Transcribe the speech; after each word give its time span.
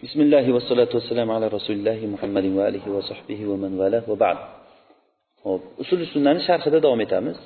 بسم 0.00 0.19
الله 0.21 0.45
والصلاة 0.55 0.91
والسلام 0.97 1.31
على 1.31 1.47
رسول 1.47 1.75
الله 1.79 1.99
محمد 2.13 2.45
وآله 2.57 2.85
وصحبه 2.95 3.39
ومن 3.51 3.71
والاه 3.79 4.03
وبعد 4.11 4.37
hop 5.43 5.61
usul 5.81 5.99
sunnani 6.13 6.41
sharhida 6.47 6.79
davom 6.85 7.01
etamiz 7.05 7.37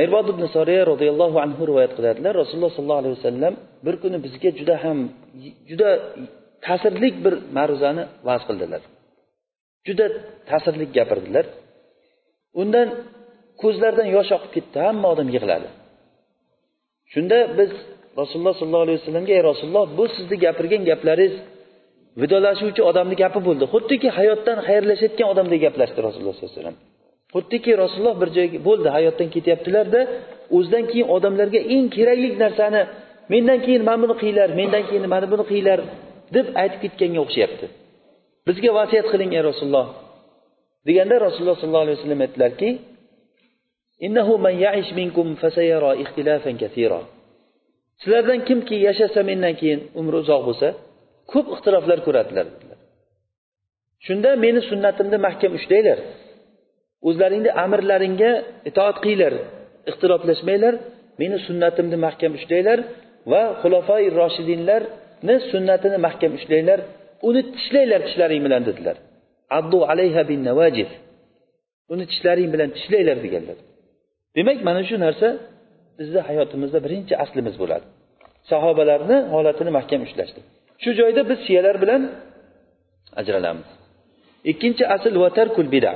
aybod 0.00 0.26
ibn 0.32 0.44
soriya 0.56 0.82
roziyallohu 0.92 1.36
anhu 1.44 1.62
rivoyat 1.70 1.92
qiladilar 1.98 2.32
rasululloh 2.42 2.72
sollallohu 2.76 3.02
alayhi 3.02 3.16
vasallam 3.18 3.54
bir 3.86 3.94
kuni 4.02 4.18
bizga 4.24 4.50
juda 4.60 4.76
ham 4.84 4.98
juda 5.70 5.90
ta'sirli 6.66 7.08
bir 7.24 7.34
ma'ruzani 7.56 8.04
vaz 8.28 8.42
qildilar 8.48 8.82
juda 9.86 10.06
ta'sirli 10.50 10.86
gapirdilar 10.96 11.46
undan 12.62 12.88
ko'zlaridan 13.62 14.08
yosh 14.16 14.30
oqib 14.36 14.50
ketdi 14.56 14.76
hamma 14.86 15.06
odam 15.14 15.28
yig'ladi 15.36 15.68
shunda 17.12 17.38
biz 17.58 17.70
rasululloh 18.20 18.54
sollallohu 18.60 18.84
alayhi 18.86 18.98
vasallamga 19.00 19.32
ey 19.38 19.42
rasululloh 19.50 19.84
bu 19.98 20.04
sizni 20.16 20.36
gapirgan 20.44 20.82
gaplaringiz 20.90 21.34
vidolashuvchi 22.22 22.82
odamni 22.90 23.16
gapi 23.22 23.40
bo'ldi. 23.48 23.64
Xuddiki 23.74 24.08
hayotdan 24.18 24.58
xayrlashayotgan 24.68 25.26
odamdek 25.32 25.60
gaplashdi 25.66 25.98
rasululloh 26.06 26.34
sollallohu 26.36 26.54
alayhi 26.54 26.60
vasallam. 26.60 26.78
Xuddiki 27.34 27.70
rasululloh 27.82 28.16
bir 28.22 28.28
joyga 28.36 28.58
bo'ldi 28.68 28.88
hayotdan 28.96 29.28
ketyaptilarda 29.34 30.00
o'zidan 30.56 30.84
keyin 30.90 31.08
odamlarga 31.16 31.60
eng 31.74 31.86
kerakli 31.96 32.28
narsani 32.44 32.82
mendan 33.32 33.58
keyin 33.64 33.82
mana 33.88 33.98
buni 34.02 34.14
qilinglar 34.20 34.48
mendan 34.60 34.82
keyin 34.88 35.04
mana 35.14 35.26
buni 35.32 35.44
qilinglar 35.50 35.80
deb 36.36 36.46
aytib 36.62 36.80
ketganga 36.84 37.20
o'xshayapti. 37.24 37.66
Bizga 38.46 38.70
vasiyat 38.78 39.06
qiling 39.12 39.30
ey 39.38 39.42
rasululloh 39.50 39.86
deganda 40.88 41.16
rasululloh 41.26 41.56
sollallohu 41.60 41.84
alayhi 41.86 41.98
vasallam 41.98 42.20
aytdilarki 42.26 42.70
sizlardan 48.02 48.40
kimki 48.48 48.76
yashasa 48.88 49.20
mendan 49.30 49.54
keyin 49.60 49.80
umri 50.00 50.16
uzoq 50.22 50.42
bo'lsa 50.48 50.68
ko'p 51.32 51.46
ixtiloflar 51.54 51.98
ko'radilar. 52.06 52.46
Shunda 54.06 54.30
meni 54.44 54.60
sunnatimni 54.70 55.18
mahkam 55.26 55.52
ushlanglar. 55.58 55.98
O'zlaringni 57.08 57.50
amirlaringga 57.64 58.30
itoat 58.70 58.96
qilinglar. 59.04 59.34
Ixtiloflashmanglar. 59.90 60.74
Meni 61.20 61.38
sunnatimni 61.46 61.96
mahkam 62.06 62.32
ushlanglar 62.38 62.78
va 63.32 63.42
xulofoi 63.60 64.04
roshidinlarni 64.18 65.36
sunnatini 65.52 65.98
mahkam 66.06 66.32
ushlanglar. 66.38 66.78
Uni 67.28 67.40
tishlanglar 67.54 68.00
tishlaring 68.06 68.42
bilan 68.46 68.62
dedilar. 68.68 68.96
Addu 69.58 69.78
alayha 69.92 70.22
bin 70.30 70.40
navajif 70.48 70.90
uni 71.92 72.04
tishlaring 72.10 72.48
bilan 72.54 72.68
tishlanglar 72.76 73.16
deganlar. 73.24 73.58
Demak 74.36 74.58
mana 74.68 74.82
shu 74.88 74.96
narsa 75.06 75.28
bizni 75.98 76.20
hayotimizda 76.28 76.78
birinchi 76.86 77.14
aslimiz 77.24 77.54
bo'ladi. 77.62 77.86
Sahobalarni 78.50 79.16
holatini 79.34 79.70
mahkam 79.78 80.00
ushlashdi. 80.06 80.40
Shu 80.84 80.90
joyda 81.00 81.22
biz 81.30 81.38
shiyalar 81.46 81.76
bilan 81.82 82.02
ajralamiz. 83.20 83.68
Ikkinchi 84.50 84.84
asl 84.94 85.14
vatarkul 85.24 85.68
bida 85.74 85.92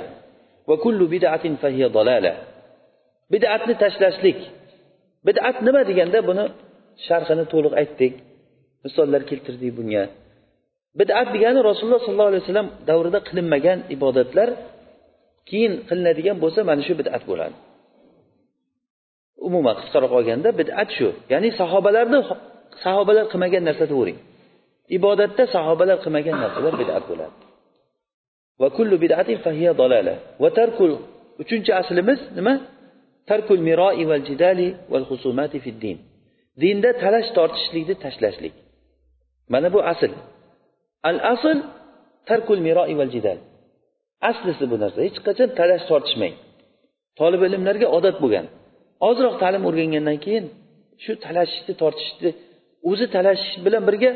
va 0.69 0.77
kullu 0.84 1.05
bidatin 1.14 1.55
fahiya 1.62 1.89
dalala 1.97 2.33
bidatni 3.33 3.75
tashlashlik. 3.83 4.39
Bidat 5.27 5.56
nima 5.66 5.83
deganda 5.91 6.19
buni 6.28 6.44
sharhini 7.06 7.44
to'liq 7.53 7.75
aytdik. 7.81 8.12
Misollar 8.84 9.22
keltirdik 9.31 9.72
bunga. 9.78 10.05
Bidat 11.00 11.28
degani 11.34 11.61
rasululloh 11.70 12.03
sollallohu 12.06 12.31
alayhi 12.33 12.44
vasallam 12.44 12.69
davrida 12.89 13.20
qilinmagan 13.28 13.78
ibodatlar 13.94 14.48
keyin 15.48 15.72
qilinadigan 15.89 16.36
bo'lsa 16.42 16.61
mana 16.69 16.83
shu 16.86 16.94
bidat 17.00 17.22
bo'ladi. 17.31 17.56
Umuman 19.48 19.75
qisqaroq 19.81 20.12
olganda 20.19 20.48
bidat 20.61 20.89
shu. 20.97 21.09
Ya'ni 21.33 21.48
sahobalarni 21.61 22.19
sahobalar 22.84 23.25
qilmagan 23.33 23.62
narsa 23.69 23.84
deyavering 23.91 24.19
ibodatda 24.97 25.44
sahobalar 25.55 25.98
qilmagan 26.05 26.36
narsalar 26.42 26.75
bidat 26.81 27.05
bo'ladi. 27.11 27.36
Va 28.61 28.69
kullu 28.77 28.97
bid'atin 29.05 29.39
fahiya 29.47 29.72
dalala 29.81 30.14
va 30.42 30.48
tarkul 30.58 30.92
uchinchi 31.42 31.70
aslimiz 31.81 32.20
nima? 32.39 32.55
Tarkul 33.31 33.61
miroi 33.69 34.04
val 34.10 34.22
jidali 34.28 34.69
val 34.93 35.04
husumati 35.10 35.59
fid 35.65 35.77
din. 35.84 35.98
Dinda 36.62 36.91
talash 37.03 37.28
tortishlikni 37.37 37.94
tashlashlik. 38.04 38.54
Mana 39.53 39.69
bu 39.75 39.81
asl. 39.93 40.12
Al 41.09 41.19
asl 41.34 41.59
tarkul 42.28 42.60
miroi 42.66 42.94
val 43.00 43.10
jidal. 43.15 43.38
Aslisi 44.31 44.65
bu 44.71 44.77
narsa. 44.82 44.98
Hech 45.06 45.19
qachon 45.27 45.48
talash 45.59 45.84
tortishmang. 45.91 46.34
Tolib 47.19 47.41
ilmlarga 47.47 47.87
odat 47.98 48.16
bo'lgan. 48.22 48.47
Ozroq 49.09 49.34
ta'lim 49.43 49.62
o'rgangandan 49.69 50.19
keyin 50.25 50.44
shu 51.04 51.12
talashishni 51.25 51.75
tortishishni 51.82 52.31
o'zi 52.91 53.06
talashish 53.15 53.54
bilan 53.65 53.82
birga 53.88 54.10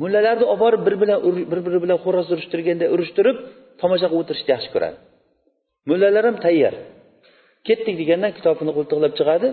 mullalarni 0.00 0.44
olib 0.52 0.60
borib 0.64 0.82
bir 0.86 0.94
bilan 1.02 1.18
bir 1.52 1.60
biri 1.66 1.78
bilan 1.84 1.98
xo'roz 2.04 2.26
urishtirganda 2.34 2.86
urishtirib 2.94 3.36
tomosha 3.80 4.06
qilib 4.10 4.22
o'tirishni 4.22 4.50
yaxshi 4.54 4.70
ko'radi. 4.74 4.96
Mullalar 5.90 6.24
ham 6.28 6.36
tayyor. 6.46 6.74
Ketdik 7.66 7.94
degandan 8.00 8.32
kitobini 8.36 8.72
qo'ltiqlab 8.76 9.12
chiqadi. 9.18 9.48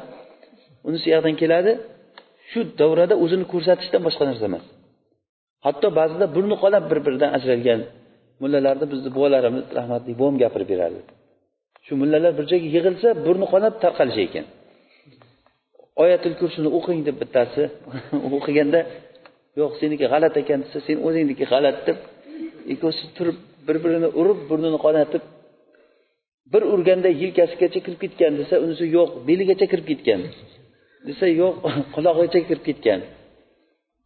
Unisi 0.87 1.07
yoqdan 1.13 1.35
keladi. 1.41 1.71
Shu 2.49 2.59
davrada 2.79 3.15
o'zini 3.23 3.45
ko'rsatishdan 3.53 4.01
boshqa 4.07 4.23
narsa 4.29 4.45
emas. 4.51 4.65
Hatto 5.65 5.87
ba'zida 5.99 6.25
burni 6.35 6.55
qonab 6.63 6.83
bir 6.91 6.99
biridan 7.05 7.29
ajralgan 7.37 7.81
mullalarni 8.41 8.85
bizni 8.91 9.09
buvalarimiz 9.15 9.65
rahmatli 9.77 10.11
buvam 10.19 10.35
gapirib 10.43 10.67
berardi. 10.73 11.01
Shu 11.85 11.93
mullalar 12.01 12.31
bir 12.37 12.45
joyga 12.51 12.67
yig'ilsa 12.75 13.07
burni 13.25 13.45
qonab 13.53 13.73
tarqalishi 13.83 14.21
ekan. 14.27 14.45
Oyatul 16.03 16.35
kursini 16.39 16.69
o'qing 16.77 16.99
deb 17.07 17.15
bittasi 17.21 17.63
o'qiganda 18.37 18.79
yo'q 19.59 19.73
seniki 19.81 20.05
g'alati 20.13 20.37
ekan 20.43 20.59
desa 20.65 20.79
sen 20.87 20.97
o'zingniki 21.07 21.45
g'alati 21.51 21.81
deb 21.87 21.99
ikkovsi 22.73 23.03
turib 23.17 23.37
bir 23.67 23.77
birini 23.83 24.09
urib 24.19 24.39
burnini 24.49 24.79
qonatib 24.85 25.23
bir 26.53 26.61
urganda 26.73 27.09
yelkasigacha 27.21 27.79
kirib 27.85 27.99
ketgan 28.03 28.33
desa 28.41 28.55
unisi 28.65 28.85
yo'q 28.97 29.09
beligacha 29.27 29.65
kirib 29.71 29.85
ketgan. 29.91 30.21
desa 31.07 31.25
yo'q 31.41 31.53
qulog'igacha 31.95 32.39
kirib 32.49 32.63
ketgan. 32.69 32.99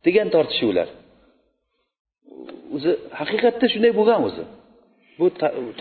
degan 0.06 0.28
tortishuvlar. 0.36 0.88
O'zi 2.76 2.92
haqiqatda 3.20 3.66
shunday 3.74 3.92
bo'lgan 4.00 4.20
o'zi. 4.28 4.44
Bu 5.20 5.26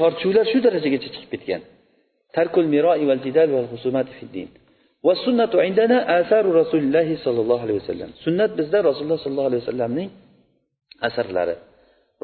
tortishuvlar 0.00 0.44
shu 0.52 0.58
darajagacha 0.66 1.08
chiqib 1.14 1.30
ketgan. 1.34 1.60
Tarkul 2.36 2.66
miroi 2.74 3.04
val 3.10 3.20
jidal 3.26 3.48
val 3.56 3.66
husumat 3.72 4.06
fid 4.18 4.30
din. 4.36 4.48
Va 5.06 5.14
sunnatu 5.24 5.56
indana 5.68 5.98
asaru 6.18 6.48
rasulillahi 6.60 7.14
sollallohu 7.24 7.62
alayhi 7.66 7.80
vasallam. 7.82 8.10
Sunnat 8.24 8.50
bizda 8.58 8.78
rasululloh 8.88 9.20
sollallohu 9.24 9.48
alayhi 9.50 9.62
vasallamning 9.64 10.08
asarlari. 11.08 11.56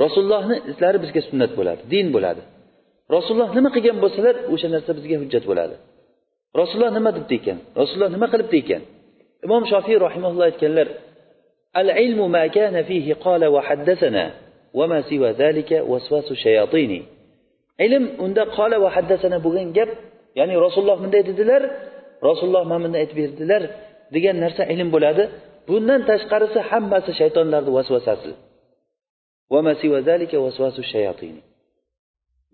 Rasulullohni 0.05 0.57
izlari 0.71 0.99
bizga 1.05 1.21
sunnat 1.29 1.53
bo'ladi 1.59 1.83
din 1.93 2.07
bo'ladi. 2.15 2.43
Rasululloh 3.17 3.51
nima 3.59 3.71
qilgan 3.77 3.97
bo'lsalar 4.05 4.35
o'sha 4.53 4.69
narsa 4.75 4.91
bizga 4.99 5.17
hujjat 5.23 5.45
bo'ladi. 5.51 5.77
Rasululloh 6.61 6.93
nima 6.99 7.11
debdi 7.17 7.35
ekan? 7.41 7.59
Rasululloh 7.81 8.11
nima 8.17 8.27
qilibdi 8.33 8.57
ekan? 8.65 8.83
Imom 9.47 9.63
shofiy 9.73 9.97
rahimaulloh 10.07 10.45
aytganlar 10.51 10.89
al 11.81 11.89
ilmu 12.05 12.27
ma 12.37 12.45
kana 12.57 12.81
fihi 12.89 13.13
qala 13.25 13.47
va 13.55 13.61
haddasana 13.69 14.25
va 14.79 14.85
ma 14.93 14.99
siva 15.09 15.29
zalika 15.43 15.77
vasvasu 15.91 16.33
shayatini 16.45 17.01
ilm 17.87 18.05
unda 18.25 18.43
qola 18.57 18.77
va 18.85 18.89
haddasana 18.97 19.39
bo'lgan 19.47 19.69
gap 19.77 19.91
ya'ni 20.39 20.55
rasululloh 20.65 20.99
bunday 21.03 21.23
dedilar 21.31 21.63
rasululloh 22.29 22.65
mana 22.71 22.81
bunday 22.85 23.01
aytib 23.05 23.17
berdilar 23.23 23.63
degan 24.15 24.37
narsa 24.45 24.63
ilm 24.75 24.89
bo'ladi. 24.95 25.25
Bundan 25.69 26.01
tashqarisi 26.11 26.59
hammasi 26.71 27.11
shaytonlarni 27.21 27.71
vasvasasi. 27.77 28.31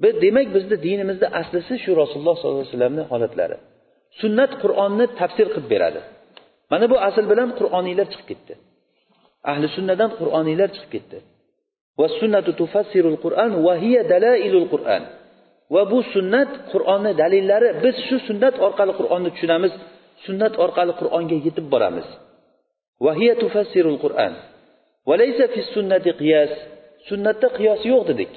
Biz 0.02 0.14
demak 0.24 0.46
bizni 0.56 0.76
dinimizni 0.86 1.28
aslisi 1.40 1.74
shu 1.84 1.90
rasululloh 2.02 2.36
sollallohu 2.38 2.60
alayhi 2.62 2.74
vasallamni 2.74 3.02
holatlari. 3.12 3.56
Sunnat 4.20 4.52
qur'onni 4.62 5.06
tafsir 5.20 5.46
qilib 5.54 5.68
beradi. 5.74 6.00
Mana 6.72 6.84
bu 6.92 6.96
asl 7.08 7.24
bilan 7.32 7.50
qur'oniylar 7.58 8.06
chiqib 8.12 8.26
ketdi. 8.30 8.54
Ahli 9.50 9.66
sunnadan 9.76 10.10
qur'oniylar 10.20 10.68
chiqib 10.74 10.90
ketdi. 10.94 11.18
Va 12.00 12.06
sunnatu 12.20 12.50
tufassirul 12.60 13.18
qur'an 13.24 13.50
va 13.66 13.74
va 15.74 15.82
bu 15.92 15.98
sunnat 16.14 16.50
qur'onni 16.72 17.12
dalillari 17.22 17.68
biz 17.84 17.96
shu 18.06 18.16
sunnat 18.28 18.54
orqali 18.66 18.92
qur'onni 19.00 19.30
tushunamiz 19.34 19.72
sunnat 20.26 20.54
orqali 20.64 20.92
qur'onga 21.00 21.36
yetib 21.46 21.66
boramiz. 21.72 22.08
Qur'an. 24.04 24.32
Sunnatda 27.08 27.48
qiyos 27.58 27.80
yo'q 27.90 28.02
dedik. 28.10 28.32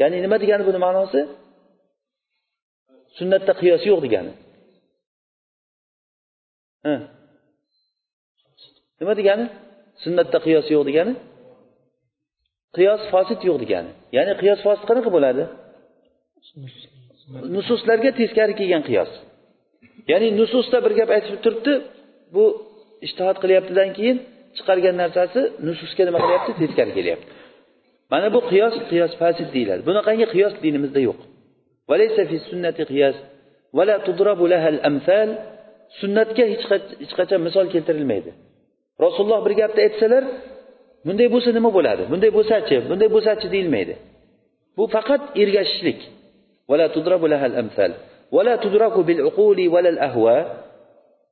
Ya'ni 0.00 0.16
nima 0.24 0.36
degani 0.42 0.62
buni 0.68 0.78
ma'nosi? 0.86 1.20
Sunnatda 3.18 3.52
qiyos 3.60 3.82
yo'q 3.90 4.00
degani. 4.06 4.32
Nima 9.00 9.12
degani? 9.20 9.44
Sunnatda 10.04 10.38
qiyos 10.46 10.66
yo'q 10.74 10.84
degani? 10.88 11.12
Qiyos 12.76 13.02
fosit 13.12 13.40
yo'q 13.48 13.58
degani. 13.64 13.90
Ya'ni 14.16 14.32
qiyos 14.40 14.60
fosit 14.66 14.84
qanaqa 14.90 15.10
bo'ladi? 15.16 15.44
Nususlarga 17.54 18.10
teskari 18.20 18.54
kelgan 18.60 18.82
qiyos. 18.88 19.10
Ya'ni 20.10 20.28
nususda 20.40 20.78
bir 20.84 20.92
gap 20.98 21.10
aytib 21.16 21.36
turibdi 21.44 21.72
bu 22.34 22.44
ishtihod 23.06 23.36
qilyaptidan 23.42 23.90
keyin 23.96 24.16
chiqargan 24.56 24.96
narsasi 25.02 25.40
nususga 25.68 26.02
nima 26.08 26.18
qilyapti? 26.24 26.50
Teskari 26.62 26.92
kelyapti. 26.98 27.28
Mana 28.12 28.28
bu 28.34 28.40
qiyos 28.50 28.74
qiyos 28.90 29.12
fasid 29.20 29.48
deyiladi. 29.56 29.80
Bunaqangi 29.88 30.26
qiyos 30.34 30.54
dinimizda 30.64 31.00
yo'q. 31.08 31.18
Sunnatga 36.00 36.44
hech 36.52 36.64
qachon 37.18 37.40
misol 37.48 37.66
keltirilmaydi. 37.74 38.30
Rasululloh 39.04 39.40
bir 39.46 39.54
gapni 39.60 39.80
aytsalar 39.86 40.24
bunday 41.06 41.28
bo'lsa 41.34 41.50
nima 41.58 41.70
bo'ladi? 41.78 42.02
Bunday 42.12 42.30
bo'lsachi 42.38 42.76
bunday 42.90 43.08
bo'lsachi 43.14 43.46
deyilmaydi. 43.54 43.94
Bu 44.76 44.84
faqat 44.94 45.22
ergashishlik. 45.42 46.00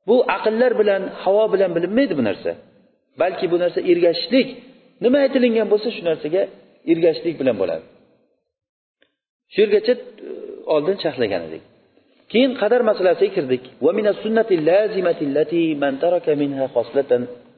bu 0.08 0.16
aqllar 0.36 0.72
bilan 0.80 1.02
havo 1.22 1.44
bilan 1.54 1.70
bilinmaydi 1.76 2.14
bu 2.20 2.24
narsa 2.28 2.52
balki 3.20 3.44
bu 3.52 3.56
narsa 3.62 3.78
ergashishlik 3.90 4.48
nima 5.04 5.18
aytilingan 5.24 5.66
bo'lsa 5.72 5.88
shu 5.96 6.02
narsaga 6.10 6.42
ergashishlik 6.92 7.34
bilan 7.40 7.56
bo'ladi 7.60 7.84
shu 9.52 9.58
yergacha 9.64 9.92
e, 9.94 9.98
oldin 10.74 10.96
sharhlagan 11.04 11.42
edik 11.48 11.62
keyin 12.32 12.52
qadar 12.60 12.80
masalasiga 12.90 13.30
kirdik 13.36 13.64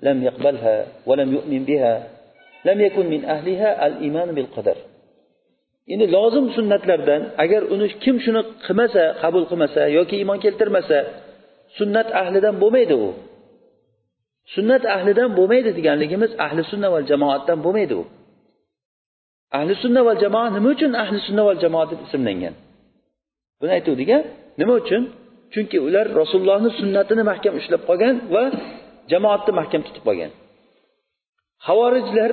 لم 0.09 0.23
يقبلها 0.23 0.87
ولم 1.07 1.29
يؤمن 1.33 1.65
بها 1.65 2.09
لم 2.65 2.81
يكن 2.81 3.07
من 3.07 3.25
أهلها 3.25 3.87
الإيمان 3.87 4.35
بالقدر 4.35 4.77
endi 5.94 6.06
lozim 6.16 6.46
sunnatlardan 6.58 7.22
agar 7.44 7.62
uni 7.74 7.88
kim 8.04 8.16
shuni 8.26 8.42
qilmasa 8.66 9.04
qabul 9.22 9.44
qilmasa 9.50 9.82
yoki 9.98 10.16
iymon 10.22 10.40
keltirmasa 10.46 10.98
sunnat 11.78 12.08
ahlidan 12.22 12.56
bo'lmaydi 12.62 12.96
u. 13.08 13.10
Sunnat 14.56 14.84
ahlidan 14.96 15.30
bo'lmaydi 15.38 15.70
deganligimiz 15.78 16.32
ahli 16.46 16.62
sunna 16.72 16.88
va 16.94 17.00
jamoatdan 17.12 17.60
bo'lmaydi 17.66 17.96
u. 18.02 18.04
Ahli 19.58 19.74
sunna 19.84 20.02
va 20.08 20.14
jamoa 20.24 20.48
nima 20.56 20.70
uchun 20.76 20.92
ahli 21.04 21.18
sunna 21.28 21.44
va 21.48 21.54
jamoa 21.64 21.86
deb 21.92 22.00
ismlangan? 22.06 22.56
Buni 23.60 23.72
aytuvdik 23.78 24.10
a 24.18 24.20
nima 24.60 24.74
uchun? 24.82 25.02
Chunki 25.54 25.78
ular 25.88 26.06
rasulullohni 26.22 26.70
sunnatini 26.80 27.24
mahkam 27.32 27.54
ushlab 27.60 27.82
qolgan 27.90 28.16
va 28.34 28.44
jamoatni 29.12 29.52
mahkam 29.60 29.82
tutib 29.88 30.04
qolgan. 30.08 30.32
Havorijlar 31.68 32.32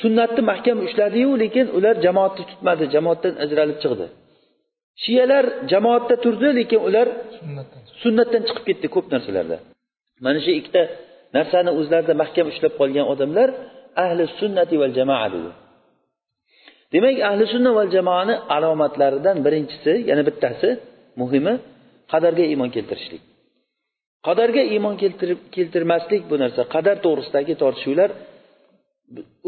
sunnatni 0.00 0.42
mahkam 0.50 0.78
ushladiyu 0.86 1.30
lekin 1.42 1.66
ular 1.76 1.94
jamoatni 2.06 2.44
tutmadi. 2.50 2.84
Jamoatdan 2.94 3.34
ajralib 3.44 3.78
chiqdi. 3.82 4.06
Shiyalar 5.02 5.44
jamoatda 5.72 6.14
turdi 6.24 6.48
lekin 6.58 6.80
ular 6.88 7.06
sunnatdan 8.02 8.42
chiqib 8.48 8.64
ketdi 8.68 8.86
ko'p 8.94 9.06
narsalarda. 9.14 9.56
Mana 10.24 10.38
shu 10.44 10.50
ikkita 10.60 10.82
narsani 11.36 11.70
o'zlarida 11.78 12.14
mahkam 12.22 12.46
ushlab 12.52 12.72
qolgan 12.80 13.06
odamlar 13.12 13.48
ahli 14.04 14.22
sunnati 14.40 14.74
val 14.82 14.92
jamoa 14.98 15.26
dedi. 15.34 15.50
Demak 16.92 17.16
ahli 17.28 17.44
sunna 17.54 17.70
val 17.78 17.90
jamoani 17.96 18.34
alomatlaridan 18.56 19.36
birinchisi 19.46 19.92
yana 20.10 20.22
bittasi 20.28 20.68
muhimi 21.20 21.54
qadarga 22.12 22.44
iymon 22.52 22.70
keltirishlik. 22.76 23.22
Qadarga 24.26 24.62
iymon 24.74 24.94
keltirib 25.02 25.40
keltirmaslik 25.56 26.22
bu 26.30 26.36
narsa 26.42 26.62
qadar 26.74 26.96
to'g'risidagi 27.04 27.54
tortishuvlar 27.62 28.10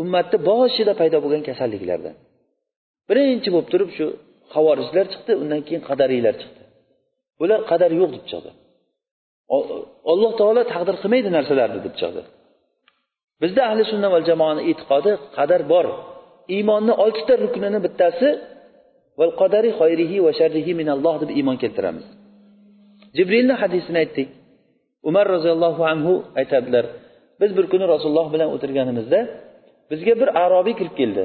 ummatni 0.03 0.39
boshida 0.51 0.93
paydo 1.01 1.17
bo'lgan 1.25 1.43
kasalliklardan. 1.49 2.15
Birinchi 3.09 3.49
bo'lib 3.55 3.69
turib 3.73 3.91
shu 3.97 4.07
havorijlar 4.55 5.07
chiqdi 5.13 5.33
undan 5.43 5.61
keyin 5.67 5.83
qadariylar 5.89 6.35
chiqdi. 6.43 6.63
Bular 7.41 7.61
qadar 7.71 7.91
yo'q 8.01 8.11
deb 8.17 8.25
chiqdi 8.31 8.51
alloh 10.13 10.33
taolo 10.41 10.63
taqdir 10.73 10.95
qilmaydi 11.03 11.29
narsalarni 11.37 11.81
deb 11.87 11.95
chiqdi 12.01 12.23
bizda 13.43 13.63
ahli 13.71 13.83
sunna 13.93 14.09
va 14.15 14.21
jamoani 14.29 14.63
e'tiqodi 14.71 15.13
qadar 15.37 15.63
bor. 15.73 15.87
Iymonni 16.57 16.95
oltita 17.05 17.35
ruknini 17.45 17.79
bittasi 17.87 18.29
val 19.19 19.33
qadari 19.41 19.71
xayrihi 19.81 20.17
va 20.27 20.33
sharrihi 20.39 20.73
minalloh 20.81 21.15
deb 21.23 21.31
iymon 21.39 21.57
keltiramiz. 21.63 22.07
Jibrilni 23.17 23.55
hadisini 23.63 23.99
aytdik. 24.03 24.29
Umar 25.09 25.27
roziyallohu 25.35 25.83
anhu 25.93 26.13
aytadilar 26.41 26.85
biz 27.45 27.53
bir 27.59 27.67
kuni 27.73 27.85
rasululloh 27.93 28.27
bilan 28.35 28.49
o'tirganimizda 28.55 29.21
bizga 29.91 30.15
bir 30.21 30.29
arobiy 30.45 30.75
kirib 30.81 30.95
keldi. 31.01 31.25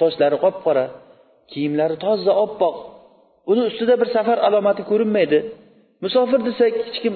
Sochlari 0.00 0.36
qop 0.44 0.56
qora 0.66 0.84
kiyimlari 1.52 1.96
toza 2.04 2.32
oppoq. 2.44 2.76
Uni 3.50 3.62
ustida 3.68 3.94
bir 4.00 4.08
safar 4.16 4.38
alomati 4.48 4.82
ko'rinmaydi. 4.90 5.38
Musofir 6.04 6.40
desak 6.48 6.72
hech 6.86 6.98
kim 7.04 7.14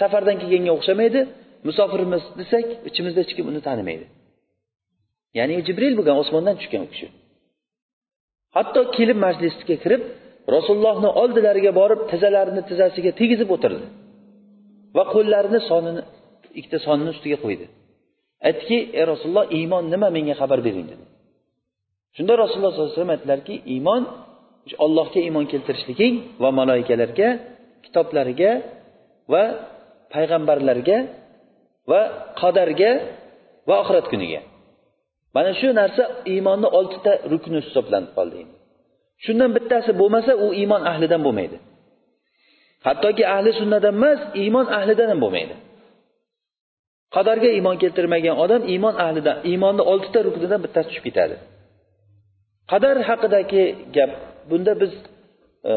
safardan 0.00 0.36
kelganga 0.42 0.72
o'xshamaydi. 0.76 1.20
Musofirmiz 1.68 2.22
desak 2.40 2.66
ichimizda 2.88 3.20
hech 3.24 3.32
kim 3.36 3.46
uni 3.50 3.60
tanimaydi. 3.68 4.06
Ya'ni 5.38 5.54
jibril 5.68 5.94
bo'lgan 5.98 6.16
osmondan 6.22 6.54
tushgan 6.60 6.82
u 6.86 6.88
kishi. 6.92 7.06
Hatto 8.56 8.80
kelib 8.96 9.18
majlisga 9.26 9.76
kirib 9.84 10.02
rasulullohni 10.54 11.08
oldilariga 11.22 11.72
borib 11.80 12.00
tizzalarini 12.10 12.62
tizzasiga 12.68 13.12
tegizib 13.20 13.48
o'tirdi 13.56 13.86
va 14.96 15.04
qo'llarini 15.14 15.60
sonini 15.70 16.02
ikkita 16.58 16.78
sonni 16.86 17.08
ustiga 17.14 17.38
qo'ydi. 17.44 17.66
Aytdiki 18.48 18.78
ey 18.98 19.04
rasululloh 19.12 19.46
iymon 19.58 19.84
nima 19.92 20.08
menga 20.16 20.34
xabar 20.40 20.58
bering 20.66 20.86
dedi. 20.92 21.04
Shunda 22.16 22.32
rasululloh 22.42 22.72
sollallohu 22.72 22.90
alayhi 22.90 22.98
vasallam 22.98 23.14
aytdilarki 23.16 23.54
iymon 23.74 24.02
allohga 24.86 25.20
iymon 25.26 25.44
keltirishliging 25.52 26.14
va 26.42 26.48
maloikalarga 26.58 27.28
kitoblariga 27.84 28.52
va 29.32 29.42
payg'ambarlarga 30.14 30.98
va 31.90 32.00
qadarga 32.40 32.92
va 33.68 33.74
oxirat 33.82 34.06
kuniga. 34.12 34.40
Mana 35.36 35.50
shu 35.60 35.68
narsa 35.80 36.04
iymonni 36.32 36.68
oltita 36.78 37.12
rukni 37.32 37.58
hisoblanib 37.66 38.12
qoldi 38.18 38.40
shundan 39.24 39.50
bittasi 39.56 39.90
bo'lmasa 40.00 40.32
u 40.44 40.46
iymon 40.60 40.82
ahlidan 40.90 41.20
bo'lmaydi. 41.26 41.56
Hattoki 42.86 43.24
ahli 43.36 43.50
sunnadan 43.60 43.94
emas 43.98 44.20
iymon 44.42 44.66
ahlidan 44.78 45.08
ham 45.12 45.20
bo'lmaydi. 45.24 45.54
Qadarga 47.16 47.48
iymon 47.56 47.76
keltirmagan 47.82 48.36
odam 48.44 48.62
iymon 48.72 48.94
ahlidan 49.04 49.36
iymonni 49.50 49.82
oltita 49.92 50.18
ruknidan 50.26 50.60
bittasi 50.64 50.86
tushib 50.88 51.04
ketadi. 51.08 51.36
Qadar 52.72 52.96
haqidagi 53.08 53.62
gap 53.96 54.12
bunda 54.50 54.72
biz 54.82 54.92
e, 55.70 55.72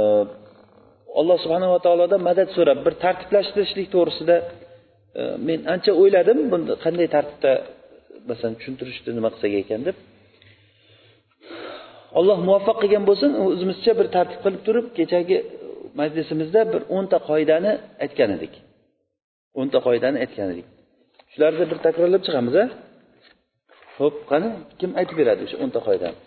alloh 1.19 1.37
subhanava 1.43 1.77
taolodan 1.85 2.21
madad 2.29 2.49
so'rab 2.57 2.79
bir 2.85 2.93
tartiblashtirishlik 3.03 3.87
to'g'risida 3.95 4.35
e, 5.19 5.21
men 5.47 5.59
ancha 5.73 5.91
o'yladim 6.01 6.39
buni 6.51 6.65
qanday 6.85 7.07
tartibda 7.15 7.51
masalan 8.29 8.53
tushuntirishni 8.59 9.11
nima 9.17 9.29
qilsak 9.33 9.53
ekan 9.63 9.81
deb. 9.87 9.97
Alloh 12.19 12.37
muvaffaq 12.47 12.77
qilgan 12.83 13.03
bo'lsin 13.09 13.31
o'zimizcha 13.45 13.91
bir 13.99 14.07
tartib 14.15 14.39
qilib 14.45 14.61
turib 14.67 14.85
kechagi 14.97 15.37
majlisimizda 15.99 16.61
bir 16.73 16.81
o'nta 16.97 17.17
qoidani 17.29 17.71
aytgan 18.03 18.29
edik. 18.37 18.53
O'nta 19.59 19.77
qoidani 19.87 20.17
aytgan 20.25 20.49
edik. 20.55 20.67
Shularni 21.39 21.65
bir 21.71 21.79
takrorlab 21.87 22.21
chiqamiz 22.27 22.55
a? 22.63 22.65
Ho'p 23.99 24.17
qani 24.31 24.49
kim 24.79 24.91
aytib 24.99 25.15
beradi 25.21 25.41
o'sha 25.45 25.57
o'nta 25.63 25.79
qoidani 25.87 26.17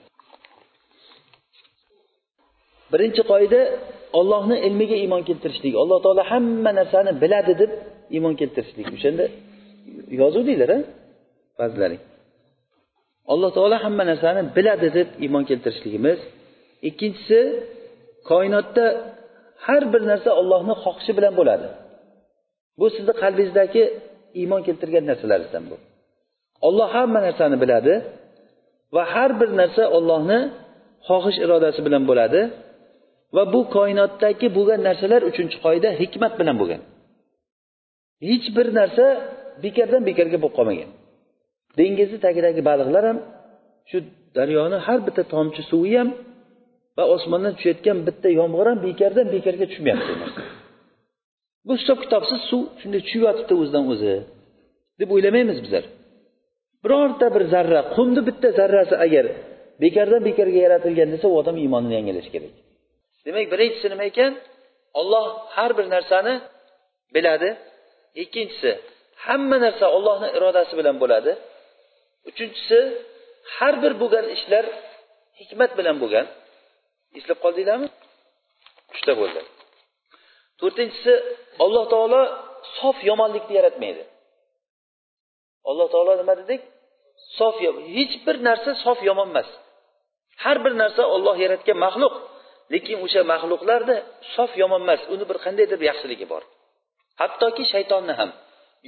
birinchi 2.93 3.23
qoida 3.33 3.61
ollohni 4.19 4.57
ilmiga 4.67 4.97
iymon 5.05 5.23
keltirishlik. 5.29 5.75
Alloh 5.83 5.99
taolo 6.05 6.23
hamma 6.33 6.71
narsani 6.81 7.13
biladi 7.23 7.53
deb 7.63 7.71
iymon 8.17 8.35
keltirishlik. 8.41 8.87
O'shanda 8.97 9.25
yozuvdinglar 10.21 10.71
a? 10.77 10.79
Ba'zilaring 11.61 12.03
alloh 13.33 13.51
taolo 13.57 13.77
hamma 13.85 14.05
narsani 14.11 14.43
biladi 14.57 14.89
deb 14.99 15.09
iymon 15.25 15.45
keltirishligimiz. 15.51 16.19
Ikkinchisi 16.89 17.41
koinotda 18.31 18.87
har 19.67 19.83
bir 19.93 20.03
narsa 20.11 20.31
ollohni 20.41 20.75
xohishi 20.85 21.13
bilan 21.19 21.35
bo'ladi. 21.41 21.69
Bu 22.79 22.87
sizni 22.97 23.13
qalbingizdagi 23.23 23.85
iymon 24.41 24.61
keltirgan 24.67 25.05
narsalaringizdan 25.11 25.65
bu. 25.71 25.77
Olloh 26.67 26.89
hamma 26.97 27.21
narsani 27.27 27.57
biladi 27.63 27.95
va 28.95 29.03
har 29.15 29.31
bir 29.41 29.51
narsa 29.61 29.83
ollohni 29.97 30.39
xohish 31.09 31.39
irodasi 31.45 31.81
bilan 31.87 32.03
bo'ladi 32.11 32.41
va 33.37 33.43
bu 33.55 33.61
koinotdagi 33.77 34.47
bo'lgan 34.57 34.81
narsalar 34.89 35.23
uchinchi 35.31 35.57
qoida 35.65 35.89
hikmat 36.01 36.33
bilan 36.41 36.57
bo'lgan. 36.61 36.81
Hech 38.29 38.47
bir 38.57 38.67
narsa 38.79 39.05
bekardan 39.65 40.03
bekarga 40.09 40.39
bo'lib 40.43 40.57
qolmagan. 40.59 40.91
Dengizni 41.79 42.19
tagidagi 42.27 42.63
baliqlar 42.71 43.05
ham 43.11 43.19
shu 43.91 43.99
daryoni 44.37 44.79
har 44.87 44.99
bitta 45.07 45.23
tomchi 45.35 45.63
suvi 45.71 45.93
ham 46.01 46.09
va 46.97 47.05
osmondan 47.15 47.53
tushayotgan 47.57 47.99
bitta 48.09 48.29
yomg'ir 48.41 48.67
ham 48.71 48.79
bekardan 48.89 49.27
bekarga 49.37 49.65
tushmayapti. 49.71 50.13
Bu 51.67 51.73
hisob 51.81 51.99
kitobsiz 52.05 52.41
suv 52.51 52.63
shunday 52.81 53.01
tushib 53.07 53.23
yotibdi 53.29 53.55
o'zidan 53.61 53.85
o'zi 53.93 54.15
deb 55.01 55.09
o'ylamaymiz 55.15 55.59
bizlar. 55.65 55.85
Birorta 56.85 57.27
bir 57.35 57.45
zarra 57.55 57.81
qumni 57.95 58.21
bitta 58.29 58.49
zarrasi 58.59 58.95
agar 59.07 59.27
bekordan 59.83 60.23
bekorga 60.29 60.61
yaratilgan 60.67 61.09
desa 61.15 61.27
u 61.33 61.35
odam 61.41 61.57
iymonini 61.63 61.95
yangilashi 61.99 62.31
kerak. 62.35 62.53
Demak 63.27 63.47
birinchisi 63.53 63.87
nima 63.93 64.05
ekan 64.11 64.33
olloh 65.01 65.27
har 65.57 65.71
bir 65.79 65.87
narsani 65.95 66.35
biladi. 67.15 67.49
Ikkinchisi 68.23 68.71
hamma 69.27 69.57
narsa 69.65 69.87
ollohni 69.97 70.29
irodasi 70.37 70.75
bilan 70.81 70.97
bo'ladi. 71.03 71.33
Uchinchisi 72.31 72.79
har 73.57 73.75
bir 73.83 73.93
bo'lgan 74.03 74.27
ishlar 74.37 74.65
hikmat 75.41 75.71
bilan 75.79 75.97
bo'lgan. 76.03 76.27
Eslab 77.19 77.39
qoldinglarmi? 77.45 77.89
Uchta 78.95 79.13
bo'ldi. 79.21 79.41
To'rtinchisi 80.63 81.15
alloh 81.65 81.85
taolo 81.95 82.21
sof 82.79 82.97
yomonlikni 83.11 83.55
yaratmaydi. 83.59 84.03
Alloh 85.71 85.87
taolo 85.95 86.13
nima 86.21 86.35
dedik? 86.41 86.63
Sof 87.39 87.55
hech 87.97 88.15
bir 88.27 88.37
narsa 88.49 88.71
sof 88.85 88.99
yomon 89.09 89.29
emas. 89.33 89.49
Har 90.45 90.57
bir 90.65 90.73
narsa 90.83 91.03
olloh 91.15 91.37
yaratgan 91.45 91.79
maxluq 91.85 92.15
lekin 92.73 92.97
o'sha 93.05 93.23
maxluqlarni 93.33 93.97
sof 94.35 94.51
yomon 94.63 94.81
emas 94.87 95.01
uni 95.15 95.25
bir 95.31 95.39
qandaydir 95.45 95.81
yaxshiligi 95.91 96.27
bor. 96.33 96.43
Hattoki 97.21 97.65
shaytonni 97.73 98.15
ham 98.21 98.31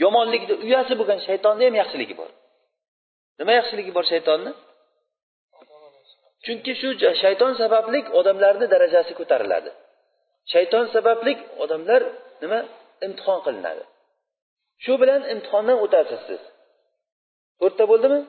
yomonlikni 0.05 0.55
uyasi 0.65 0.95
bo'lgan 1.01 1.19
shaytonni 1.29 1.63
ham 1.69 1.75
yaxshiligi 1.83 2.15
bor. 2.21 2.31
Nima 3.39 3.53
yaxshiligi 3.59 3.93
bor 3.97 4.05
shaytonni? 4.13 4.53
Chunki 6.45 6.73
shu 6.81 6.89
shayton 7.23 7.53
sababli 7.63 8.01
odamlarni 8.19 8.67
darajasi 8.75 9.13
ko'tariladi. 9.21 9.71
Shayton 10.53 10.85
sababli 10.95 11.33
odamlar 11.63 12.03
nima? 12.43 12.61
Imtihon 13.07 13.39
qilinadi. 13.47 13.83
Shu 14.85 14.93
bilan 15.03 15.21
imtihondan 15.33 15.79
o'tasiz 15.85 16.21
siz 16.29 16.43
to'rtta 17.61 17.85
bo'ldimi? 17.91 18.21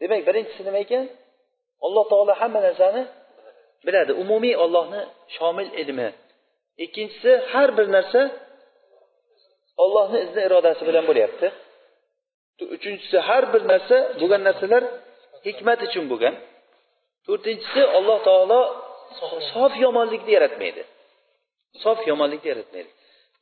Demak 0.00 0.20
birinchisi 0.28 0.62
nima 0.68 0.78
ekan? 0.86 1.04
Alloh 1.86 2.04
taolo 2.12 2.32
hamma 2.40 2.60
narsani 2.66 3.02
biladi. 3.86 4.12
Umumiy 4.22 4.54
ollohni 4.64 5.02
shomil 5.34 5.70
ilmi 5.82 6.08
ikkinchisi 6.84 7.32
har 7.52 7.68
bir 7.76 7.86
narsa 7.96 8.20
ollohni 9.84 10.18
izni 10.26 10.40
irodasi 10.48 10.82
bilan 10.88 11.04
bo'lyapti. 11.10 11.46
Uchinchisi 12.76 13.18
har 13.28 13.44
bir 13.52 13.62
narsa 13.72 13.96
bo'lgan 14.20 14.42
narsalar 14.48 14.82
hikmat 15.46 15.80
uchun 15.86 16.04
bo'lgan. 16.12 16.34
To'rtinchisi 17.26 17.82
alloh 17.98 18.18
taolo 18.28 18.60
sof 19.52 19.72
yomonlikni 19.84 20.32
yaratmaydi. 20.36 20.82
Sof 21.84 21.98
yomonlikni 22.10 22.48
yaratmaydi 22.52 22.90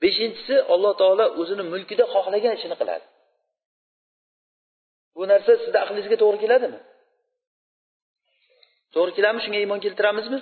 beshinchisi 0.03 0.55
alloh 0.75 0.93
taolo 1.01 1.25
o'zini 1.41 1.65
mulkida 1.73 2.05
xohlagan 2.15 2.53
ishini 2.59 2.77
qiladi. 2.81 3.07
Bu 5.17 5.23
narsa 5.33 5.53
sizni 5.63 5.79
aqlingizga 5.85 6.17
to'g'ri 6.23 6.39
keladimi? 6.45 6.79
To'g'ri 8.95 9.13
keladimi 9.17 9.41
shunga 9.45 9.59
iymon 9.63 9.81
keltiramizmi? 9.85 10.39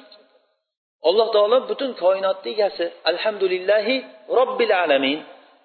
Alloh 1.09 1.29
taolo 1.37 1.57
butun 1.71 1.91
koinotni 2.03 2.51
egasi 2.55 2.87
alhamdulillahi 3.11 3.97
robbil 4.39 4.73
alamin. 4.85 5.19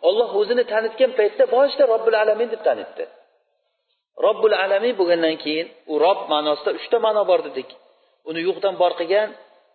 Olloh 0.07 0.29
o'zini 0.39 0.63
tanitgan 0.71 1.11
paytda 1.19 1.43
boshida 1.55 1.83
robbil 1.93 2.15
alamin 2.23 2.49
deb 2.53 2.61
tanitdi. 2.67 3.03
Robbil 4.25 4.53
alamin 4.63 4.93
bo'lgandan 4.99 5.35
keyin 5.43 5.67
u 5.91 5.93
rob 6.05 6.19
ma'nosida 6.31 6.71
uchta 6.79 6.97
ma'no 7.05 7.23
bor 7.31 7.39
dedik. 7.47 7.69
Uni 8.29 8.39
yo'qdan 8.47 8.75
bor 8.81 8.93
qilgan 8.99 9.29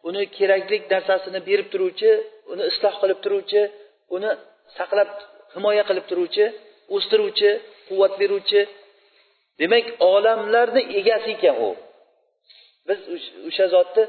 uni 0.08 0.22
kerakli 0.36 0.76
narsasini 0.92 1.40
berib 1.48 1.66
turuvchi 1.72 2.10
uni 2.52 2.64
isloh 2.70 2.94
qilib 3.02 3.18
turuvchi 3.24 3.62
uni 4.16 4.30
saqlab 4.78 5.10
himoya 5.54 5.84
qilib 5.88 6.06
turuvchi 6.10 6.44
o'stiruvchi 6.94 7.50
quvvat 7.88 8.12
beruvchi. 8.20 8.60
Demak 9.60 9.86
olamlarni 10.12 10.82
egasi 11.00 11.30
ekan 11.36 11.56
u. 11.66 11.70
Biz 12.88 12.98
o'sha 13.48 13.66
zotni 13.74 14.04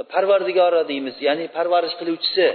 e, 0.00 0.02
parvardigori 0.12 0.82
deymiz 0.90 1.16
ya'ni 1.26 1.44
parvarish 1.56 1.94
qiluvchisi. 2.00 2.46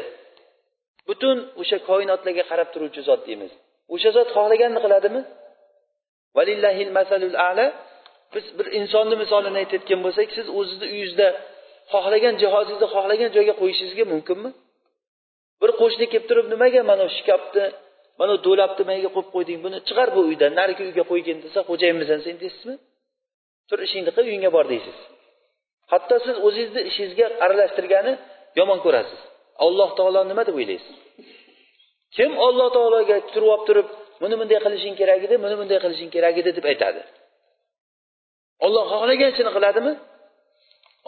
Butun 1.10 1.38
o'sha 1.62 1.78
koinotlarga 1.90 2.44
qarab 2.52 2.70
turuvchi 2.74 3.02
zot 3.10 3.22
deymiz. 3.28 3.52
O'sha 3.94 4.10
zot 4.18 4.30
xohlaganini 4.36 4.80
qiladimi? 4.86 5.22
Valillahil 6.38 6.92
masalul 7.00 7.38
ala. 7.50 7.68
Biz 8.36 8.46
bir 8.58 8.68
insonni 8.80 9.16
misolini 9.24 9.58
aytayotgan 9.64 10.00
bo'lsak 10.06 10.28
siz 10.38 10.48
o'zizni 10.60 10.86
uyingizda 10.94 11.28
xohlagan 11.94 12.34
jihozingizni 12.42 12.88
xohlagan 12.96 13.30
joyga 13.36 13.54
qo'yishingizga 13.62 14.06
mumkinmi? 14.14 14.50
Bir 15.62 15.72
qo'shni 15.82 16.06
kelib 16.12 16.26
turib 16.30 16.48
nimaga 16.54 16.82
mana 16.92 17.06
shu 17.08 17.18
shkafni 17.20 17.66
mana 18.20 18.34
do'labni 18.46 18.82
nimaga 18.82 19.10
qo'yib 19.16 19.30
qo'yding? 19.36 19.60
Buni 19.66 19.78
chiqar 19.88 20.08
bu 20.16 20.22
uydan. 20.30 20.52
Narigi 20.60 20.84
uyga 20.90 21.04
qo'ygin 21.12 21.38
desa 21.46 21.60
xo'jayinmisan 21.70 22.20
sen 22.26 22.36
deysizmi? 22.44 22.76
Tur 23.70 23.80
ishingni 23.88 24.12
qil 24.18 24.26
uyingga 24.32 24.50
bor 24.58 24.66
deysiz. 24.74 24.98
Hatto 25.92 26.16
siz 26.26 26.36
o'zingizni 26.48 26.82
ishingizga 26.90 27.26
aralashtirgani 27.46 28.14
yomon 28.60 28.80
ko'rasiz. 28.86 29.22
Alloh 29.66 29.90
taolo 29.98 30.22
nima 30.32 30.44
deb 30.48 30.56
o'ylaysiz? 30.60 30.96
Kim 32.16 32.32
olloh 32.48 32.68
taologa 32.76 33.18
turib 33.34 33.50
olib 33.54 33.64
turib 33.70 33.88
buni 34.22 34.36
bunday 34.40 34.60
qilishing 34.66 34.96
kerak 35.02 35.22
edi 35.28 35.36
buni 35.44 35.56
bunday 35.60 35.80
qilishing 35.84 36.10
kerak 36.16 36.36
edi 36.42 36.52
deb 36.58 36.66
aytadi? 36.72 37.02
Olloh 38.66 38.84
xohlagan 38.92 39.30
ishini 39.34 39.52
qiladimi? 39.56 39.94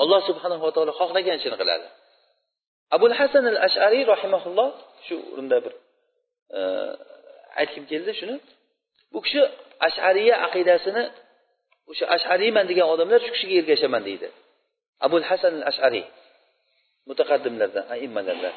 Alloh 0.01 0.19
subhanava 0.29 0.69
taolo 0.75 0.91
xohlagan 0.99 1.35
ishini 1.39 1.57
qiladi. 1.61 1.87
Abul 2.95 3.13
hasan 3.19 3.45
al 3.53 3.59
ashariy 3.67 4.03
rahimaulloh 4.13 4.69
shu 5.07 5.15
o'rinda 5.31 5.57
bir 5.65 5.73
e, 6.57 6.59
aytgim 7.61 7.83
keldi 7.91 8.11
shuni. 8.19 8.35
Bu 9.13 9.19
kishi 9.25 9.41
ashariya 9.87 10.35
aqidasini 10.47 11.03
o'sha 11.91 12.05
ashariyman 12.15 12.65
degan 12.71 12.87
odamlar 12.93 13.19
shu 13.25 13.31
kishiga 13.35 13.55
ergashaman 13.61 14.03
deydi. 14.09 14.27
Abul 15.05 15.25
hasan 15.29 15.53
al 15.59 15.65
ashariy 15.71 16.05
mutaqaddimlardan 17.09 17.85
aimmalardan. 17.95 18.55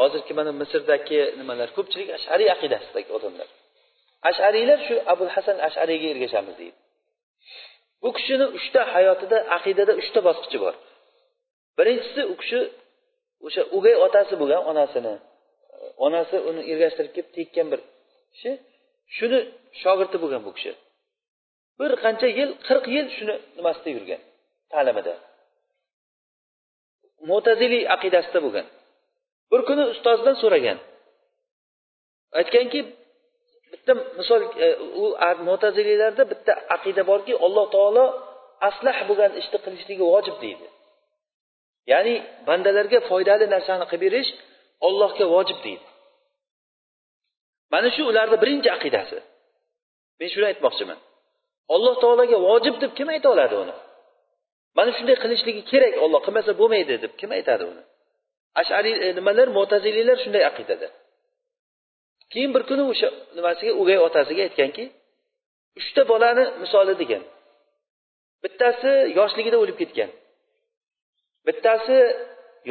Hozirgi 0.00 0.32
mana 0.38 0.52
misrdagi 0.62 1.20
nimalar 1.40 1.68
ko'pchilik 1.76 2.08
ashariy 2.18 2.48
aqidasidagi 2.56 3.10
odamlar. 3.18 3.48
Ashariylar 4.30 4.78
shu 4.86 4.94
abul 5.12 5.30
hasan 5.36 5.56
ashariyga 5.68 6.06
ergashamiz 6.14 6.54
deydi. 6.60 6.78
Bu 8.02 8.08
kishini 8.16 8.46
uchta 8.58 8.80
hayotida 8.94 9.38
aqidada 9.56 9.92
uchta 10.00 10.20
bosqichi 10.28 10.58
bor. 10.64 10.74
Birinchisi 11.78 12.22
u 12.32 12.34
kishi 12.40 12.60
o'sha 13.46 13.62
o'gay 13.76 13.94
otasi 14.06 14.34
bo'lgan 14.40 14.62
onasini. 14.70 15.14
Onasi 16.06 16.36
uni 16.48 16.62
ergashtirib 16.72 17.12
kelib 17.16 17.30
tekkan 17.36 17.66
bir 17.72 17.80
kishi. 18.34 18.50
Shuni 19.16 19.38
shogirdi 19.82 20.16
bo'lgan 20.22 20.42
bu 20.46 20.52
kishi. 20.56 20.72
Bir 21.78 21.90
qancha 22.04 22.28
yil 22.38 22.50
qirq 22.66 22.84
yil 22.94 23.06
shuni 23.16 23.34
nimasida 23.58 23.90
yurgan 23.96 24.20
ta'limida. 24.72 25.14
Mo'taziliy 27.30 27.84
aqidasida 27.94 28.38
bo'lgan. 28.46 28.66
Bir 29.50 29.60
kuni 29.68 29.84
ustozidan 29.94 30.36
so'ragan. 30.42 30.78
Aytganki 32.40 32.80
bitta 33.72 33.92
misol 34.18 34.40
e, 34.66 34.68
u 35.02 35.04
mo'taziliylarda 35.48 36.22
bitta 36.32 36.52
aqida 36.76 37.02
borki 37.10 37.32
alloh 37.46 37.66
taolo 37.76 38.04
aslah 38.68 38.96
bo'lgan 39.08 39.32
ishni 39.40 39.58
qilishligi 39.64 40.04
vojib 40.12 40.36
deydi. 40.44 40.66
Ya'ni 41.92 42.14
bandalarga 42.48 42.98
foydali 43.10 43.46
narsani 43.54 43.84
qilib 43.90 44.02
berish 44.04 44.30
ollohga 44.86 45.24
vojib 45.34 45.58
deydi. 45.66 45.86
Mana 47.72 47.88
shu 47.94 48.02
ularni 48.10 48.36
birinchi 48.42 48.68
aqidasi. 48.76 49.18
Men 50.18 50.28
shuni 50.34 50.46
aytmoqchiman. 50.52 50.98
Alloh 51.74 51.94
taologa 52.02 52.38
vojib 52.48 52.74
deb 52.82 52.92
kim 52.98 53.08
ayta 53.14 53.28
oladi 53.34 53.54
uni? 53.64 53.74
Mana 54.76 54.90
shunday 54.96 55.16
qilishligi 55.22 55.62
kerak 55.70 55.94
olloh 56.04 56.20
qilmasa 56.26 56.52
bo'lmaydi 56.60 56.94
deb 57.04 57.12
kim 57.20 57.30
aytadi 57.38 57.64
uni? 57.72 57.82
Ashariy 58.60 58.94
e, 59.04 59.08
nimalar 59.18 59.48
mo'taziliylar 59.58 60.16
shunday 60.24 60.42
aqidada. 60.50 60.88
Keyin 62.32 62.50
bir 62.54 62.62
kuni 62.68 62.82
o'sha 62.92 63.08
nimasiga 63.36 63.72
o'gay 63.80 63.98
otasiga 64.06 64.42
aytganki 64.48 64.84
uchta 65.80 66.02
bolani 66.10 66.44
misoli 66.62 66.94
degan. 67.02 67.22
Bittasi 68.42 68.90
yoshligida 69.18 69.56
o'lib 69.62 69.76
ketgan. 69.82 70.10
Bittasi 71.46 71.96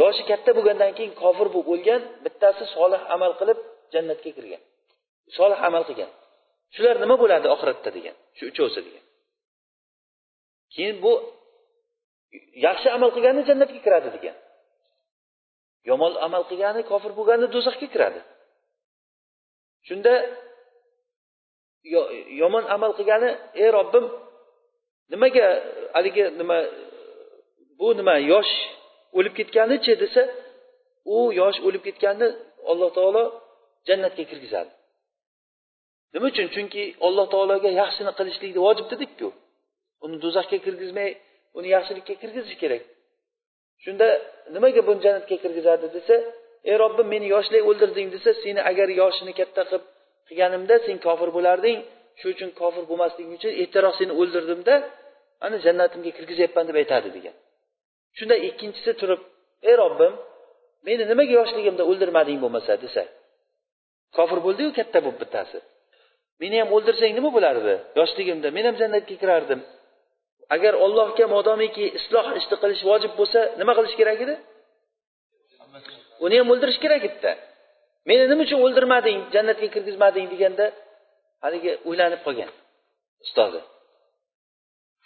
yoshi 0.02 0.24
katta 0.30 0.52
bo'lgandan 0.58 0.92
keyin 0.98 1.14
kofir 1.22 1.48
bo'lib 1.54 1.68
o'lgan 1.74 2.02
bittasi 2.26 2.64
solih 2.76 3.02
amal 3.16 3.32
qilib 3.40 3.60
jannatga 3.94 4.32
kirgan. 4.38 4.62
Solih 5.38 5.60
amal 5.68 5.84
qilgan. 5.90 6.12
Shular 6.76 6.96
nima 7.04 7.16
bo'ladi 7.24 7.48
oxiratda 7.56 7.90
degan 7.98 8.16
shu 8.38 8.44
uchovsi 8.52 8.80
degan. 8.88 9.04
Keyin 10.74 10.98
bu 11.04 11.14
yaxshi 12.68 12.88
amal 12.98 13.10
qilgani 13.16 13.42
jannatga 13.50 13.80
kiradi 13.86 14.10
degan. 14.16 14.38
Yomon 15.90 16.14
amal 16.28 16.44
qilgani 16.50 16.82
kofir 16.92 17.12
bo'lgani 17.20 17.46
do'zaxga 17.54 17.88
kiradi. 17.94 18.22
Shunda 19.88 20.14
yomon 22.42 22.66
amal 22.76 22.92
qilgani 22.98 23.30
ey 23.64 23.70
robbim 23.78 24.06
nimaga 25.12 25.46
haligi 25.96 26.24
nima 26.40 26.58
bu 27.80 27.88
nima 28.00 28.16
yosh 28.32 28.54
o'lib 29.18 29.34
ketganichi 29.40 29.94
desa 30.04 30.22
u 31.16 31.18
yosh 31.42 31.58
o'lib 31.68 31.84
ketganni 31.88 32.28
alloh 32.72 32.90
taolo 32.98 33.24
jannatga 33.88 34.24
kirgizadi. 34.32 34.72
Nima 36.14 36.26
uchun? 36.32 36.48
Chunki 36.56 36.84
alloh 37.08 37.26
taologa 37.34 37.70
yaxshini 37.82 38.12
qilishlikni 38.20 38.60
vojib 38.68 38.88
dedikku. 38.94 39.28
Uni 40.06 40.16
do'zaxga 40.24 40.58
kirgizmay 40.66 41.10
uni 41.58 41.68
yaxshilikka 41.76 42.14
kirgizish 42.22 42.58
kerak. 42.62 42.84
Shunda 43.84 44.08
nimaga 44.56 44.82
buni 44.88 45.00
jannatga 45.06 45.36
kirgizadi 45.44 45.88
desa 45.98 46.16
ey 46.70 46.76
robbim 46.84 47.08
meni 47.14 47.28
yoshlik 47.36 47.62
o'ldirding 47.70 48.08
desa 48.16 48.30
seni 48.44 48.62
agar 48.72 48.88
yoshini 49.02 49.34
katta 49.40 49.62
qilib 49.70 49.84
qilganimda 50.28 50.76
sen 50.86 50.98
kofir 51.06 51.30
bo'larding 51.38 51.78
shu 52.20 52.26
uchun 52.34 52.50
kofir 52.62 52.84
bo'lmasliging 52.90 53.34
uchun 53.40 53.52
ertaroq 53.62 53.94
seni 54.00 54.14
o'ldirdimda 54.22 54.76
ana 55.46 55.58
jannatimga 55.66 56.12
kirgizyapman 56.18 56.66
deb 56.70 56.78
aytadi 56.82 57.10
degan. 57.18 57.36
Shunda 58.18 58.36
ikkinchisi 58.48 58.92
turib 59.02 59.22
ey 59.70 59.76
robbim 59.82 60.14
meni 60.88 61.04
nimaga 61.12 61.34
yoshligimda 61.40 61.84
o'ldirmading 61.92 62.40
bo'lmasa 62.44 62.74
desa 62.84 63.04
kofir 64.18 64.40
bo'ldiyu 64.46 64.70
katta 64.80 65.00
bo'lib 65.06 65.20
bittasi. 65.24 65.58
Meni 66.42 66.56
ham 66.62 66.70
o'ldirsang 66.76 67.12
nima 67.18 67.30
bo'lardi? 67.38 67.74
Yoshligimda 68.00 68.48
men 68.58 68.66
ham 68.70 68.76
jannatga 68.82 69.16
kirardim. 69.22 69.60
Agar 70.56 70.74
ollohga 70.86 71.26
modomiki 71.36 71.86
isloh 72.00 72.26
ishni 72.40 72.56
qilish 72.64 72.84
vojib 72.90 73.14
bo'lsa 73.20 73.40
nima 73.60 73.74
qilish 73.78 73.96
kerak 74.00 74.20
edi? 74.26 74.36
Uni 76.26 76.36
ham 76.40 76.48
o'ldirish 76.54 76.80
kerak 76.84 77.04
edida 77.10 77.32
meni 78.10 78.24
nima 78.32 78.42
uchun 78.46 78.60
o'ldirmading 78.66 79.20
jannatga 79.36 79.68
kirgizmading 79.76 80.26
deganda 80.34 80.66
haligi 81.44 81.72
o'ylanib 81.90 82.22
qolgan 82.26 82.50
ustozi. 83.26 83.62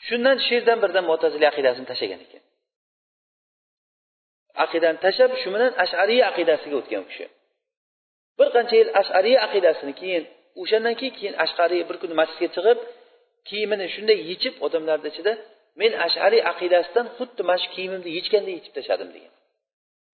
Shundan 0.08 0.38
shu 0.46 0.52
yerdan 0.58 0.78
birdan 0.84 1.06
mo'taziliy 1.12 1.48
aqidasini 1.52 1.88
tashlagan 1.92 2.20
ekan. 2.26 2.42
Aqidani 4.66 4.98
tashlab 5.06 5.32
shu 5.42 5.50
bilan 5.56 5.72
ashariy 5.84 6.22
aqidasiga 6.30 6.76
o'tgan 6.82 7.02
u 7.06 7.08
kishi. 7.12 7.26
Bir 8.40 8.48
qancha 8.56 8.76
yil 8.82 8.90
ashariy 9.02 9.38
aqidasini 9.48 9.94
keyin 10.02 10.24
o'shandan 10.62 10.96
keyin 11.00 11.14
keyin 11.20 11.36
ashqariy 11.46 11.82
bir 11.90 11.98
kuni 12.02 12.14
masjidga 12.22 12.48
chiqib 12.56 12.80
kiyimini 13.50 13.86
shunday 13.96 14.20
yechib 14.32 14.54
odamlarni 14.66 15.08
ichida 15.14 15.34
men 15.82 15.92
ashariy 16.08 16.42
aqidasidan 16.52 17.06
xuddi 17.18 17.42
mana 17.50 17.60
shu 17.64 17.70
kiyimimni 17.76 18.10
yechgandek 18.18 18.54
yechib 18.58 18.74
tashladim 18.78 19.10
degan. 19.16 19.34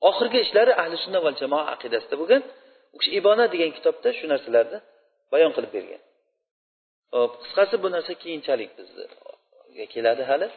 Oxirgi 0.10 0.40
ishlari 0.46 0.74
ahli 0.82 0.96
sunna 1.04 1.20
va 1.26 1.32
jamoa 1.42 1.64
aqidasida 1.76 2.16
bo'lgan 2.22 2.42
u 2.96 2.98
kishi 3.00 3.12
ibona 3.20 3.46
degan 3.54 3.72
kitobda 3.78 4.10
shu 4.18 4.26
narsalarni 4.34 4.78
bayon 5.34 5.52
qilib 5.56 5.72
bergan. 5.78 6.02
Hop 7.16 7.32
qisqasi 7.44 7.76
bu 7.84 7.88
narsa 7.96 8.14
keyinchalik 8.24 8.70
bizga 8.78 9.86
keladi 9.94 10.24
hali. 10.32 10.48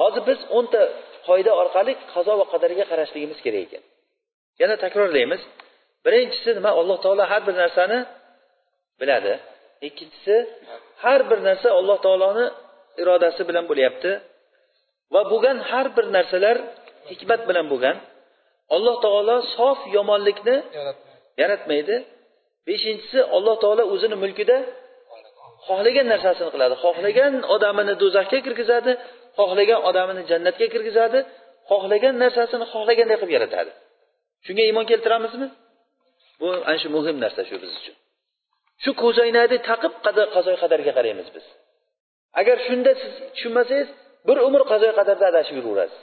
Hozir 0.00 0.22
biz 0.30 0.38
o'nta 0.58 0.80
qoida 1.28 1.52
orqali 1.62 1.92
qazo 2.12 2.32
va 2.40 2.46
qadarga 2.52 2.84
qarashligimiz 2.90 3.38
kerak 3.44 3.62
ekan. 3.66 3.82
Yana 4.60 4.76
takrorlaymiz. 4.84 5.42
Birinchisi 6.04 6.50
nima? 6.58 6.70
Alloh 6.80 6.98
taolo 7.04 7.24
har 7.32 7.42
bir 7.46 7.54
narsani 7.62 7.98
biladi. 9.00 9.32
Ikkinchisi 9.88 10.36
har 11.04 11.20
bir 11.30 11.38
narsa 11.48 11.68
alloh 11.80 11.98
taoloni 12.06 12.46
irodasi 13.02 13.42
bilan 13.48 13.64
bo'lyapti. 13.70 14.10
Va 15.14 15.22
bo'lgan 15.32 15.58
har 15.70 15.86
bir 15.96 16.06
narsalar 16.16 16.56
hikmat 17.10 17.40
bilan 17.48 17.66
bo'lgan. 17.72 17.96
Alloh 18.74 18.96
taolo 19.04 19.36
sof 19.56 19.78
yomonlikni 19.96 20.56
yaratmaydi. 21.42 21.96
Beshinchisi 22.68 23.18
alloh 23.36 23.54
taolo 23.62 23.82
o'zini 23.94 24.16
mulkida 24.24 24.56
xohlagan 25.68 26.06
narsasini 26.12 26.50
qiladi. 26.54 26.74
Xohlagan 26.84 27.34
odamini 27.54 27.94
do'zaxga 28.02 28.38
kirgizadi 28.46 28.92
xohlagan 29.38 29.80
odamini 29.88 30.22
jannatga 30.30 30.66
kirgizadi 30.74 31.20
xohlagan 31.70 32.14
narsasini 32.22 32.66
xohlaganday 32.72 33.16
qilib 33.20 33.32
yaratadi. 33.36 33.70
Shunga 34.46 34.62
iymon 34.68 34.84
keltiramizmi? 34.90 35.48
Bu 36.40 36.48
ana 36.68 36.78
shu 36.82 36.88
muhim 36.96 37.16
narsa 37.24 37.42
shu 37.48 37.56
biz 37.62 37.72
uchun. 37.80 37.96
Shu 38.82 38.90
ko'zoynakni 39.02 39.58
taqib 39.70 39.92
qazoy 40.36 40.56
qadarga 40.62 40.92
qaraymiz 40.98 41.28
biz. 41.34 41.46
Agar 42.40 42.56
shunda 42.66 42.90
siz 43.00 43.12
tushunmasangiz 43.34 43.88
bir 44.28 44.36
umr 44.48 44.62
qazoy 44.72 44.92
qadarda 44.98 45.24
adashib 45.32 45.56
yuraverasiz. 45.60 46.02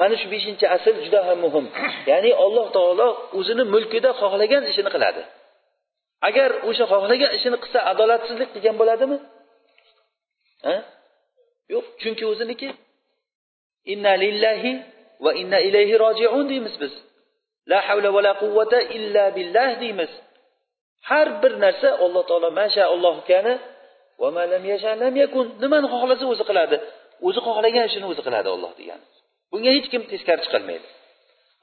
Mana 0.00 0.14
shu 0.20 0.26
beshinchi 0.34 0.66
asl 0.76 0.96
juda 1.06 1.20
ham 1.28 1.38
muhim. 1.46 1.66
Ya'ni 2.10 2.30
alloh 2.44 2.66
taolo 2.76 3.08
o'zini 3.38 3.64
mulkida 3.74 4.10
xohlagan 4.20 4.62
ishini 4.70 4.90
qiladi. 4.94 5.22
Agar 6.28 6.50
o'sha 6.68 6.84
xohlagan 6.92 7.30
ishini 7.38 7.56
qilsa 7.62 7.78
adolatsizlik 7.92 8.48
qilgan 8.54 8.76
bo'ladimi? 8.80 9.16
Yo'q 11.72 11.86
chunki 12.02 12.24
o'ziniki 12.32 12.68
inna 13.92 14.12
lillahi 14.24 14.72
va 15.24 15.30
inna 15.40 15.58
ilayhi 15.68 15.94
rojiun 16.04 16.44
deymiz 16.52 16.74
biz. 16.82 16.92
La 17.70 17.78
havla 17.86 18.08
va 18.16 18.20
la 18.26 18.32
quvvata 18.42 18.78
illa 18.96 19.24
billah 19.36 19.70
deymiz. 19.82 20.12
Har 21.08 21.28
bir 21.42 21.52
narsa 21.64 21.88
alloh 22.04 22.22
taolo 22.30 22.48
masha 22.60 22.84
alloh 22.94 23.16
kani 23.30 23.54
va 24.20 24.28
ma 24.36 24.44
lam 24.52 24.64
yasha 24.72 24.92
lam 25.02 25.14
yakun 25.24 25.46
nimani 25.62 25.86
xohlasa 25.92 26.24
o'zi 26.32 26.44
qiladi. 26.50 26.76
O'zi 27.26 27.40
xohlagan 27.46 27.84
ishini 27.90 28.06
o'zi 28.12 28.22
qiladi 28.26 28.48
olloh 28.54 28.72
degani 28.80 29.04
bunga 29.50 29.70
hech 29.76 29.88
kim 29.92 30.02
teskari 30.12 30.40
chiqolmaydi 30.44 30.88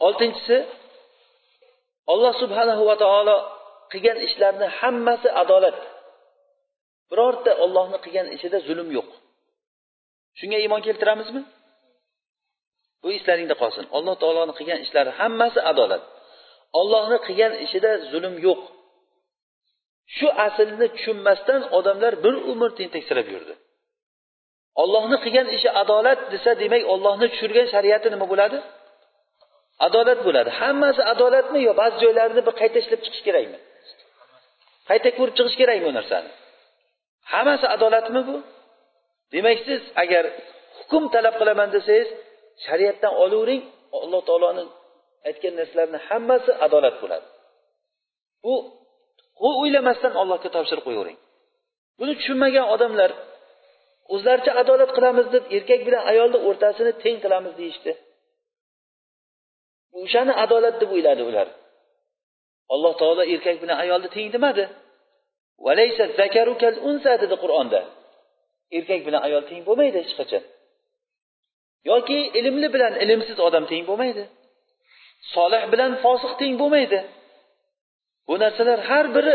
oltinchisi 0.05 0.57
alloh 2.13 2.33
subhanahu 2.41 2.83
va 2.89 2.95
taolo 3.03 3.37
qilgan 3.91 4.17
ishlarni 4.27 4.67
hammasi 4.79 5.29
adolat. 5.41 5.77
Birorta 7.09 7.51
ollohni 7.63 7.97
qilgan 8.05 8.27
ishida 8.35 8.57
zulm 8.67 8.89
yo'q. 8.97 9.09
Shunga 10.39 10.57
iymon 10.63 10.81
keltiramizmi? 10.87 11.41
Bu 13.03 13.07
eslaringda 13.17 13.55
qolsin. 13.61 13.85
Alloh 13.97 14.15
taoloni 14.21 14.53
qilgan 14.59 14.79
ishlari 14.85 15.11
hammasi 15.19 15.59
adolat. 15.71 16.03
Ollohni 16.79 17.17
qilgan 17.27 17.53
ishida 17.65 17.91
zulm 18.11 18.35
yo'q. 18.47 18.61
Shu 20.17 20.27
aslni 20.47 20.87
tushunmasdan 20.95 21.61
odamlar 21.77 22.13
bir 22.23 22.35
umr 22.51 22.69
tentaksirab 22.79 23.27
yurdi. 23.33 23.53
Ollohni 24.81 25.17
qilgan 25.23 25.47
ishi 25.57 25.69
adolat 25.81 26.19
desa 26.33 26.51
demak 26.61 26.83
ollohni 26.93 27.27
tushirgan 27.33 27.67
shariati 27.73 28.07
nima 28.13 28.25
bo'ladi? 28.31 28.57
Adolat 29.87 30.19
bo'ladi. 30.27 30.49
Hammasi 30.61 31.01
adolatmi 31.13 31.59
yo 31.67 31.71
ba'zi 31.81 31.95
joylarini 32.03 32.41
bir 32.47 32.53
qayta 32.61 32.77
ishlab 32.83 33.01
chiqish 33.05 33.23
kerakmi? 33.27 33.59
Qayta 34.89 35.09
ko'rib 35.17 35.33
chiqish 35.37 35.57
kerakmi 35.61 35.85
bu 35.89 35.93
narsani? 35.99 36.29
Hammasi 37.33 37.65
adolatmi 37.75 38.21
bu? 38.29 38.35
Demak 39.33 39.57
siz 39.67 39.81
agar 40.03 40.25
hukm 40.79 41.03
talab 41.13 41.35
qilaman 41.39 41.69
desangiz 41.75 42.09
shariatdan 42.65 43.13
olavering 43.23 43.63
alloh 44.05 44.21
taoloni 44.29 44.63
aytgan 45.27 45.53
narsalarni 45.59 45.99
hammasi 46.07 46.51
adolat 46.65 46.95
bo'ladi. 47.01 47.27
Bu 48.43 48.53
o'ylamasdan 49.49 50.13
allohga 50.21 50.49
topshirib 50.55 50.83
qo'yavering. 50.87 51.17
Buni 51.99 52.13
tushunmagan 52.19 52.65
odamlar 52.75 53.11
o'zlaricha 54.13 54.51
adolat 54.61 54.91
qilamiz 54.97 55.27
deb 55.35 55.43
erkak 55.57 55.81
bilan 55.87 56.03
ayolni 56.11 56.39
o'rtasini 56.47 56.93
teng 57.03 57.17
qilamiz 57.23 57.53
deyishdi. 57.59 57.91
O'shani 60.01 60.33
adolat 60.43 60.75
deb 60.81 60.89
o'yladi 60.95 61.23
ular. 61.29 61.47
Alloh 62.73 62.93
taolo 63.01 63.23
erkak 63.33 63.57
bilan 63.63 63.77
ayolni 63.83 64.09
teng 64.15 64.29
demadi 64.35 64.65
dedi 67.23 67.35
qur'onda. 67.43 67.81
Erkak 68.77 69.01
bilan 69.07 69.21
ayol 69.27 69.43
teng 69.49 69.61
bo'lmaydi 69.67 69.97
hech 70.03 70.13
qachon. 70.19 70.43
Yoki 71.89 72.19
ilmli 72.39 72.67
bilan 72.75 72.93
ilmsiz 73.03 73.37
odam 73.47 73.63
teng 73.71 73.83
bo'lmaydi. 73.89 74.23
Solih 75.35 75.63
bilan 75.73 75.91
fosiq 76.03 76.31
teng 76.41 76.55
bo'lmaydi. 76.61 76.99
Bu 78.27 78.33
narsalar 78.43 78.79
har 78.89 79.05
biri 79.15 79.33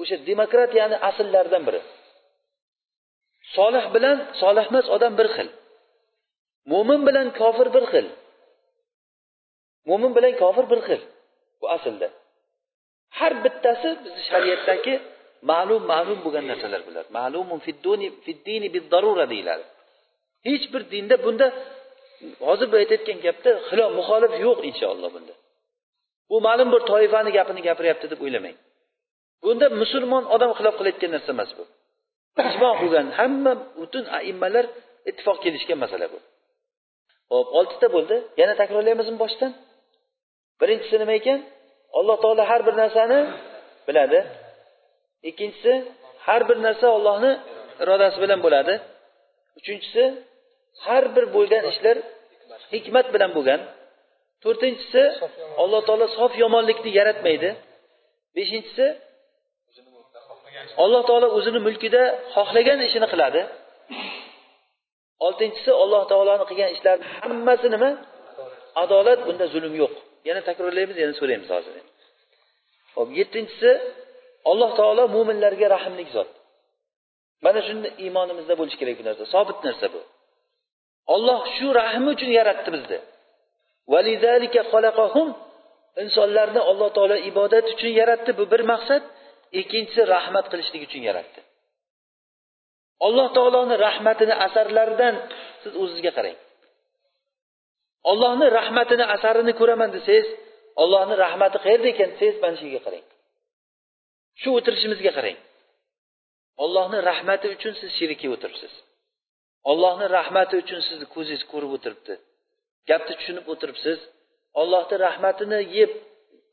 o'sha 0.00 0.16
demokratiyani 0.30 0.96
asllaridan 1.08 1.62
biri. 1.68 1.80
Solih 3.56 3.84
bilan 3.94 4.18
solihmas 4.40 4.86
odam 4.96 5.12
bir 5.18 5.28
xil. 5.36 5.48
Mo'min 6.72 7.00
bilan 7.08 7.26
kofir 7.40 7.68
bir 7.74 7.84
xil. 7.92 8.06
Mo'min 9.88 10.12
bilan 10.16 10.32
kofir 10.42 10.66
bir 10.72 10.80
xil 10.86 11.00
bu 11.60 11.66
aslda. 11.76 12.08
Har 13.18 13.32
bittasi 13.44 13.88
bizni 14.04 14.22
shariatdagi 14.30 14.94
ma'lum 15.50 15.82
ma'lum 15.92 16.18
bo'lgan 16.24 16.44
narsalar 16.50 16.80
bular. 16.88 17.04
Ma'lumun 17.18 17.58
fiddini 18.26 18.68
darura 18.92 19.26
deyiladi. 19.32 19.64
Hech 20.48 20.64
bir 20.72 20.82
dinda 20.92 21.16
bunda 21.24 21.46
hozir 22.46 22.66
bu 22.72 22.76
aytayotgan 22.82 23.18
gapda 23.26 23.50
xilof 23.68 23.90
muxolif 23.98 24.32
yo'q 24.46 24.58
inshaalloh 24.70 25.10
bunda. 25.16 25.34
Bu 26.30 26.36
ma'lum 26.46 26.68
bir 26.74 26.82
toifani 26.90 27.30
gapini 27.38 27.60
gapiryapti 27.68 28.06
deb 28.12 28.20
o'ylamang. 28.24 28.56
Bunda 29.44 29.66
musulmon 29.82 30.24
odam 30.34 30.50
xilof 30.58 30.74
qilayotgan 30.78 31.10
narsa 31.16 31.30
emas 31.36 31.50
bu. 31.58 31.64
Ijmo 32.48 32.70
qilgan 32.80 33.06
hamma 33.18 33.52
butun 33.80 34.04
aimmalar 34.18 34.64
ittifoq 35.10 35.38
kelishgan 35.44 35.78
masala 35.84 36.06
bu. 36.12 36.18
Ho'p 37.32 37.48
oltita 37.58 37.86
bo'ldi. 37.94 38.16
Yana 38.40 38.54
takrorlaymizmi 38.60 39.18
boshdan. 39.24 39.52
Birinchisi 40.60 40.96
nima 41.02 41.14
ekan? 41.20 41.38
Alloh 41.98 42.16
taolo 42.22 42.42
har 42.50 42.60
bir 42.66 42.74
narsani 42.82 43.18
biladi. 43.88 44.18
Ikkinchisi 45.28 45.72
har 46.26 46.40
bir 46.48 46.56
narsa 46.66 46.86
ollohni 46.96 47.32
irodasi 47.82 48.18
bilan 48.24 48.40
bo'ladi. 48.46 48.74
Uchinchisi 49.58 50.04
har 50.84 51.04
bir 51.14 51.24
bo'lgan 51.36 51.64
ishlar 51.72 51.96
hikmat 52.74 53.06
bilan 53.14 53.30
bo'lgan. 53.36 53.60
To'rtinchisi 54.44 55.02
alloh 55.62 55.80
taolo 55.88 56.06
sof 56.18 56.32
yomonlikni 56.42 56.90
yaratmaydi. 56.98 57.50
Beshinchisi 58.36 58.86
alloh 60.84 61.02
taolo 61.08 61.28
o'zini 61.38 61.60
mulkida 61.66 62.02
xohlagan 62.34 62.78
ishini 62.88 63.06
qiladi. 63.12 63.40
Oltinchisi 65.26 65.70
alloh 65.82 66.02
taoloni 66.10 66.44
qilgan 66.50 66.70
ishlar 66.76 66.96
hammasi 67.20 67.66
nima? 67.74 67.90
Adolat 68.82 69.20
bunda 69.26 69.46
zulm 69.54 69.74
yo'q. 69.82 69.92
Yana 70.28 70.40
takrorlaymiz 70.48 70.96
yana 71.02 71.14
so'raymiz 71.20 71.48
hozir. 71.54 71.74
Hop 72.96 73.08
yettinchisi 73.18 73.70
alloh 74.50 74.70
taolo 74.80 75.04
mo'minlarga 75.16 75.66
rahmli 75.76 76.04
zot. 76.16 76.30
Mana 77.44 77.60
shunda 77.68 77.88
iymonimizda 78.04 78.54
bo'lishi 78.60 78.78
kerak 78.80 78.96
bu 79.00 79.04
narsa. 79.08 79.24
Sobit 79.34 79.58
narsa 79.66 79.86
bu. 79.94 80.00
Olloh 81.14 81.40
shu 81.56 81.66
rahmi 81.80 82.08
uchun 82.14 82.30
yaratdi 82.38 82.70
bizni. 82.76 82.98
Insonlarni 86.02 86.60
alloh 86.70 86.88
taolo 86.96 87.16
ibodat 87.30 87.66
uchun 87.74 87.92
yaratdi. 88.00 88.30
Bu 88.38 88.44
bir 88.52 88.62
maqsad 88.72 89.02
ikkinchisi 89.60 90.02
rahmat 90.14 90.46
qilishlik 90.52 90.82
uchun 90.88 91.02
yaratdi. 91.08 91.40
Alloh 93.06 93.28
taoloni 93.36 93.76
rahmatini 93.86 94.34
asarlaridan 94.46 95.14
siz 95.62 95.72
o'zizga 95.82 96.12
qarang. 96.18 96.38
Ollohni 98.10 98.46
rahmatini 98.58 99.04
asarini 99.16 99.52
ko'raman 99.60 99.90
desangiz 99.96 100.26
ollohni 100.82 101.14
rahmati 101.24 101.56
qayerda 101.64 101.88
ekan 101.94 102.08
desangiz 102.12 102.36
mana 102.42 102.56
shu 102.60 102.66
yerga 102.68 102.80
qarang. 102.86 103.04
Shu 104.40 104.48
o'tirishimizga 104.58 105.12
qarang. 105.18 105.38
Ollohni 106.64 106.98
rahmati 107.10 107.46
uchun 107.56 107.72
siz 107.80 107.90
sherikka 107.98 108.26
o'tiribsiz. 108.34 108.72
Ollohni 109.70 110.06
rahmati 110.18 110.54
uchun 110.62 110.80
sizni 110.88 111.06
ko'zingiz 111.14 111.42
ko'rib 111.52 111.70
o'tiribdi. 111.76 112.14
Gapni 112.88 113.12
tushunib 113.18 113.46
o'tiribsiz. 113.52 113.98
Ollohni 114.60 114.96
rahmatini 115.06 115.60
yeb 115.78 115.92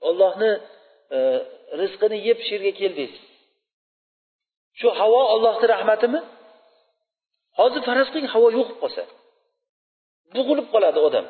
ollohni 0.10 0.52
e, 1.16 1.18
rizqini 1.82 2.18
yeb 2.28 2.38
shu 2.46 2.52
yerga 2.56 2.74
keldingiz 2.82 3.14
shu 4.80 4.88
havo 5.00 5.22
ollohni 5.36 5.68
rahmatimi? 5.74 6.20
Hozir 7.60 7.82
faraz 7.88 8.08
qiling 8.14 8.30
havo 8.36 8.48
yo'q 8.58 8.68
bo'lib 8.68 8.80
qolsa. 8.84 9.04
Bug'ilib 10.36 10.68
qoladi 10.74 11.00
odam. 11.08 11.26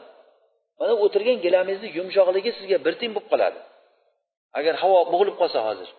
Mana 0.79 0.93
o'tirgan 1.05 1.37
gilamingizni 1.45 1.89
yumshoqligi 1.97 2.51
sizga 2.57 2.77
bir 2.85 2.93
tiyin 2.99 3.13
bo'lib 3.15 3.29
qoladi. 3.33 3.59
Agar 4.59 4.73
havo 4.83 4.97
bug'ilib 5.13 5.35
qolsa 5.41 5.59
hozir. 5.67 5.89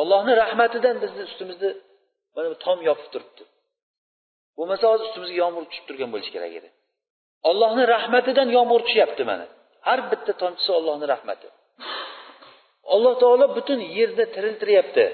Ollohni 0.00 0.32
rahmatidan 0.42 0.96
bizni 1.02 1.22
ustimizni 1.30 1.70
mana 2.34 2.48
bu 2.52 2.56
tom 2.66 2.78
yopib 2.88 3.08
turibdi. 3.12 3.42
Bo'lmasa 4.56 4.84
hozir 4.90 5.04
ustimizga 5.08 5.36
yomg'ir 5.44 5.64
tushib 5.70 5.84
turgan 5.88 6.10
bo'lishi 6.14 6.32
kerak 6.36 6.52
edi. 6.58 6.68
Ollohni 7.50 7.84
rahmatidan 7.94 8.48
yomg'ir 8.56 8.80
tushyapti 8.86 9.22
mana. 9.30 9.46
Har 9.86 10.00
bitta 10.10 10.32
tomchisi 10.42 10.70
ollohni 10.78 11.06
rahmati. 11.14 11.48
Alloh 12.94 13.14
taolo 13.22 13.46
butun 13.56 13.80
yerni 13.96 14.24
tiriltiryapti. 14.34 15.04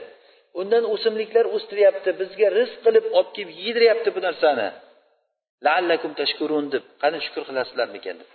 Undan 0.61 0.85
o'simliklar 0.95 1.45
o'stiryapti. 1.57 2.11
Bizga 2.21 2.49
rizq 2.59 2.79
qilib 2.87 3.07
olib 3.19 3.31
kelib 3.37 3.51
yediryapti 3.65 4.09
bu 4.17 4.21
narsani. 4.27 4.69
Laallakum 5.67 6.13
tashkurun 6.21 6.67
deb 6.75 6.85
qani 7.03 7.19
shukur 7.25 7.43
qilasizlarmikan 7.49 8.17
deb. 8.21 8.31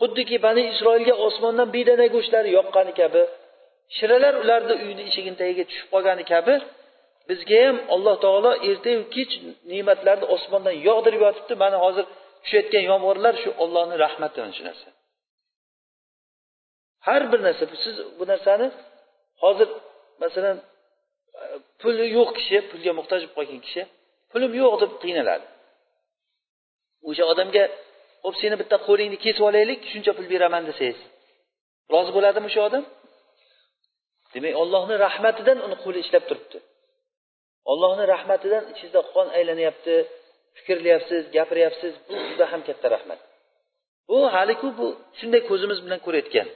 Xuddiki 0.00 0.36
bani 0.46 0.62
isroilga 0.72 1.14
osmondan 1.26 1.68
bedana 1.76 2.06
go'shtlari 2.14 2.50
yoqqani 2.58 2.92
kabi 3.00 3.22
shiralar 3.96 4.34
ularni 4.42 4.74
uyini 4.82 5.02
eshigini 5.10 5.36
tagiga 5.42 5.64
tushib 5.70 5.88
qolgani 5.94 6.24
kabi 6.32 6.54
bizga 7.28 7.58
ham 7.66 7.76
alloh 7.94 8.14
taolo 8.24 8.50
ertayu 8.68 9.00
kech 9.14 9.32
ne'matlarni 9.70 10.26
osmondan 10.34 10.76
yog'dirib 10.88 11.20
yotibdi. 11.26 11.54
Mana 11.64 11.78
hozir 11.84 12.04
tushayotgan 12.42 12.84
yomg'irlar 12.90 13.34
shu 13.42 13.50
ollohni 13.62 13.96
rahmati 14.04 14.36
mana 14.42 14.54
shu 14.58 14.62
narsa. 14.68 14.88
Har 17.06 17.22
bir 17.32 17.40
narsa 17.46 17.64
siz 17.84 17.96
bu 18.18 18.24
narsani 18.32 18.66
hozir 19.42 19.68
masalan 20.22 20.56
puli 21.80 22.06
yo'q 22.16 22.28
kishi 22.38 22.56
pulga 22.70 22.92
muhtoj 22.98 23.20
bo'lib 23.22 23.34
qolgan 23.38 23.60
kishi 23.66 23.82
pulim 24.32 24.52
yo'q 24.62 24.74
deb 24.82 24.92
qiynaladi. 25.02 25.46
O'sha 27.08 27.24
odamga 27.32 27.64
ho'p 28.24 28.36
seni 28.42 28.56
bitta 28.60 28.76
qo'lingni 28.88 29.18
kesib 29.24 29.44
olaylik 29.50 29.80
shuncha 29.92 30.12
pul 30.16 30.26
beraman 30.32 30.62
desangiz 30.70 30.98
rozi 31.92 32.10
bo'ladimi 32.16 32.46
o'sha 32.50 32.62
odam? 32.68 32.84
Demak 34.34 34.54
ollohni 34.62 34.94
rahmatidan 35.06 35.58
uni 35.66 35.76
qo'li 35.84 35.98
ishlab 36.04 36.24
turibdi. 36.30 36.58
Ollohni 37.72 38.04
rahmatidan 38.14 38.64
ichingizda 38.72 39.00
qon 39.14 39.26
aylanyapti 39.38 39.94
fikrlayapsiz 40.56 41.22
gapiryapsiz 41.36 41.92
bu 42.08 42.14
juda 42.28 42.44
ham 42.52 42.60
katta 42.68 42.88
rahmat. 42.96 43.20
Bu 44.08 44.18
haliku 44.34 44.68
bu 44.78 44.86
shunday 45.18 45.42
ko'zimiz 45.50 45.78
bilan 45.84 46.00
ko'rayotgan. 46.06 46.48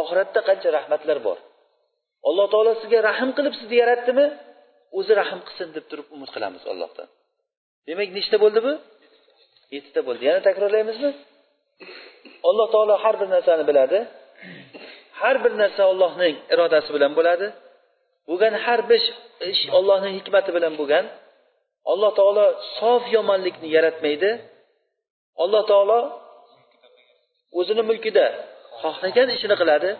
Oxiratda 0.00 0.40
qancha 0.48 0.68
rahmatlar 0.78 1.18
bor. 1.26 1.38
Alloh 2.28 2.46
taolo 2.52 2.72
sizga 2.82 2.98
rahm 3.08 3.30
qilib 3.36 3.54
sizni 3.60 3.76
yaratdimi? 3.82 4.26
O'zi 4.98 5.12
rahm 5.20 5.40
qilsin 5.46 5.68
deb 5.76 5.84
turib 5.90 6.06
umid 6.14 6.30
qilamiz 6.34 6.62
allohdan. 6.72 7.08
Demak 7.88 8.10
nechta 8.18 8.36
bo'ldi 8.44 8.60
bu? 8.66 8.72
Yettita 9.74 10.00
bo'ldi. 10.08 10.22
Yana 10.28 10.40
takrorlaymizmi? 10.48 11.10
Alloh 12.48 12.66
taolo 12.74 12.94
har 13.04 13.14
bir 13.20 13.28
narsani 13.34 13.64
biladi. 13.70 13.98
Har 15.20 15.36
bir 15.44 15.52
narsa 15.62 15.82
ollohning 15.92 16.34
irodasi 16.52 16.90
bilan 16.96 17.12
bo'ladi. 17.18 17.46
Bo'lgan 18.28 18.54
har 18.64 18.80
bir 18.90 19.02
ish 19.52 19.62
ollohning 19.78 20.12
hikmati 20.18 20.50
bilan 20.56 20.74
bo'lgan. 20.80 21.04
Alloh 21.92 22.10
taolo 22.18 22.46
sof 22.78 23.02
yomonlikni 23.16 23.68
yaratmaydi. 23.76 24.30
Alloh 25.42 25.62
taolo 25.70 26.00
o'zini 27.58 27.82
mulkida 27.90 28.26
xohlagan 28.80 29.28
ishini 29.36 29.56
qiladi. 29.60 29.90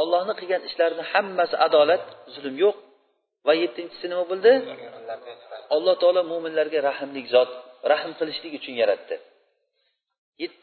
Ollohni 0.00 0.34
qilgan 0.40 0.62
ishlarini 0.68 1.04
hammasi 1.12 1.56
adolat 1.66 2.04
zulm 2.34 2.54
yo'q. 2.64 2.76
Va 3.46 3.52
yettinchisi 3.62 4.06
nima 4.12 4.24
bo'ldi? 4.30 4.52
Alloh 5.76 5.94
taolo 6.02 6.20
mo'minlarga 6.32 6.78
rahmlik 6.88 7.26
zot 7.34 7.50
rahm 7.92 8.12
qilishlik 8.18 8.52
uchun 8.60 8.74
yaratdi. 8.82 9.16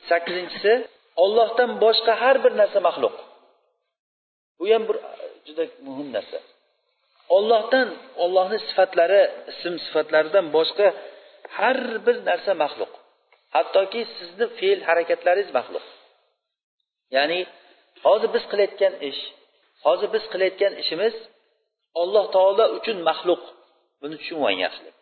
Sakkizinchisi 0.09 0.73
ollohdan 1.23 1.71
boshqa 1.83 2.13
har 2.23 2.35
bir 2.43 2.53
narsa 2.61 2.79
maxluq. 2.87 3.15
Bu 4.59 4.63
ham 4.73 4.83
bir 4.89 4.95
uh, 4.95 5.03
juda 5.47 5.63
muhim 5.87 6.09
narsa. 6.17 6.39
Ollohdan 7.37 7.89
ollohni 8.23 8.57
sifatlari 8.67 9.21
ism 9.51 9.73
sifatlaridan 9.85 10.45
boshqa 10.57 10.87
har 11.57 11.77
bir 12.05 12.15
narsa 12.29 12.51
maxluq. 12.63 12.91
Hattoki 13.55 14.01
sizni 14.17 14.45
fe'l 14.57 14.79
harakatlaringiz 14.87 15.49
maxluq. 15.57 15.85
Ya'ni 17.15 17.39
hozir 18.05 18.29
biz 18.35 18.43
qilayotgan 18.51 18.93
ish 19.09 19.21
hozir 19.85 20.09
biz 20.15 20.23
qilayotgan 20.33 20.73
ishimiz 20.83 21.15
alloh 22.01 22.25
taolo 22.35 22.65
uchun 22.77 22.97
maxluq. 23.09 23.41
Buni 24.01 24.15
tushunib 24.19 24.43
oling 24.47 24.61
yaxshilab. 24.65 24.95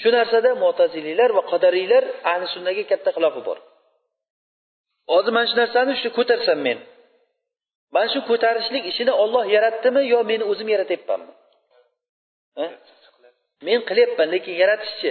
Shu 0.00 0.08
narsada 0.18 0.50
mo'taziliylar 0.64 1.30
va 1.36 1.42
qadariylar 1.52 2.04
ahli 2.30 2.46
sunnaga 2.54 2.84
katta 2.92 3.10
xilofi 3.16 3.40
bor. 3.48 3.58
Hozir 5.12 5.32
mana 5.36 5.46
shu 5.50 5.56
narsani 5.62 5.94
shu 6.02 6.08
ko'tarsam 6.18 6.58
men. 6.66 6.78
Mana 7.94 8.08
shu 8.12 8.20
ko'tarishlik 8.30 8.84
ishini 8.90 9.12
olloh 9.22 9.44
yaratdimi 9.56 10.02
yo 10.12 10.20
meni 10.30 10.44
o'zim 10.52 10.68
yaratyapmanmi? 10.74 11.32
Men 13.66 13.78
qilyapman 13.88 14.28
lekin 14.34 14.54
yaratishchi 14.62 15.10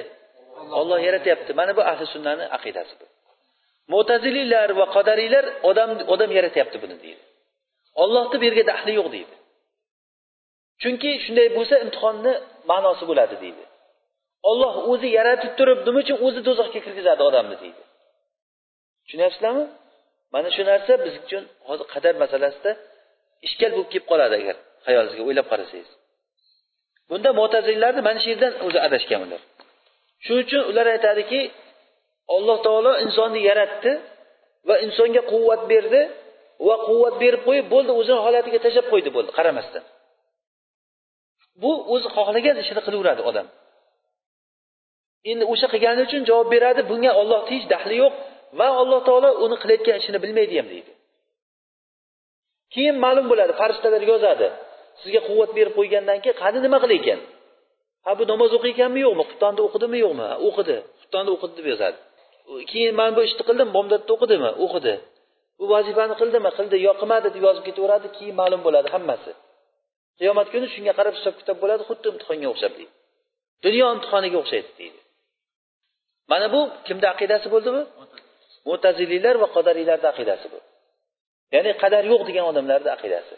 olloh 0.79 0.99
yaratyapti. 1.07 1.51
Mana 1.59 1.71
bu 1.77 1.81
ahli 1.91 2.05
sunnani 2.13 2.45
aqidasi 2.57 2.93
bu. 2.99 3.05
Mo'tazililar 3.93 4.69
va 4.79 4.85
qadariylar 4.95 5.45
odam 5.69 5.89
odam 6.13 6.31
yaratyapti 6.37 6.77
buni 6.83 6.95
deydi. 7.03 7.23
Ollohni 8.03 8.37
bu 8.41 8.45
yerga 8.47 8.63
daxli 8.71 8.91
yo'q 8.99 9.07
deydi. 9.15 9.35
Chunki 10.81 11.11
shunday 11.25 11.47
bo'lsa 11.57 11.75
imtihonni 11.85 12.33
ma'nosi 12.71 13.03
bo'ladi 13.09 13.35
deydi. 13.43 13.63
Olloh 14.49 14.73
o'zi 14.91 15.07
yaratib 15.17 15.51
turib 15.59 15.79
nima 15.87 15.99
uchun 16.03 16.17
o'zi 16.25 16.39
do'zaxga 16.47 16.79
kirgizadi 16.85 17.21
odamni 17.29 17.55
deydi. 17.63 17.81
Tushunyapsizlarmi 19.03 19.63
mana 20.33 20.49
shu 20.55 20.61
narsa 20.71 20.93
biz 21.05 21.13
uchun 21.23 21.43
hozir 21.67 21.85
qadar 21.93 22.13
masalasida 22.23 22.71
ishkal 23.47 23.71
bo'lib 23.75 23.89
kelib 23.93 24.05
qoladi 24.11 24.35
agar 24.41 24.55
xayolingizga 24.85 25.23
o'ylab 25.27 25.47
qarasangiz. 25.51 25.89
Bunda 27.09 27.29
mo'tazillarni 27.39 28.01
mana 28.07 28.19
shu 28.23 28.29
yerdan 28.33 28.53
o'zi 28.65 28.79
adashgan 28.87 29.21
ular. 29.25 29.41
Shuning 30.25 30.43
uchun 30.45 30.61
ular 30.71 30.85
aytadiki 30.95 31.41
alloh 32.35 32.57
taolo 32.65 32.91
insonni 33.05 33.41
yaratdi 33.49 33.91
va 34.67 34.75
insonga 34.85 35.21
quvvat 35.31 35.61
berdi 35.71 36.01
va 36.67 36.75
quvvat 36.87 37.15
berib 37.23 37.41
qo'yib 37.47 37.67
bo'ldi 37.73 37.91
o'zini 37.99 38.19
holatiga 38.25 38.59
tashlab 38.65 38.87
qo'ydi 38.93 39.09
bo'ldi 39.15 39.31
qaramasdan. 39.37 39.83
Bu 41.61 41.71
o'zi 41.93 42.07
xohlagan 42.15 42.55
ishini 42.63 42.81
qilaveradi 42.87 43.21
odam. 43.29 43.47
Endi 45.31 45.43
o'sha 45.53 45.67
qilgani 45.73 46.01
uchun 46.07 46.21
javob 46.29 46.47
beradi 46.55 46.81
bunga 46.91 47.11
ollohni 47.21 47.49
hech 47.55 47.65
daxli 47.73 47.95
yo'q. 48.03 48.13
Va 48.57 48.67
alloh 48.81 48.99
taolo 49.07 49.29
uni 49.45 49.55
qilayotgan 49.62 49.95
ishini 50.01 50.19
bilmaydi 50.23 50.55
ham 50.59 50.67
deydi. 50.73 50.91
Keyin 52.73 52.95
ma'lum 53.05 53.25
bo'ladi 53.31 53.53
farishtalar 53.62 54.03
yozadi. 54.12 54.47
Sizga 55.01 55.21
quvvat 55.27 55.51
berib 55.57 55.73
qo'ygandan 55.79 56.17
keyin 56.23 56.38
qani 56.43 56.57
nima 56.65 56.77
qilay 56.83 56.97
ekan? 57.01 57.19
Ha 58.05 58.12
bu 58.19 58.23
namoz 58.31 58.51
o'qiyotganmi 58.57 58.99
yo'qmi? 59.05 59.23
Xuftonni 59.29 59.62
o'qidimi 59.67 59.97
yo'qmi? 60.05 60.27
O'qidi. 60.47 60.77
Xuftonni 61.01 61.29
o'qidi 61.35 61.53
deb 61.59 61.67
yozadi. 61.73 61.97
Keyin 62.71 62.93
mana 62.99 63.12
bu 63.17 63.21
ishni 63.27 63.43
qildim 63.49 63.69
bomdodda 63.75 64.12
o'qidimi? 64.15 64.49
O'qidi. 64.65 64.93
Bu 65.59 65.65
vazifani 65.73 66.15
qildimi? 66.21 66.49
Qildi 66.57 66.75
yo 66.88 66.91
qilmadi 66.99 67.27
deb 67.35 67.43
yozib 67.47 67.63
ketaveradi 67.67 68.07
keyin 68.17 68.35
ma'lum 68.41 68.62
bo'ladi 68.65 68.88
hammasi. 68.95 69.31
Qiyomat 70.19 70.47
kuni 70.53 70.67
shunga 70.73 70.93
qarab 70.99 71.13
hisob 71.17 71.35
kitob 71.39 71.57
bo'ladi 71.63 71.83
xuddi 71.89 72.07
imtihonga 72.13 72.47
o'xshab 72.53 72.73
deydi. 72.79 72.93
Dunyo 73.65 73.85
imtihoniga 73.95 74.38
o'xshaydi 74.41 74.71
deydi. 74.79 74.99
Mana 76.31 76.47
bu 76.53 76.62
kimni 76.88 77.07
aqidasi 77.13 77.47
bo'ldi 77.53 77.69
bu? 77.75 77.81
Mo'taziliylar 78.69 79.36
va 79.43 79.47
qadariylarni 79.55 80.08
aqidasi 80.13 80.47
bu. 80.53 80.60
Ya'ni 81.55 81.71
qadar 81.84 82.03
yo'q 82.12 82.21
degan 82.29 82.45
odamlarni 82.51 82.89
aqidasi. 82.97 83.36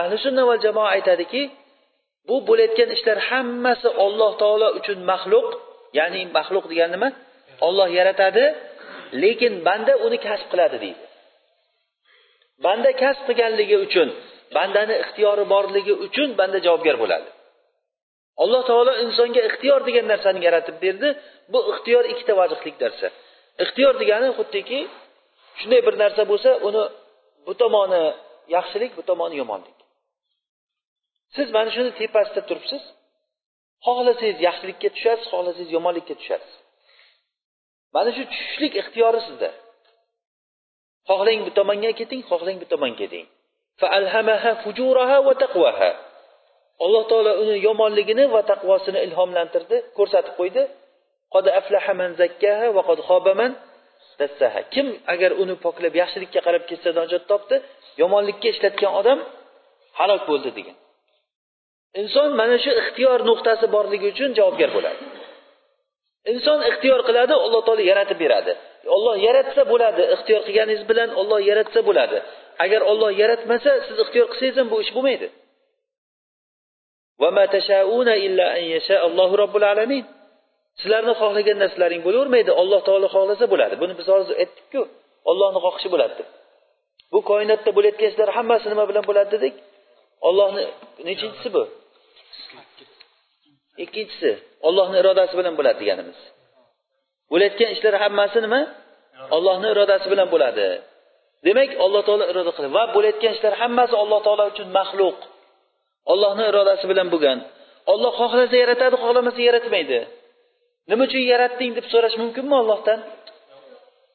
Ahli 0.00 0.16
sunna 0.24 0.42
va 0.50 0.56
jamoa 0.64 0.88
aytadiki 0.96 1.42
bu 2.28 2.36
bo'layotgan 2.48 2.90
ishlar 2.96 3.18
hammasi 3.28 3.88
olloh 4.04 4.32
taolo 4.42 4.68
uchun 4.78 4.98
maxluq 5.10 5.48
ya'ni 5.98 6.20
maxluq 6.36 6.64
degani 6.72 6.92
nima? 6.94 7.08
Olloh 7.66 7.88
yaratadi 7.98 8.44
lekin 9.22 9.52
banda 9.66 9.92
uni 10.06 10.18
kasb 10.26 10.46
qiladi 10.52 10.76
deydi. 10.84 11.02
Banda 12.64 12.90
kasb 13.02 13.22
qilganligi 13.28 13.76
uchun 13.86 14.08
bandani 14.56 14.94
ixtiyori 15.02 15.44
borligi 15.52 15.94
uchun 16.06 16.28
banda 16.40 16.58
javobgar 16.66 16.96
bo'ladi. 17.02 17.28
Alloh 18.42 18.62
taolo 18.70 18.92
insonga 19.04 19.40
ixtiyor 19.48 19.80
degan 19.88 20.06
narsani 20.12 20.40
yaratib 20.46 20.76
berdi. 20.84 21.08
Bu 21.52 21.58
ixtiyor 21.72 22.04
ikkita 22.12 22.32
vajihlik 22.40 22.76
narsa 22.84 23.08
ixtiyor 23.64 23.94
degani 24.02 24.28
xuddiki 24.38 24.80
shunday 25.58 25.80
bir 25.86 25.94
narsa 26.02 26.22
bo'lsa 26.30 26.50
uni 26.68 26.82
bu 27.46 27.52
tomoni 27.62 28.02
yaxshilik 28.56 28.92
bu 28.98 29.02
tomoni 29.10 29.34
yomonlik. 29.42 29.78
Siz 31.36 31.48
mana 31.56 31.70
shuni 31.76 31.90
tepasida 32.00 32.42
turibsiz. 32.48 32.82
Xohlasangiz 33.86 34.38
yaxshilikka 34.48 34.88
tushasiz 34.96 35.26
xohlasangiz 35.32 35.68
yomonlikka 35.76 36.14
tushasiz. 36.20 36.54
Mana 37.94 38.10
shu 38.16 38.22
tushishlik 38.32 38.72
ixtiyori 38.82 39.20
sizda. 39.26 39.50
Xohlang 41.08 41.40
bu 41.46 41.50
tomonga 41.58 41.92
keting 42.00 42.22
xohlang 42.30 42.56
bu 42.62 42.66
tomonga 42.72 42.98
keting 43.02 43.26
alloh 46.84 47.02
taolo 47.10 47.32
uni 47.42 47.56
yomonligini 47.68 48.24
va 48.34 48.40
taqvosini 48.50 48.98
ilhomlantirdi 49.06 49.76
ko'rsatib 49.98 50.34
qo'ydi. 50.40 50.62
Qod 51.34 51.46
aflaha 51.60 51.92
man 52.00 52.10
zakkaha 52.20 52.66
va 52.76 52.82
qod 52.88 52.98
xoba 53.08 53.32
man 53.40 53.52
dassaha. 54.20 54.60
Kim 54.74 54.86
agar 55.14 55.30
uni 55.42 55.54
poklab 55.64 55.94
yaxshilikka 56.02 56.40
qarab 56.46 56.62
ketsa 56.70 56.90
najot 57.00 57.24
topdi 57.30 57.56
yomonlikka 58.02 58.48
ishlatgan 58.54 58.92
odam 59.00 59.18
halok 59.98 60.22
bo'ldi 60.30 60.50
degan. 60.58 60.76
Inson 62.00 62.30
mana 62.40 62.56
shu 62.64 62.70
ixtiyor 62.80 63.18
nuqtasi 63.30 63.66
borligi 63.74 64.06
uchun 64.12 64.30
javobgar 64.38 64.70
bo'ladi. 64.76 65.00
Inson 66.32 66.58
ixtiyor 66.70 67.00
qiladi 67.08 67.34
alloh 67.46 67.60
taolo 67.66 67.82
yaratib 67.90 68.18
beradi. 68.24 68.52
Olloh 68.96 69.16
yaratsa 69.26 69.62
bo'ladi 69.72 70.02
ixtiyor 70.14 70.40
qilganingiz 70.46 70.82
bilan 70.90 71.10
olloh 71.20 71.40
yaratsa 71.50 71.80
bo'ladi. 71.88 72.18
Agar 72.64 72.80
olloh 72.90 73.10
yaratmasa 73.22 73.70
siz 73.86 73.96
ixtiyor 74.04 74.26
qilsangiz 74.32 74.56
ham 74.60 74.68
bu 74.72 74.76
ish 74.84 74.92
bo'lmaydi. 74.96 75.28
Sizlarni 80.80 81.12
xohlagan 81.20 81.56
narsalaring 81.62 82.02
bo'lavermaydi 82.06 82.50
alloh 82.62 82.80
taolo 82.88 83.06
xohlasa 83.14 83.44
bo'ladi. 83.52 83.74
Buni 83.82 83.94
biz 83.98 84.06
hozir 84.12 84.34
aytdikku 84.42 84.80
ollohni 85.30 85.58
xohishi 85.64 85.88
bo'ladi 85.94 86.14
deb 86.20 86.28
bu 87.12 87.18
koinotda 87.30 87.70
bo'layotgan 87.76 88.08
ishlar 88.12 88.28
hammasi 88.36 88.66
nima 88.72 88.84
bilan 88.90 89.04
bo'ladi 89.10 89.30
dedik? 89.36 89.54
Ollohni 90.28 90.64
nechinchisi 91.08 91.48
bu? 91.56 91.62
Ikkinchisi 93.84 94.30
ollohni 94.68 94.96
irodasi 95.02 95.34
bilan 95.40 95.54
bo'ladi 95.58 95.78
deganimiz. 95.82 96.18
Bo'layotgan 97.32 97.70
ishlar 97.76 97.94
hammasi 98.02 98.38
nima? 98.46 98.60
Ollohni 99.36 99.68
irodasi 99.74 100.06
bilan 100.12 100.28
bo'ladi. 100.34 100.66
Demak 101.46 101.70
alloh 101.84 102.02
taolo 102.08 102.24
iroda 102.32 102.52
qiladi. 102.56 102.72
Va 102.78 102.84
bo'layotgan 102.96 103.32
ishlar 103.36 103.54
hammasi 103.62 103.94
alloh 104.02 104.20
taolo 104.26 104.44
uchun 104.52 104.68
maxluq. 104.78 105.18
Ollohni 106.12 106.44
irodasi 106.50 106.84
bilan 106.90 107.08
bo'lgan. 107.14 107.38
Olloh 107.92 108.12
xohlasa 108.20 108.56
yaratadi 108.62 108.96
xohlamasa 109.04 109.40
yaratmaydi. 109.48 109.98
Nima 110.90 111.02
uchun 111.08 111.22
yaratding 111.32 111.70
deb 111.78 111.86
so'rash 111.92 112.16
mumkinmi 112.22 112.54
ollohdan 112.62 112.98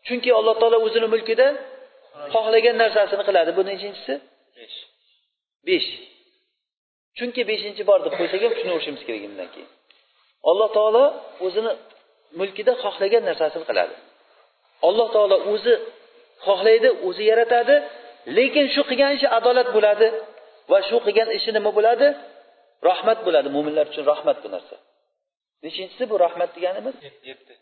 chunki 0.07 0.29
alloh 0.39 0.55
taolo 0.61 0.77
o'zini 0.87 1.07
mulkida 1.13 1.47
xohlagan 2.33 2.75
narsasini 2.83 3.23
qiladi. 3.27 3.51
Bu 3.57 3.61
nechinchisi 3.69 4.13
besh. 5.67 5.89
Chunki 7.17 7.41
beshinchi 7.51 7.83
bor 7.89 7.99
deb 8.05 8.13
qo'ysak 8.19 8.39
ham 8.45 8.51
tushunaverishimiz 8.55 9.01
kerak 9.07 9.21
bundan 9.25 9.49
keyin. 9.53 9.69
Alloh 10.49 10.69
taolo 10.77 11.03
o'zini 11.45 11.71
mulkida 12.39 12.73
xohlagan 12.83 13.23
narsasini 13.29 13.65
qiladi. 13.69 13.95
Alloh 14.87 15.07
taolo 15.15 15.37
o'zi 15.53 15.73
xohlaydi 16.45 16.89
o'zi 17.07 17.23
yaratadi 17.31 17.75
lekin 18.37 18.65
shu 18.73 18.81
qilgan 18.89 19.11
ishi 19.17 19.27
adolat 19.37 19.67
bo'ladi 19.75 20.07
va 20.71 20.79
shu 20.89 20.97
qilgan 21.05 21.29
ishi 21.37 21.49
nima 21.57 21.71
bo'ladi? 21.77 22.07
Rahmat 22.89 23.19
bo'ladi 23.25 23.47
mo'minlar 23.55 23.85
uchun 23.91 24.03
rahmat 24.11 24.37
bu 24.43 24.49
narsa 24.55 24.75
nechinchisi 25.65 26.03
bu 26.11 26.15
rahmat 26.25 26.49
deganimiz? 26.55 26.95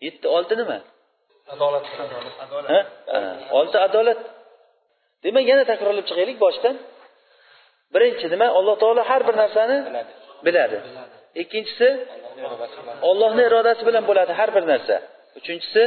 Yetti 0.07 0.27
olti 0.37 0.55
nima 0.61 0.77
adolat 1.53 1.85
olti 3.51 3.77
adolat. 3.87 4.19
Demak 5.23 5.45
yana 5.51 5.63
takrorlab 5.71 6.05
chiqaylik 6.09 6.37
boshdan. 6.45 6.75
Birinchi 7.93 8.27
nima? 8.33 8.47
Alloh 8.57 8.75
taolo 8.81 9.01
har 9.11 9.21
bir 9.27 9.35
narsani 9.41 9.77
biladi. 10.45 10.77
ikkinchisi 11.41 11.87
ollohni 13.09 13.43
irodasi 13.49 13.83
bilan. 13.87 14.03
Bo'ladi 14.09 14.33
har 14.39 14.49
bir 14.55 14.63
narsa. 14.71 14.95
Uchinchisi 15.39 15.83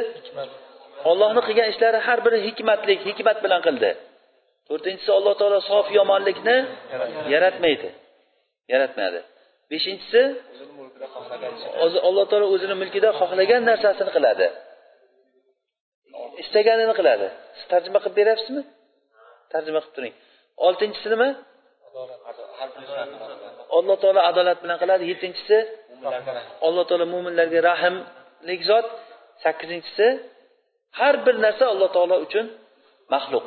ollohni 1.11 1.41
qilgan 1.47 1.69
ishlari 1.73 1.99
har 2.07 2.19
biri 2.27 2.39
hikmatlik 2.47 3.01
hikmat 3.09 3.39
bilan 3.45 3.61
qildi. 3.67 3.91
To'rtinchisi 4.69 5.11
alloh 5.19 5.35
taolo 5.41 5.59
sof 5.71 5.87
yomonlikni 5.99 6.57
yaratmaydi. 7.35 7.89
Yaratmadi 8.73 9.21
beshinchisi 9.71 10.23
alloh 12.09 12.25
taolo 12.31 12.47
o'zini 12.55 12.75
mulkida 12.83 13.09
xohlagan 13.21 13.63
narsasini 13.71 14.11
qiladi. 14.17 14.47
Istaganini 16.43 16.95
qiladi. 16.99 17.27
Siz 17.57 17.67
tarjima 17.73 17.99
qilib 18.05 18.17
beryapsizmi? 18.21 18.63
Tarjima 19.53 19.81
qilib 19.83 19.95
turing. 19.97 20.15
Oltinchisi 20.67 21.09
nima? 21.15 21.29
Alloh 23.79 23.97
taolo 24.03 24.21
adolat 24.31 24.59
bilan 24.65 24.79
qiladi. 24.83 25.05
Yettinchisi 25.13 25.59
alloh 26.67 26.85
taolo 26.89 27.07
mo'minlarga 27.15 27.61
rahmlik 27.71 28.61
zot. 28.71 28.87
Sakkizinchisi 29.45 30.07
har 31.01 31.15
bir 31.27 31.35
narsa 31.45 31.65
alloh 31.73 31.89
taolo 31.97 32.17
uchun 32.27 32.47
maxluq. 33.15 33.45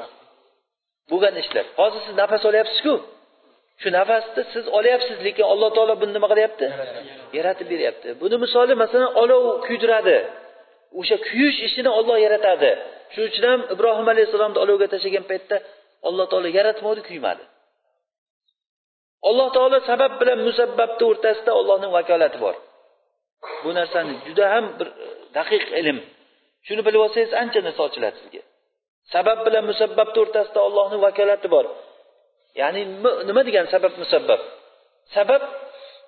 Bo'lgan 1.11 1.35
ishlar. 1.43 1.65
Hozir 1.79 2.01
siz 2.05 2.13
nafas 2.21 2.43
olyapsizku? 2.49 2.93
Shu 3.81 3.87
nafasni 3.97 4.41
siz 4.53 4.65
olyapsiz 4.77 5.17
lekin 5.27 5.45
alloh 5.53 5.69
taolo 5.75 5.93
buni 6.01 6.11
nima 6.17 6.27
qilyapti 6.31 6.65
yaratib 7.37 7.67
beryapti. 7.73 8.07
Buni 8.21 8.35
misoli 8.43 8.73
masalan 8.83 9.11
olov 9.21 9.43
kuydiradi. 9.65 10.17
O'sha 10.99 11.17
kuyish 11.27 11.57
ishini 11.67 11.89
olloh 11.99 12.17
yaratadi. 12.25 12.71
Shuning 13.13 13.29
uchun 13.31 13.45
ham 13.51 13.61
ibrohim 13.73 14.07
alayhissalomni 14.13 14.59
olovga 14.63 14.87
tashlagan 14.93 15.25
paytda 15.31 15.55
alloh 16.07 16.25
taolo 16.31 16.49
yaratmadi 16.57 17.01
kuymadi. 17.09 17.43
Alloh 19.29 19.47
taolo 19.55 19.77
sabab 19.89 20.11
bilan 20.21 20.39
musabbabni 20.47 21.03
o'rtasida 21.11 21.51
ollohni 21.59 21.87
vakolati 21.97 22.37
bor. 22.45 22.55
Bu 23.63 23.69
narsani 23.79 24.13
juda 24.27 24.45
ham 24.53 24.65
bir 24.79 24.87
e, 25.05 25.07
daqiq 25.37 25.63
ilm. 25.79 25.97
Shuni 26.67 26.81
bilib 26.87 27.01
olsangiz 27.05 27.31
ancha 27.41 27.59
narsa 27.67 27.81
ochiladi 27.87 28.17
sizga. 28.21 28.41
Sabab 29.13 29.39
bilan 29.47 29.63
musabbabni 29.71 30.17
o'rtasida 30.23 30.59
ollohni 30.67 30.97
vakolati 31.05 31.47
bor. 31.55 31.65
Ya'ni 32.61 32.81
nima 33.29 33.41
degani 33.47 33.67
sabab 33.75 33.93
musabbab? 34.03 34.41
Sabab 35.15 35.41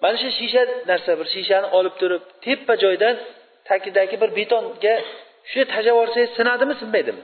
mana 0.04 0.18
shu 0.22 0.30
shisha 0.40 0.62
narsa 0.90 1.12
bir 1.20 1.28
shishani 1.36 1.68
olib 1.78 1.96
turib 2.02 2.24
tepa 2.46 2.74
joydan 2.84 3.16
tagidagi 3.70 4.16
bir 4.22 4.30
betonga 4.40 4.96
shunday 5.50 5.68
tashlab 5.74 5.94
yuborsangiz 5.96 6.30
sinadimi 6.38 6.74
sinmaydimi? 6.82 7.24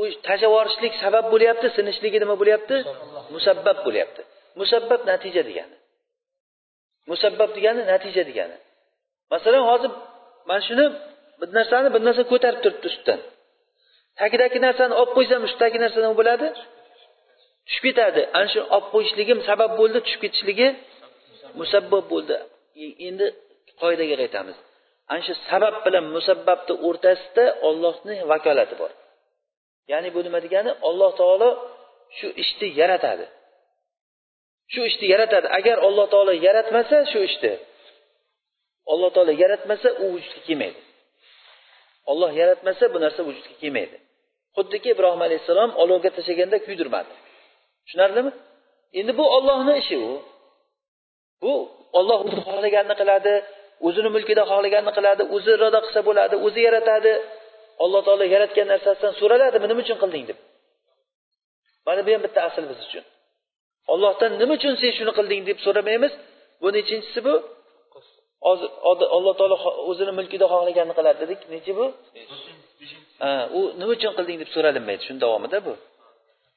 U 0.00 0.02
tashlab 0.26 0.50
yuborishlik 0.50 0.92
sabab 1.04 1.24
bo'lyapti 1.32 1.66
sinishligi 1.76 2.18
nima 2.24 2.34
bo'lyapti? 2.42 2.76
Musabbab 3.34 3.78
bo'lyapti. 3.86 4.22
Musabbab 4.60 5.00
natija 5.10 5.42
degani. 5.48 5.76
Musabbab 7.10 7.50
degani 7.56 7.82
natija 7.92 8.22
degani. 8.30 8.56
Masalan 9.32 9.62
hozir 9.70 9.90
mana 10.48 10.62
shuni 10.68 10.86
bir 11.40 11.48
narsani 11.58 11.88
bir 11.94 12.00
narsa 12.06 12.22
ko'tarib 12.32 12.60
turibdi 12.64 12.86
ustidan. 12.92 13.20
Tagidagi 14.20 14.58
narsani 14.66 14.94
olib 15.00 15.12
qo'ysam 15.16 15.40
ustidagi 15.48 15.78
narsa 15.84 15.98
nima 16.04 16.14
bo'ladi? 16.20 16.46
Tushib 17.66 17.84
ketadi. 17.88 18.22
Ana 18.38 18.48
shu 18.52 18.60
olib 18.76 18.88
qo'yishligim 18.94 19.38
sabab 19.48 19.70
bo'ldi 19.80 19.98
tushib 20.04 20.20
ketishligi 20.24 20.68
musabbab 21.60 22.04
bo'ldi. 22.12 22.36
E, 22.82 22.86
endi 23.08 23.26
qoidaga 23.82 24.14
qaytamiz. 24.22 24.56
Ana 25.12 25.22
shu 25.26 25.34
sabab 25.50 25.74
bilan 25.84 26.04
musabbabni 26.16 26.74
o'rtasida 26.88 27.44
ollohni 27.68 28.16
vakolati 28.30 28.74
bor. 28.80 28.90
Ya'ni 29.90 30.08
bu 30.14 30.20
nima 30.26 30.38
degani? 30.44 30.70
Alloh 30.88 31.10
taolo 31.20 31.48
shu 32.18 32.28
ishni 32.42 32.68
yaratadi. 32.80 33.26
Shu 34.72 34.80
ishni 34.90 35.06
yaratadi. 35.14 35.46
Agar 35.58 35.76
alloh 35.86 36.06
taolo 36.14 36.32
yaratmasa 36.46 36.96
shu 37.12 37.20
ishni. 37.28 37.52
Alloh 38.92 39.10
taolo 39.16 39.32
yaratmasa 39.42 39.88
u 40.02 40.04
vujudga 40.12 40.40
kelmaydi. 40.46 40.80
Olloh 42.10 42.30
yaratmasa 42.40 42.84
bu 42.94 42.98
narsa 43.04 43.20
vujudga 43.28 43.54
kelmaydi. 43.62 43.96
Xuddiki 44.56 44.88
ibrohim 44.94 45.22
alayhissalom 45.26 45.70
olovga 45.82 46.10
tashlaganda 46.16 46.56
kuydirmadi. 46.66 47.12
Tushunarlimi? 47.84 48.32
Endi 48.98 49.12
bu 49.18 49.24
ollohni 49.36 49.74
ishi 49.82 49.96
u. 50.08 50.12
Bu 51.42 51.52
olloh 51.98 52.18
o'zi 52.26 52.38
xohlaganini 52.46 52.94
qiladi 53.00 53.34
o'zini 53.86 54.08
mulkida 54.14 54.42
xohlaganini 54.50 54.92
qiladi 54.98 55.22
o'zi 55.34 55.50
iroda 55.56 55.78
qilsa 55.84 56.00
bo'ladi 56.08 56.34
o'zi 56.46 56.60
yaratadi. 56.68 57.12
Alloh 57.84 58.00
taolo 58.06 58.24
yaratgan 58.34 58.66
narsasidan 58.72 59.12
so'raladimi 59.20 59.66
nima 59.70 59.80
uchun 59.84 59.98
qilding 60.02 60.24
deb. 60.30 60.38
Mana 61.86 62.00
bu 62.06 62.10
ham 62.14 62.22
bitta 62.26 62.40
asl 62.48 62.64
biz 62.70 62.78
uchun. 62.86 63.04
Ollohdan 63.92 64.32
nima 64.40 64.54
uchun 64.58 64.74
sen 64.82 64.92
shuni 64.98 65.12
qilding 65.18 65.40
deb 65.48 65.58
so'ramaymiz. 65.66 66.12
Bu 66.62 66.68
nechinchisi 66.76 67.20
bu 67.26 67.34
alloh 68.50 69.34
taolo 69.40 69.56
o'zini 69.90 70.12
mulkida 70.18 70.46
xohlaganini 70.52 70.94
qiladi 70.98 71.18
dedik. 71.22 71.40
Nechi 71.54 71.72
bu? 71.78 71.84
Ha 73.22 73.30
u 73.58 73.60
nima 73.78 73.92
uchun 73.96 74.12
qilding 74.18 74.38
deb 74.42 74.50
so'ralinmaydi. 74.54 75.02
Shuni 75.06 75.20
davomida 75.24 75.58
bu. 75.66 75.74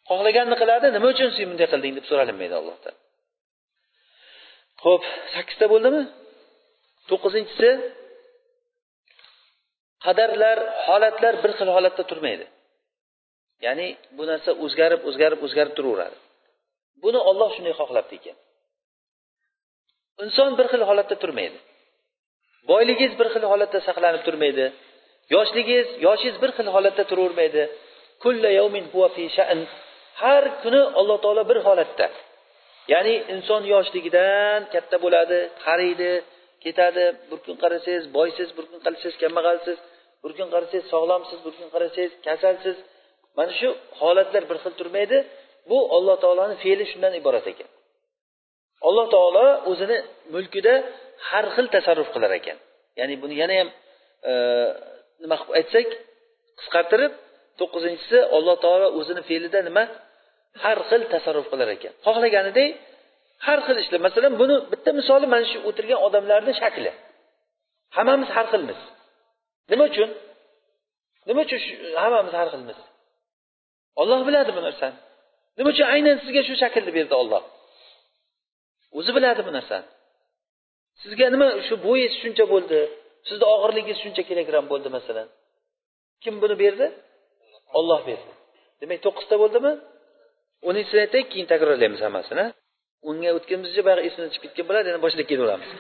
Xohlaganini 0.09 0.57
qiladi 0.61 0.85
nima 0.95 1.07
uchun 1.13 1.29
sen 1.35 1.45
bunday 1.51 1.67
qilding 1.73 1.93
deb 1.97 2.05
so'ralinmaydi 2.09 2.55
allohdan. 2.59 2.95
Ho'p 4.85 5.03
sakkizta 5.33 5.65
bo'ldimi? 5.73 6.01
To'qqizinchisi 7.09 7.69
qadarlar 10.05 10.57
holatlar 10.87 11.33
bir 11.43 11.51
xil 11.57 11.69
holatda 11.75 12.03
turmaydi. 12.11 12.45
Ya'ni 13.65 13.87
bu 14.17 14.23
narsa 14.31 14.51
o'zgarib 14.63 15.01
o'zgarib 15.09 15.39
o'zgarib 15.45 15.73
turaveradi. 15.77 16.17
Buni 17.03 17.19
olloh 17.29 17.49
shunday 17.55 17.73
xohlabdi 17.81 18.13
ekan. 18.19 18.37
Inson 20.23 20.51
bir 20.59 20.67
xil 20.71 20.83
holatda 20.89 21.15
turmaydi 21.23 21.59
boyligingiz 22.71 23.13
bir 23.19 23.27
xil 23.33 23.43
holatda 23.51 23.79
saqlanib 23.87 24.21
turmaydi. 24.27 24.65
Yoshligingiz 25.35 25.87
yoshingiz 26.07 26.37
bir 26.43 26.51
xil 26.57 26.67
holatda 26.75 27.03
turavermaydi. 27.11 27.63
Har 30.21 30.43
kuni 30.63 30.81
alloh 30.99 31.17
taolo 31.23 31.43
bir 31.51 31.59
holatda. 31.67 32.07
Ya'ni 32.93 33.15
inson 33.33 33.61
yoshligidan 33.73 34.59
katta 34.73 34.97
bo'ladi 35.03 35.39
qariydi 35.65 36.11
ketadi. 36.63 37.05
Bir 37.29 37.39
kun 37.45 37.55
qarasangiz 37.63 38.05
boysiz 38.17 38.49
bir 38.57 38.65
kun 38.69 38.79
qarasangiz 38.85 39.15
kambag'alsiz 39.23 39.77
bir 40.23 40.31
kun 40.37 40.47
qarasangiz 40.53 40.85
sog'lomsiz 40.93 41.39
bir 41.45 41.53
kun 41.57 41.67
qarasangiz 41.73 42.11
kasalsiz. 42.27 42.77
Mana 43.37 43.53
shu 43.59 43.69
holatlar 44.01 44.43
bir 44.49 44.57
xil 44.63 44.73
turmaydi. 44.79 45.17
Bu 45.69 45.77
alloh 45.95 46.15
taoloni 46.23 46.55
fe'li 46.63 46.85
shundan 46.91 47.13
iborat 47.21 47.45
ekan. 47.51 47.69
Alloh 48.87 49.05
taolo 49.15 49.45
o'zini 49.71 49.97
mulkida 50.33 50.73
har 51.29 51.45
xil 51.55 51.67
tasarruf 51.75 52.09
qilar 52.15 52.31
ekan. 52.39 52.57
Ya'ni 52.99 53.15
buni 53.23 53.35
yana 53.41 53.55
ham 53.59 53.69
e, 54.29 54.33
nima 55.23 55.35
qilib 55.39 55.55
aytsak 55.59 55.87
qisqartirib 56.59 57.13
to'qqizinchisi 57.59 58.17
alloh 58.37 58.55
taolo 58.65 58.87
o'zini 58.99 59.21
fe'lida 59.29 59.59
nima? 59.69 59.83
Har 60.63 60.77
xil 60.89 61.01
tasarruf 61.13 61.47
qilar 61.51 61.69
ekan. 61.75 61.93
Xohlaganidek 62.05 62.69
har 63.47 63.59
xil 63.65 63.77
ishlar 63.83 64.01
masalan 64.07 64.33
buni 64.41 64.55
bitta 64.71 64.89
misoli 64.99 65.27
mana 65.33 65.45
shu 65.51 65.57
o'tirgan 65.69 65.99
odamlarni 66.07 66.53
shakli. 66.61 66.91
Hammamiz 67.97 68.29
har 68.35 68.45
xilmiz. 68.53 68.79
Nima 69.71 69.83
uchun? 69.91 70.09
Nima 71.27 71.41
uchun 71.45 71.59
hammamiz 72.03 72.33
har 72.39 72.47
xilmiz? 72.53 72.79
Olloh 74.01 74.19
biladi 74.27 74.51
bu 74.57 74.61
narsani. 74.67 74.97
Nima 75.57 75.69
uchun 75.73 75.87
aynan 75.95 76.17
sizga 76.23 76.41
shu 76.47 76.53
shaklni 76.63 76.91
berdi 76.97 77.15
olloh 77.21 77.43
o'zi 78.99 79.11
biladi 79.17 79.41
bu 79.47 79.51
narsani. 79.57 79.87
Sizga 81.01 81.27
nima 81.35 81.47
shu 81.67 81.75
bo'yingiz 81.87 82.13
shuncha 82.23 82.45
bo'ldi 82.53 82.79
sizni 83.27 83.45
og'irligingiz 83.53 83.97
shuncha 84.03 84.23
kilogramm 84.29 84.65
bo'ldi 84.71 84.89
masalan. 84.97 85.27
Kim 86.23 86.35
buni 86.43 86.55
berdi? 86.63 86.85
Olloh 87.77 88.01
berdi. 88.09 88.31
Demak 88.81 88.99
to'qqizta 89.05 89.35
bo'ldimi? 89.43 89.71
O'ninchini 90.67 90.99
aytaylik 91.05 91.29
keyin 91.33 91.47
takrorlaymiz 91.53 92.01
hammasini. 92.05 92.45
Unga 93.09 93.29
o'tganimizcha 93.37 93.81
baribir 93.87 94.07
esimdan 94.09 94.29
chiqib 94.33 94.51
ketgan 94.51 94.65
bo'ladi 94.69 94.87
yana 94.91 95.01
boshlab 95.05 95.25
kelaveramiz 95.31 95.71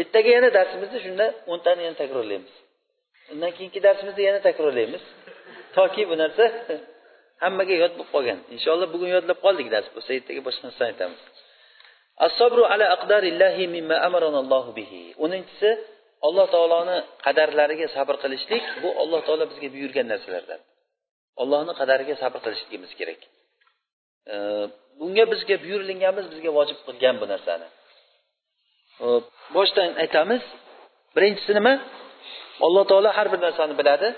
ertaga 0.00 0.30
yana 0.36 0.50
darsimizni 0.58 0.98
shunda 1.06 1.26
o'ntani 1.52 1.82
yana 1.86 1.96
takrorlaymiz. 2.02 2.52
Undan 3.32 3.50
keyingi 3.56 3.80
darsimizda 3.86 4.22
yana 4.28 4.40
takrorlaymiz. 4.48 5.02
Toki 5.76 6.02
bu 6.10 6.14
narsa 6.22 6.44
hammaga 7.42 7.74
yod 7.82 7.92
bo'lib 7.98 8.10
qolgan. 8.14 8.38
Inshaalloh 8.54 8.88
bugun 8.94 9.10
yodlab 9.16 9.38
qoldik 9.46 9.68
dars 9.74 9.88
bo'lsa 9.94 10.10
ertaga 10.18 10.40
boshqa 10.46 10.62
narsani 10.68 10.88
aytamiz. 10.92 11.20
As-sabru 12.26 12.62
ala 12.72 12.86
aqdarillahi 12.96 13.64
mimma 13.76 13.96
amaranallohu 14.06 14.70
bihi. 14.78 15.02
O'ninchisi 15.24 15.70
alloh 16.26 16.46
taoloni 16.54 16.96
qadarlariga 17.24 17.86
sabr 17.96 18.14
qilishlik 18.22 18.64
bu 18.82 18.88
alloh 19.02 19.20
taolo 19.26 19.44
bizga 19.52 19.68
buyurgan 19.74 20.06
narsalardan. 20.12 20.60
Ollohni 21.42 21.72
qadariga 21.80 22.14
sabr 22.22 22.38
qilishligimiz 22.44 22.92
kerak. 23.00 23.20
Bunga 25.00 25.24
bizga 25.32 25.56
buyurilganmiz 25.64 26.26
bizga 26.32 26.50
vojib 26.58 26.78
qilgan 26.86 27.14
bu 27.22 27.26
narsani. 27.32 27.68
Boshdan 29.56 29.90
aytamiz. 30.02 30.42
Birinchisi 31.16 31.52
nima? 31.58 31.74
Alloh 32.66 32.84
taolo 32.90 33.10
har 33.18 33.28
bir 33.32 33.40
narsani 33.46 33.74
biladi. 33.80 34.08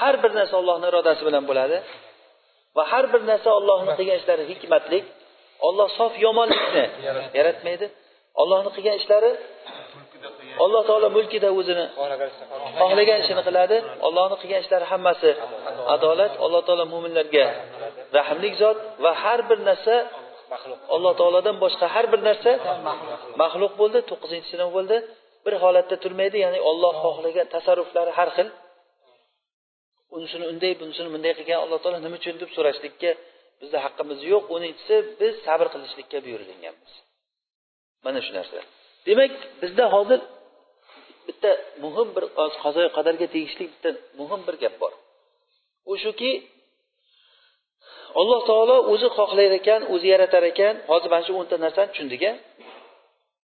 Har 0.00 0.14
bir 0.22 0.32
narsa 0.38 0.54
ollohni 0.60 0.86
irodasi 0.90 1.22
bilan 1.28 1.44
bo'ladi. 1.50 1.76
Va 2.76 2.82
har 2.92 3.04
bir 3.12 3.22
narsa 3.30 3.48
ollohni 3.58 3.92
qilgan 3.98 4.16
ishlari 4.20 4.44
hikmatlik. 4.52 5.04
Olloh 5.68 5.88
sof 5.98 6.12
yomonlikni 6.26 6.84
yaratmaydi. 7.38 7.86
ollohni 8.42 8.70
qilgan 8.76 8.96
ishlari 9.00 9.30
alloh 10.64 10.82
taolo 10.88 11.08
mulkida 11.16 11.48
o'zini 11.58 11.86
xohlagan 12.80 13.18
ishini 13.22 13.42
qiladi. 13.48 13.76
Ollohni 14.06 14.36
qilgan 14.42 14.60
ishlari 14.64 14.86
hammasi 14.92 15.30
adolat. 15.94 16.32
Alloh 16.44 16.62
taolo 16.68 16.84
mo'minlarga 16.92 17.46
rahmlik 18.18 18.54
zot 18.62 18.78
va 19.04 19.12
har 19.22 19.40
bir 19.48 19.58
narsa 19.68 19.94
alloh 20.94 21.12
taolodan 21.20 21.56
boshqa 21.64 21.86
har 21.94 22.06
bir 22.12 22.20
narsa 22.28 22.50
maxluq 23.42 23.72
bo'ldi. 23.80 23.98
To'qqizinchisi 24.10 24.54
nima 24.60 24.70
bo'ldi. 24.78 24.96
Bir 25.44 25.54
holatda 25.62 25.96
turmaydi 26.04 26.36
ya'ni 26.44 26.58
olloh 26.70 26.94
xohlagan 27.04 27.46
tasarruflari 27.54 28.12
har 28.18 28.30
xil. 28.36 28.48
Unisini 30.16 30.44
unday 30.52 30.72
bunisini 30.80 31.08
bunday 31.14 31.32
qilgan 31.38 31.58
alloh 31.64 31.78
taolo 31.82 31.98
nima 32.06 32.16
uchun 32.20 32.34
deb 32.42 32.50
so'rashlikka 32.56 33.10
bizni 33.60 33.78
haqqimiz 33.86 34.18
yo'q 34.32 34.44
o'ninchisi 34.54 34.96
biz 35.20 35.34
sabr 35.46 35.66
qilishlikka 35.74 36.18
buyurilganmiz 36.26 36.92
mana 38.04 38.20
shu 38.26 38.32
narsa 38.38 38.58
demak 39.06 39.32
bizda 39.62 39.84
hozir 39.96 40.20
bitta 41.28 41.50
muhim 41.84 42.08
bir 42.16 42.24
qazoyi 42.64 42.88
qadarga 42.96 43.26
tegishli 43.34 43.64
bitta 43.72 43.90
muhim 44.20 44.40
bir 44.46 44.54
gap 44.62 44.74
bor. 44.82 44.92
U 45.90 45.92
shuki 46.04 46.30
alloh 48.20 48.40
taolo 48.50 48.76
o'zi 48.92 49.08
xohlar 49.18 49.50
ekan 49.60 49.80
o'zi 49.94 50.06
yaratar 50.14 50.44
ekan. 50.52 50.74
Hozir 50.90 51.08
mana 51.12 51.24
shu 51.26 51.32
o'nta 51.40 51.56
narsani 51.64 51.88
tushundik 51.92 52.22
a 52.30 52.32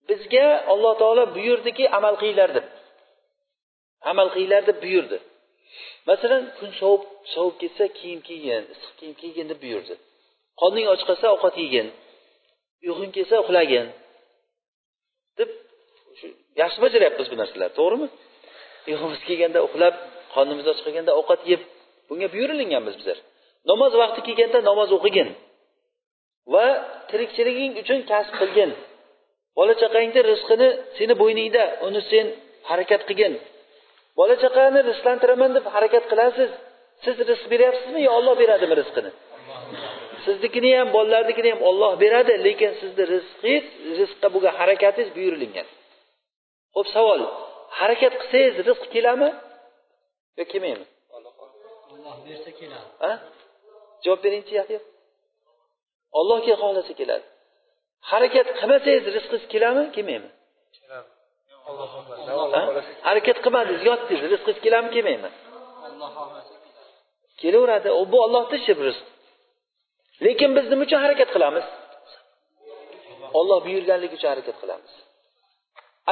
bizga 0.09 0.47
alloh 0.73 0.93
taolo 1.01 1.23
buyurdiki 1.35 1.83
amal 1.97 2.15
qilinglar 2.21 2.49
deb. 2.57 2.65
Amal 4.11 4.27
qilinglar 4.33 4.61
deb 4.69 4.77
buyurdi. 4.85 5.17
Masalan 6.09 6.43
kun 6.59 6.71
sovib 6.81 7.03
sovib 7.33 7.55
ketsa 7.61 7.85
kiyim 7.99 8.21
kiygin 8.27 8.63
issiq 8.73 8.93
kiyim 8.99 9.15
kiygin 9.21 9.45
deb 9.51 9.59
buyurdi. 9.63 9.95
Qorning 10.61 10.85
och 10.91 11.01
qolsa 11.09 11.27
ovqat 11.35 11.55
yegin. 11.63 11.87
Uyqung 12.87 13.11
kelsa 13.17 13.35
uxlagin. 13.43 13.87
Deb 15.37 15.49
shu 16.17 16.27
yaxshi 16.61 16.79
bajaryapmiz 16.85 17.27
bu 17.31 17.35
narsalarni 17.41 17.75
to'g'rimi? 17.79 18.07
Uyqumiz 18.89 19.21
kelganda 19.27 19.59
uxlab 19.67 19.95
qornimiz 20.35 20.65
och 20.71 20.79
qolganda 20.85 21.11
ovqat 21.19 21.41
yeb 21.51 21.61
bunga 22.07 22.27
buyurilinganmiz 22.33 22.95
bizlar. 22.99 23.17
Namoz 23.69 23.93
vaqti 24.01 24.19
kelganda 24.27 24.59
namoz 24.69 24.89
o'qigin 24.97 25.29
va 26.53 26.65
tirikchiliging 27.09 27.73
uchun 27.81 27.99
kasb 28.11 28.33
qilgin. 28.41 28.71
Bola 29.57 29.73
chaqangni 29.81 30.21
rizqini 30.31 30.69
seni 30.97 31.13
bo'yningda 31.21 31.63
uni 31.87 32.01
sen 32.11 32.25
harakat 32.69 33.01
qilgin. 33.09 33.33
Bola 34.17 34.36
chaqani 34.43 34.80
rizqlantiraman 34.89 35.52
deb 35.58 35.65
harakat 35.76 36.04
qilasiz. 36.12 36.52
Siz 37.04 37.15
rizq 37.30 37.45
beryapsizmi 37.54 38.02
yo 38.08 38.12
olloh 38.17 38.36
beradimi 38.41 38.76
rizqini? 38.82 39.12
Siznikini 40.26 40.71
ham 40.78 40.88
bolalarnikini 40.95 41.49
ham 41.54 41.62
olloh 41.69 41.91
beradi 42.04 42.34
lekin 42.47 42.71
sizni 42.82 43.04
rizqingiz 43.13 43.65
rizqqa 43.99 44.28
bo'lgan 44.34 44.54
harakatingiz 44.60 45.10
buyurilgan 45.17 45.67
ho'p 46.76 46.88
savol. 46.95 47.21
Harakat 47.80 48.13
qilsangiz 48.21 48.56
rizq 48.67 48.84
keladimi 48.93 49.30
yo 50.38 50.43
kelmaydimi 50.52 50.88
olloh 51.15 52.17
bersa 52.28 52.52
keladi. 52.60 52.88
Javob 54.04 54.19
beringchi 54.26 54.54
yahyo. 54.60 54.80
Ollohga 56.19 56.56
xohlasa 56.62 56.94
keladi. 57.00 57.25
Harakat 58.12 58.48
qilmasangiz 58.60 59.04
rizqingiz 59.15 59.44
keladimi 59.54 59.85
kelmaydimi 59.96 60.29
harakat 63.07 63.37
qilmadingiz 63.43 63.81
yotdingiz 63.89 64.23
rizqingiz 64.33 64.59
keladimi 64.65 64.91
kelmaydimi 64.95 65.31
kelaveradi 67.41 67.89
bu 68.11 68.17
ollohni 68.25 68.55
ishi 68.61 68.73
bu 68.79 68.83
rizq. 68.87 69.05
Lekin 70.25 70.49
biz 70.57 70.65
nima 70.71 70.83
uchun 70.87 70.99
harakat 71.05 71.29
qilamiz? 71.35 71.65
Olloh 73.39 73.59
buyurganligi 73.65 74.15
uchun 74.19 74.29
harakat 74.33 74.57
qilamiz. 74.61 74.91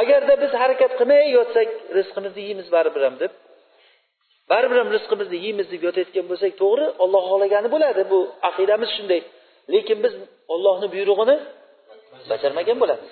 Agarda 0.01 0.33
biz 0.43 0.51
harakat 0.61 0.91
qilmay 0.99 1.23
yotsak 1.37 1.69
rizqimizni 1.97 2.41
yeymiz 2.47 2.67
baribir 2.75 3.01
ham 3.07 3.15
deb. 3.23 3.31
Baribir 4.51 4.77
ham 4.81 4.89
rizqimizni 4.95 5.37
yeymiz 5.45 5.67
deb 5.73 5.81
yotayotgan 5.87 6.25
bo'lsak 6.31 6.51
to'g'ri 6.61 6.85
olloh 7.03 7.23
xohlagani 7.31 7.69
bo'ladi 7.75 8.01
bu 8.11 8.19
aqidamiz 8.49 8.89
shunday. 8.97 9.21
Lekin 9.73 9.97
biz 10.05 10.13
ollohni 10.53 10.87
buyrug'ini 10.93 11.35
bajarmagan 12.29 12.77
bo'lamiz 12.83 13.11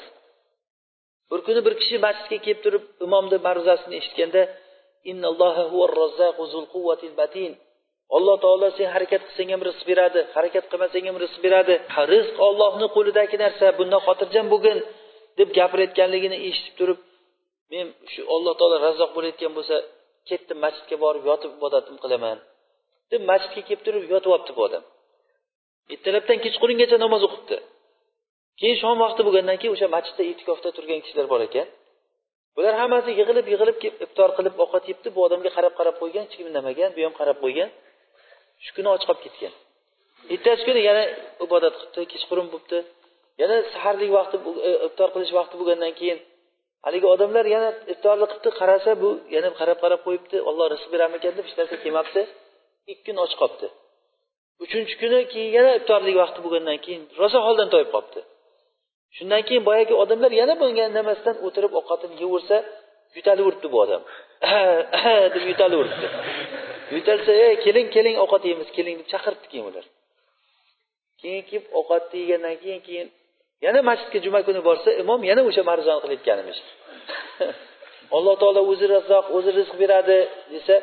bir 1.31 1.39
kuni 1.45 1.61
bir 1.65 1.73
kishi 1.81 1.95
masjidga 2.05 2.37
kelib 2.45 2.59
turib 2.65 2.83
imomni 3.05 3.37
ma'ruzasini 3.47 3.95
eshitganda 4.01 4.41
alloh 8.17 8.35
taolo 8.43 8.67
sen 8.77 8.87
harakat 8.95 9.21
qilsang 9.27 9.49
ham 9.53 9.61
rizq 9.67 9.83
beradi 9.89 10.19
harakat 10.35 10.65
qilmasang 10.71 11.05
ham 11.09 11.17
rizq 11.23 11.37
beradi. 11.45 11.75
Rizq 12.13 12.35
ollohni 12.47 12.87
qo'lidagi 12.95 13.35
narsa 13.43 13.65
bundan 13.79 14.01
xotirjam 14.07 14.45
bo'lgin 14.53 14.77
deb 15.39 15.49
gapirayotganligini 15.57 16.37
eshitib 16.49 16.75
turib 16.79 16.99
men 17.71 17.85
shu 18.11 18.21
alloh 18.35 18.53
taolo 18.59 18.75
razzoq 18.85 19.09
bo'layotgan 19.17 19.51
bo'lsa 19.57 19.75
ketdim 20.29 20.57
masjidga 20.65 20.95
borib 21.03 21.23
yotib 21.29 21.51
ibodatim 21.57 21.95
qilaman. 22.03 22.37
Deb 23.11 23.21
masjidga 23.31 23.61
kelib 23.67 23.81
turib 23.87 24.03
yotib 24.13 24.31
olibdi 24.35 24.51
bu 24.57 24.61
odam. 24.67 24.83
Ertalabdan 25.93 26.37
kechqurungacha 26.45 26.97
namoz 27.05 27.21
o'qibdi. 27.27 27.57
Keyin 28.59 28.77
shom 28.81 28.95
vaqti 29.03 29.21
bo'lgandan 29.27 29.57
keyin 29.61 29.73
o'sha 29.75 29.87
masjidda 29.95 30.23
e'tikofda 30.31 30.69
turgan 30.77 30.99
kishilar 31.03 31.27
bor 31.33 31.41
ekan. 31.47 31.67
Bular 32.55 32.73
hammasi 32.81 33.09
yig'ilib 33.19 33.45
yig'ilib 33.53 33.77
kelib 33.83 33.97
iftor 34.05 34.29
qilib 34.37 34.55
ovqat 34.63 34.83
yebdi 34.91 35.07
bu 35.15 35.19
odamga 35.27 35.49
qarab 35.57 35.73
qarab 35.79 35.95
qo'ygan 36.01 36.23
hech 36.25 36.35
kim 36.37 36.47
indamagan 36.49 36.89
bu 36.95 36.99
ham 37.05 37.13
qarab 37.19 37.37
qo'ygan. 37.43 37.69
Shu 38.63 38.71
kuni 38.75 38.87
och 38.95 39.03
qolib 39.07 39.21
ketgan. 39.25 39.53
Ertasi 40.33 40.63
kuni 40.67 40.81
yana 40.89 41.03
ibodat 41.45 41.73
qilibdi 41.79 42.01
kechqurun 42.13 42.47
bo'libdi. 42.53 42.79
Yana 43.41 43.55
saharlik 43.73 44.11
vaqti 44.17 44.35
e, 44.67 44.71
iftor 44.87 45.09
qilish 45.13 45.33
vaqti 45.39 45.55
bo'lgandan 45.59 45.93
keyin 45.99 46.19
haligi 46.85 47.07
odamlar 47.13 47.45
yana 47.55 47.69
iftorni 47.93 48.25
qilibdi 48.31 48.49
qarasa 48.59 48.91
bu 49.03 49.09
yana 49.35 49.49
qarab 49.59 49.77
qarab 49.83 50.01
qo'yibdi 50.05 50.37
olloh 50.49 50.65
rizq 50.73 50.87
berarmikan 50.93 51.33
deb 51.37 51.45
hech 51.47 51.57
narsa 51.59 51.75
kelmabdi. 51.83 52.21
Ikki 52.91 53.03
kun 53.07 53.17
och 53.23 53.33
qolibdi. 53.41 53.67
Uchinchi 54.63 54.93
kuni 55.01 55.19
keyin 55.33 55.51
yana 55.57 55.71
iftorlik 55.79 56.15
vaqti 56.21 56.39
bo'lgandan 56.45 56.77
keyin 56.85 57.01
rosa 57.19 57.37
holdan 57.45 57.67
toyib 57.73 57.89
qolibdi. 57.95 58.21
Shundan 59.17 59.41
keyin 59.47 59.63
boyagi 59.69 59.93
odamlar 60.03 60.31
yana 60.41 60.53
bunga 60.61 60.83
indamasdan 60.89 61.35
o'tirib 61.45 61.71
ovqatini 61.79 62.15
yeyversa 62.23 62.57
yutalaveribdi 63.17 63.67
bu 63.73 63.77
odam. 63.85 64.01
deb 65.33 65.43
yutalaveribdi 65.51 66.07
yutalsa 66.95 67.31
ey 67.45 67.53
keling 67.65 67.87
keling 67.95 68.15
ovqat 68.23 68.43
yeymiz 68.49 68.69
keling 68.77 68.95
deb 68.99 69.07
chaqiribdi 69.13 69.47
keyin 69.51 69.65
ular. 69.69 69.85
Keyin 71.21 71.43
kelib 71.49 71.65
ovqatni 71.79 72.17
yegandan 72.23 72.55
keyin 72.63 72.81
keyin 72.87 73.07
yana 73.65 73.79
masjidga 73.89 74.19
juma 74.25 74.39
kuni 74.47 74.61
borsa 74.67 74.89
imom 75.01 75.21
yana 75.29 75.41
o'sha 75.49 75.61
ma'ruzani 75.69 75.99
qilayotgan 76.03 76.37
emish. 76.43 76.61
Alloh 78.17 78.35
taolo 78.41 78.61
o'zi 78.71 78.85
razzoq 78.95 79.25
o'zi 79.37 79.51
rizq 79.59 79.73
beradi 79.81 80.17
desa 80.53 80.75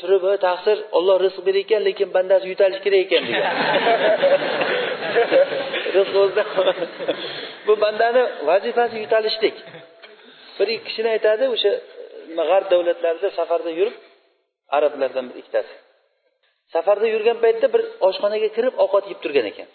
turib 0.00 0.22
taqsir 0.46 0.76
olloh 0.98 1.16
rizq 1.24 1.38
berar 1.46 1.60
ekan 1.64 1.80
lekin 1.88 2.08
bandasi 2.16 2.46
yutalishi 2.52 2.80
kerak 2.84 3.00
ekan 3.06 3.22
degan. 3.28 3.54
rizq 5.96 6.14
o'zida 6.22 6.44
bu 7.66 7.72
bandani 7.82 8.22
vazifasi 8.48 8.96
yutalishlik. 9.04 9.56
Bir 10.58 10.68
ikki 10.74 10.84
kishini 10.86 11.08
aytadi 11.14 11.44
o'sha 11.54 11.70
e, 12.40 12.42
g'arb 12.50 12.66
davlatlarida 12.72 13.28
safarda 13.38 13.70
yurib 13.78 13.96
arablardan 14.76 15.24
bir 15.30 15.36
ikkitasi. 15.42 15.74
Safarda 16.74 17.06
yurgan 17.14 17.38
paytda 17.44 17.66
bir 17.74 17.82
oshxonaga 18.08 18.48
kirib 18.56 18.74
ovqat 18.84 19.04
yeb 19.12 19.18
turgan 19.24 19.46
ekan. 19.52 19.68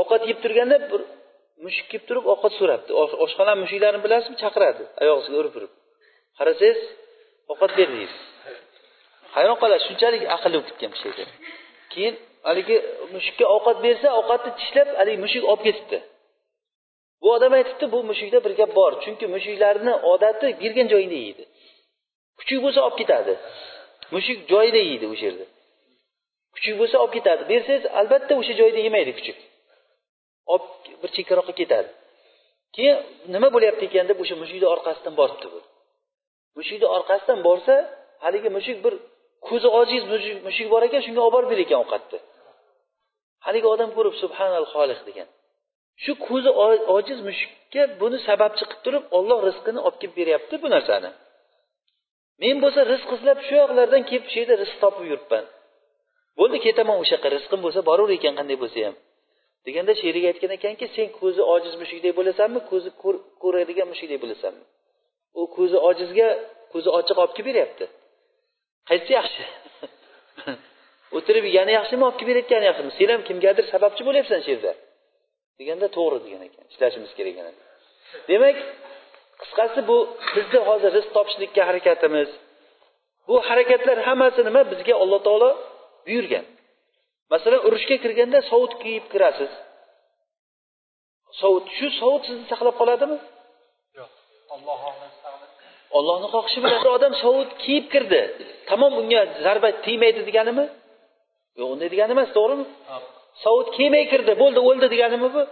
Ovqat 0.00 0.22
yeb 0.30 0.38
turganda 0.44 0.76
bir 0.92 1.02
mushuk 1.64 1.86
kelib 1.90 2.04
turib 2.08 2.24
ovqat 2.32 2.52
so'rabdi. 2.60 2.90
Oshxona 3.24 3.54
mushuklarini 3.62 4.00
bilasizmi? 4.04 4.36
Chaqiradi. 4.42 4.82
Oyog'isiga 5.02 5.36
urib 5.42 5.54
urib. 5.58 5.72
Qarasangiz 6.38 6.80
ovqat 7.52 7.72
ber 7.78 7.88
deydi 7.96 8.16
hayron 9.36 9.56
qolasiz 9.62 9.84
shunchalik 9.88 10.22
aqlli 10.36 10.56
bo'lib 10.56 10.68
ketgan 10.70 10.90
kishi 10.94 11.06
ekan 11.12 11.28
keyin 11.92 12.14
haligi 12.48 12.76
mushukka 13.14 13.44
ovqat 13.56 13.78
bersa 13.86 14.08
ovqatni 14.20 14.50
tishlab 14.60 14.88
haligi 15.00 15.18
mushuk 15.24 15.44
olib 15.50 15.62
ketibdi. 15.66 15.98
Bu 17.22 17.28
odam 17.36 17.52
aytibdi 17.58 17.86
bu 17.94 17.98
mushukda 18.10 18.38
bir 18.44 18.52
gap 18.60 18.70
bor. 18.78 18.92
Chunki 19.04 19.26
mushuklarni 19.34 19.94
odati 20.12 20.46
bergan 20.62 20.86
joyingda 20.92 21.18
yeydi. 21.24 21.44
Kuchuk 22.38 22.58
bo'lsa 22.64 22.80
olib 22.86 22.96
ketadi. 23.00 23.32
Mushuk 24.14 24.38
joyida 24.52 24.80
yeydi 24.90 25.06
o'sha 25.12 25.24
yerda. 25.28 25.46
Kuchuk 26.54 26.74
bo'lsa 26.80 26.96
olib 27.02 27.12
ketadi. 27.16 27.42
Bersangiz 27.52 27.84
albatta 28.00 28.32
o'sha 28.40 28.54
joyda 28.60 28.80
yemaydi 28.86 29.12
kuchuk. 29.18 29.38
Olib 30.52 30.68
bir 31.02 31.10
chekkaroqqa 31.16 31.54
ketadi. 31.60 31.90
Keyin 32.74 32.96
nima 33.34 33.48
bo'lyapti 33.54 33.84
ekan 33.88 34.06
deb 34.10 34.18
o'sha 34.22 34.34
mushukni 34.42 34.66
orqasidan 34.74 35.14
boribdi 35.20 35.46
bu. 35.54 35.60
Mushukni 36.58 36.86
orqasidan 36.96 37.38
borsa 37.48 37.74
haligi 38.24 38.50
mushuk 38.56 38.78
bir 38.84 38.94
ko'zi 39.48 39.68
ojiz 39.80 40.02
mushuk 40.46 40.68
bor 40.72 40.82
ekan 40.88 41.00
shunga 41.06 41.20
olib 41.26 41.34
borib 41.36 41.48
berar 41.50 41.64
ekan 41.66 41.78
ovqatni. 41.84 42.18
Haligi 43.44 43.68
odam 43.74 43.90
ko'rib 43.96 44.14
subhanal 44.22 44.66
xoliq 44.74 45.00
degan. 45.08 45.28
Shu 46.04 46.12
ko'zi 46.26 46.50
ojiz 46.96 47.18
mushukka 47.28 47.82
buni 48.00 48.18
sababchi 48.28 48.64
qilib 48.70 48.82
turib 48.84 49.04
olloh 49.18 49.38
rizqini 49.48 49.80
olib 49.86 49.98
kelib 50.00 50.14
beryapti 50.20 50.54
bu 50.62 50.68
narsani. 50.74 51.10
Men 52.42 52.56
bo'lsa 52.64 52.80
rizq 52.92 53.10
izlab 53.16 53.38
shu 53.46 53.54
yoqlardan 53.62 54.02
kelib 54.10 54.26
shu 54.32 54.36
yerda 54.40 54.54
rizq 54.62 54.76
topib 54.84 55.04
yuribman. 55.10 55.44
Bo'ldi 56.38 56.58
ketaman 56.66 56.96
o'sha 57.02 57.12
yoqqa 57.16 57.28
rizqim 57.36 57.60
bo'lsa 57.64 57.80
boraver 57.88 58.12
ekan 58.18 58.34
qanday 58.38 58.56
bo'lsa 58.62 58.78
ham. 58.86 58.96
Deganda 59.66 59.92
sherigi 60.00 60.26
aytgan 60.32 60.52
ekanki 60.58 60.86
sen 60.96 61.08
ko'zi 61.20 61.42
ojiz 61.54 61.74
mushukdek 61.82 62.12
bo'lasanmi 62.18 62.60
ko'zi 62.70 62.90
ko'radigan 63.42 63.86
mushukdek 63.92 64.18
bo'lasanmi? 64.24 64.64
U 65.40 65.42
ko'zi 65.56 65.78
ojizga 65.88 66.28
ko'zi 66.72 66.88
ochiq 66.98 67.16
olib 67.22 67.32
kelib 67.36 67.48
beryapti. 67.50 67.84
Qaysi 68.88 69.10
yaxshi? 69.18 69.44
o'tirib 71.18 71.44
yegani 71.48 71.72
yaxshimi 71.78 72.02
olib 72.06 72.16
kelib 72.18 72.30
berayotgani 72.30 72.66
yaxshimi? 72.70 72.90
Sen 72.98 73.08
ham 73.14 73.22
kimgadir 73.28 73.64
sababchi 73.72 74.02
bo'lyapsan 74.08 74.40
shu 74.44 74.50
yerda. 74.54 74.72
Deganda 75.60 75.86
to'g'ri 75.96 76.18
degan 76.24 76.42
ekan 76.48 76.64
ishlashimiz 76.72 77.10
kerak 77.18 77.34
ekan 77.34 77.54
demak 78.30 78.56
qisqasi 79.42 79.80
bu 79.90 79.96
bizni 80.36 80.60
hozir 80.68 80.90
rizq 80.96 81.10
topishlikka 81.16 81.62
harakatimiz. 81.68 82.30
Bu 83.28 83.36
harakatlar 83.48 83.98
hammasi 84.08 84.40
nima 84.48 84.62
bizga 84.72 84.94
alloh 85.02 85.20
taolo 85.26 85.50
buyurgan. 86.06 86.44
Masalan 87.32 87.60
urushga 87.66 87.96
kirganda 88.04 88.38
sovut 88.50 88.72
kiyib 88.82 89.04
kirasiz. 89.12 89.52
Sovut 91.40 91.66
shu 91.76 91.86
sovut 92.00 92.22
sizni 92.28 92.46
saqlab 92.52 92.74
qoladimi? 92.80 93.16
Yo'q 93.98 94.10
ollohni 95.98 96.28
xohishi 96.34 96.58
bilan 96.64 96.80
odam 96.96 97.12
sovut 97.24 97.50
kiyib 97.62 97.86
kirdi. 97.92 98.22
Tamom 98.70 98.92
unga 99.00 99.20
zarba 99.44 99.68
tegmaydi 99.86 100.20
deganimi 100.28 100.64
yo'q 101.58 101.68
unday 101.74 101.88
degani 101.94 102.12
emas 102.16 102.30
to'g'rimi? 102.36 102.64
Sovut 103.44 103.68
kiymay 103.76 104.04
kirdi 104.12 104.32
bo'ldi 104.42 104.60
o'ldi 104.68 104.86
deganimi 104.94 105.28
bu? 105.36 105.42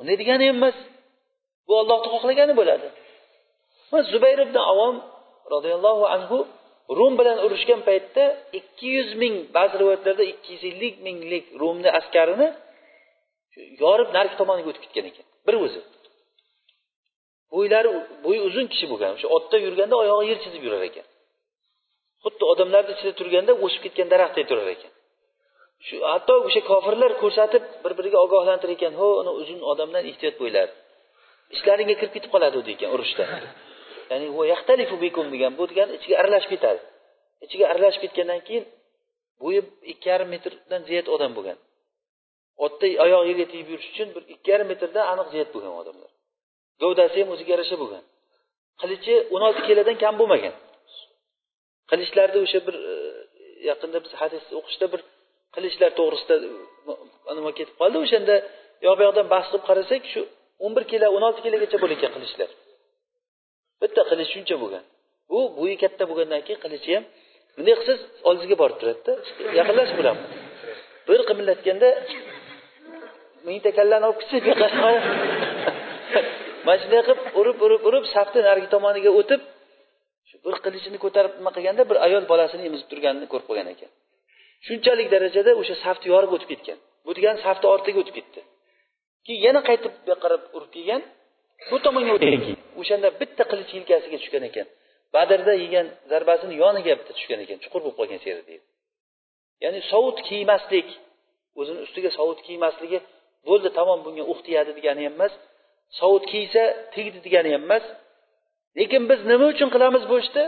Unday 0.00 0.16
degani 0.22 0.44
ham 0.48 0.56
emas. 0.60 0.76
Bu 1.66 1.72
ollohni 1.80 2.08
xohlagani 2.14 2.54
bo'ladi. 2.60 2.86
Zubayr 4.12 4.38
ibn 4.46 4.56
avom 4.72 4.96
roziyallohu 5.54 6.04
anhu 6.14 6.38
rum 6.98 7.12
bilan 7.20 7.38
urushgan 7.44 7.80
paytda 7.88 8.24
ikki 8.58 8.86
yuz 8.96 9.10
ming 9.22 9.34
ba'zi 9.56 9.74
rivoyatlarda 9.80 10.24
ikki 10.32 10.48
yuz 10.54 10.64
ellik 10.70 10.94
minglik 11.06 11.44
rumni 11.60 11.90
askarini 11.98 12.48
yorib 13.82 14.08
narigi 14.16 14.36
tomoniga 14.40 14.68
o'tib 14.70 14.82
ketgan 14.84 15.06
ekan. 15.10 15.26
Bir 15.46 15.54
o'zi. 15.64 15.80
Bo'ylari 17.52 17.90
bo'yi 18.24 18.40
uzun 18.48 18.66
kishi 18.72 18.86
bo'lgan 18.92 19.10
o'sha 19.16 19.28
otda 19.36 19.56
yurganda 19.66 19.94
oyog'i 20.02 20.26
yer 20.30 20.38
chizib 20.44 20.62
yurar 20.66 20.82
ekan 20.90 21.06
xuddi 22.24 22.44
odamlarni 22.52 22.92
ichida 22.96 23.12
turganda 23.20 23.52
o'sib 23.64 23.80
ketgan 23.84 24.08
daraxtdek 24.12 24.46
turar 24.50 24.68
ekan. 24.76 24.92
Shu 25.86 25.96
hatto 26.12 26.34
o'sha 26.48 26.60
kofirlar 26.70 27.12
ko'rsatib 27.22 27.64
bir 27.84 27.92
biriga 27.98 28.18
ogohlantirar 28.26 28.72
ekan 28.76 28.92
ho 29.00 29.08
uni 29.20 29.32
uzun 29.40 29.60
odamdan 29.72 30.02
ehtiyot 30.10 30.36
bo'linglar 30.40 30.68
ishlaringga 31.54 31.94
kirib 32.00 32.12
ketib 32.16 32.30
qoladi 32.34 32.56
u 32.60 32.62
degan 32.70 32.90
urushda. 32.96 33.24
Ya'ni 34.10 34.84
bikum 35.04 35.26
degan 35.34 35.52
bu 35.58 35.64
degani 35.70 35.92
ichiga 35.98 36.14
aralashib 36.20 36.50
ketadi. 36.54 36.80
Ichiga 37.44 37.64
aralashib 37.72 38.00
ketgandan 38.04 38.40
keyin 38.48 38.64
bo'yi 39.42 39.60
ikki 39.92 40.06
yarim 40.12 40.28
metrdan 40.34 40.82
ziyod 40.88 41.06
odam 41.14 41.32
bo'lgan. 41.36 41.58
Otda 42.64 42.86
oyoq 43.04 43.22
yerga 43.30 43.46
tegib 43.52 43.68
yurish 43.72 43.88
uchun 43.92 44.08
bir 44.14 44.22
ikki 44.34 44.48
yarim 44.52 44.68
metrdan 44.72 45.04
aniq 45.12 45.28
ziyod 45.34 45.48
bo'lgan 45.54 45.72
odamlar. 45.80 46.10
Gavdasi 46.82 47.16
ham 47.22 47.28
o'ziga 47.34 47.50
yarasha 47.54 47.76
bo'lgan. 47.82 48.04
Qilichi 48.80 49.14
o'n 49.34 49.42
olti 49.48 49.62
kilodan 49.68 49.96
kam 50.02 50.14
bo'lmagan 50.20 50.54
qilichlarni 51.90 52.38
o'sha 52.44 52.60
bir 52.66 52.76
e, 52.90 52.92
yaqinda 53.70 53.98
biz 54.04 54.12
hadis 54.22 54.44
o'qishda 54.58 54.86
bir 54.92 55.00
qilichlar 55.54 55.90
to'g'risida 55.98 56.34
e, 57.30 57.32
nima 57.38 57.50
ketib 57.58 57.74
qoldi? 57.80 57.96
O'shanda 58.04 58.34
yoq 58.86 58.94
bu 58.98 59.02
yoqdan 59.08 59.26
bahs 59.34 59.46
qilib 59.50 59.64
qarasak 59.70 60.02
shu 60.12 60.20
o'n 60.64 60.72
bir 60.76 60.84
kilo 60.92 61.06
o'n 61.16 61.22
olti 61.28 61.40
kilogacha 61.46 61.76
bo'lar 61.82 61.98
qilichlar. 62.16 62.50
Bitta 63.82 64.00
qilich 64.10 64.28
shuncha 64.34 64.54
bo'lgan. 64.62 64.84
Bu 65.30 65.38
bo'yi 65.58 65.76
katta 65.82 66.04
bo'lgandan 66.10 66.40
keyin 66.46 66.60
qilichi 66.64 66.90
ham 66.96 67.04
bunday 67.56 67.74
qilsangiz 67.78 68.02
oldingizga 68.28 68.56
borib 68.62 68.76
turadida. 68.80 69.12
Yaqinlashib 69.60 69.96
bo'ladi 70.00 70.20
bir 71.08 71.20
qimillatganda 71.28 71.88
mingta 73.46 73.70
kallani 73.78 74.04
olib 74.08 74.18
ketsa 74.20 74.36
mana 76.66 76.78
shunday 76.82 77.00
qilib 77.06 77.20
urib 77.40 77.58
urib 77.66 77.82
urib 77.88 78.04
safni 78.14 78.40
narigi 78.48 78.68
tomoniga 78.74 79.10
o'tib 79.20 79.40
bir 80.44 80.54
qilichini 80.64 80.98
ko'tarib 81.04 81.32
nima 81.38 81.50
qilganda 81.56 81.82
bir 81.90 81.98
ayol 82.06 82.24
bolasini 82.32 82.62
emizib 82.68 82.88
turganini 82.92 83.26
ko'rib 83.32 83.46
qolgan 83.50 83.68
ekan. 83.74 83.90
Shunchalik 84.66 85.08
darajada 85.14 85.50
o'sha 85.60 85.74
safni 85.84 86.06
yorib 86.14 86.30
o'tib 86.36 86.48
ketgan. 86.52 86.78
Bu 87.06 87.10
degani 87.16 87.38
safni 87.46 87.66
ortiga 87.74 87.98
o'tib 88.02 88.14
ketdi. 88.18 88.40
Keyin 89.26 89.40
yana 89.46 89.60
qaytib 89.68 89.92
bu 90.02 90.06
yoqqa 90.12 90.22
qarab 90.24 90.42
urib 90.56 90.70
kelgan 90.76 91.02
bu 91.70 91.76
tomonga 91.84 92.14
keyin 92.24 92.58
o'shanda 92.80 93.08
bitta 93.20 93.42
qilich 93.50 93.70
yelkasiga 93.76 94.18
tushgan 94.22 94.44
ekan. 94.50 94.66
Badrda 95.14 95.54
yegan 95.64 95.86
zarbasini 96.10 96.54
yoniga 96.62 96.92
bitta 97.00 97.12
tushgan 97.18 97.40
ekan 97.44 97.58
chuqur 97.64 97.80
bo'lib 97.84 97.96
qolgan 98.00 98.20
seri 98.24 98.42
deydi. 98.48 98.66
Ya'ni 99.64 99.80
sovut 99.92 100.18
kiymaslik 100.28 100.88
o'zini 101.60 101.80
ustiga 101.86 102.10
sovut 102.18 102.40
kiymasligi 102.46 102.98
bo'ldi 103.48 103.68
tamom 103.78 103.98
bunga 104.06 104.24
uh 104.32 104.38
tegadi 104.46 104.70
degani 104.78 105.02
ham 105.06 105.14
emas. 105.18 105.32
Sovut 106.00 106.24
kiysa 106.32 106.62
tegdi 106.94 107.18
degani 107.26 107.50
ham 107.54 107.64
emas. 107.68 107.84
Lekin 108.78 109.02
biz 109.10 109.20
nima 109.30 109.46
uchun 109.54 109.68
qilamiz 109.74 110.02
bu 110.10 110.16
ishni? 110.22 110.44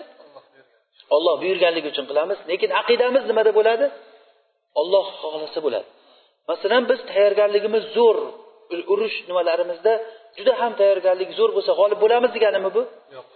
Olloh 1.15 1.35
buyurganligi 1.43 1.89
uchun 1.93 2.07
qilamiz. 2.11 2.39
Lekin 2.51 2.71
aqidamiz 2.81 3.23
nimada 3.31 3.51
bo'ladi? 3.59 3.87
Olloh 4.81 5.07
xohlasa 5.21 5.61
bo'ladi. 5.67 5.89
Masalan 6.51 6.83
biz 6.91 7.01
tayyorgarligimiz 7.11 7.85
zo'r. 7.97 8.19
Urush 8.93 9.17
nimalarimizda 9.29 9.93
juda 10.39 10.53
ham 10.61 10.73
tayyorgarlik 10.81 11.31
zo'r 11.39 11.51
bo'lsa 11.57 11.73
g'olib 11.79 11.99
bo'lamiz 12.05 12.31
deganimi 12.37 12.71
bu? 12.77 12.83
Yo'q. 13.17 13.27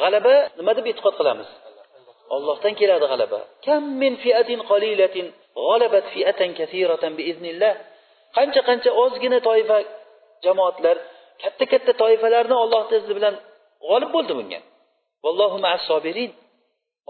G'alaba 0.00 0.34
nima 0.58 0.72
deb 0.78 0.86
e'tiqod 0.90 1.14
qilamiz? 1.20 1.48
Ollohdan 2.34 2.74
keladi 2.80 3.06
g'alaba. 3.12 3.38
Kam 3.66 3.82
min 4.02 4.12
fiatin 4.24 4.60
qalilatin 4.70 5.26
g'alabat 5.66 6.04
fiatan 6.14 6.50
kathiratan 6.58 7.12
biiznillah. 7.18 7.74
Qancha 8.36 8.60
qancha 8.68 8.90
ozgina 9.02 9.38
toifa 9.48 9.78
jamoatlar 10.46 10.96
katta 11.42 11.64
katta 11.72 11.92
toifalarni 12.02 12.56
ollohni 12.62 12.94
izni 13.00 13.14
bilan 13.18 13.34
g'olib 13.88 14.10
bo'ldi 14.16 14.32
bunga. 14.38 14.60
Vallohu 15.24 15.58
sobirin. 15.90 16.32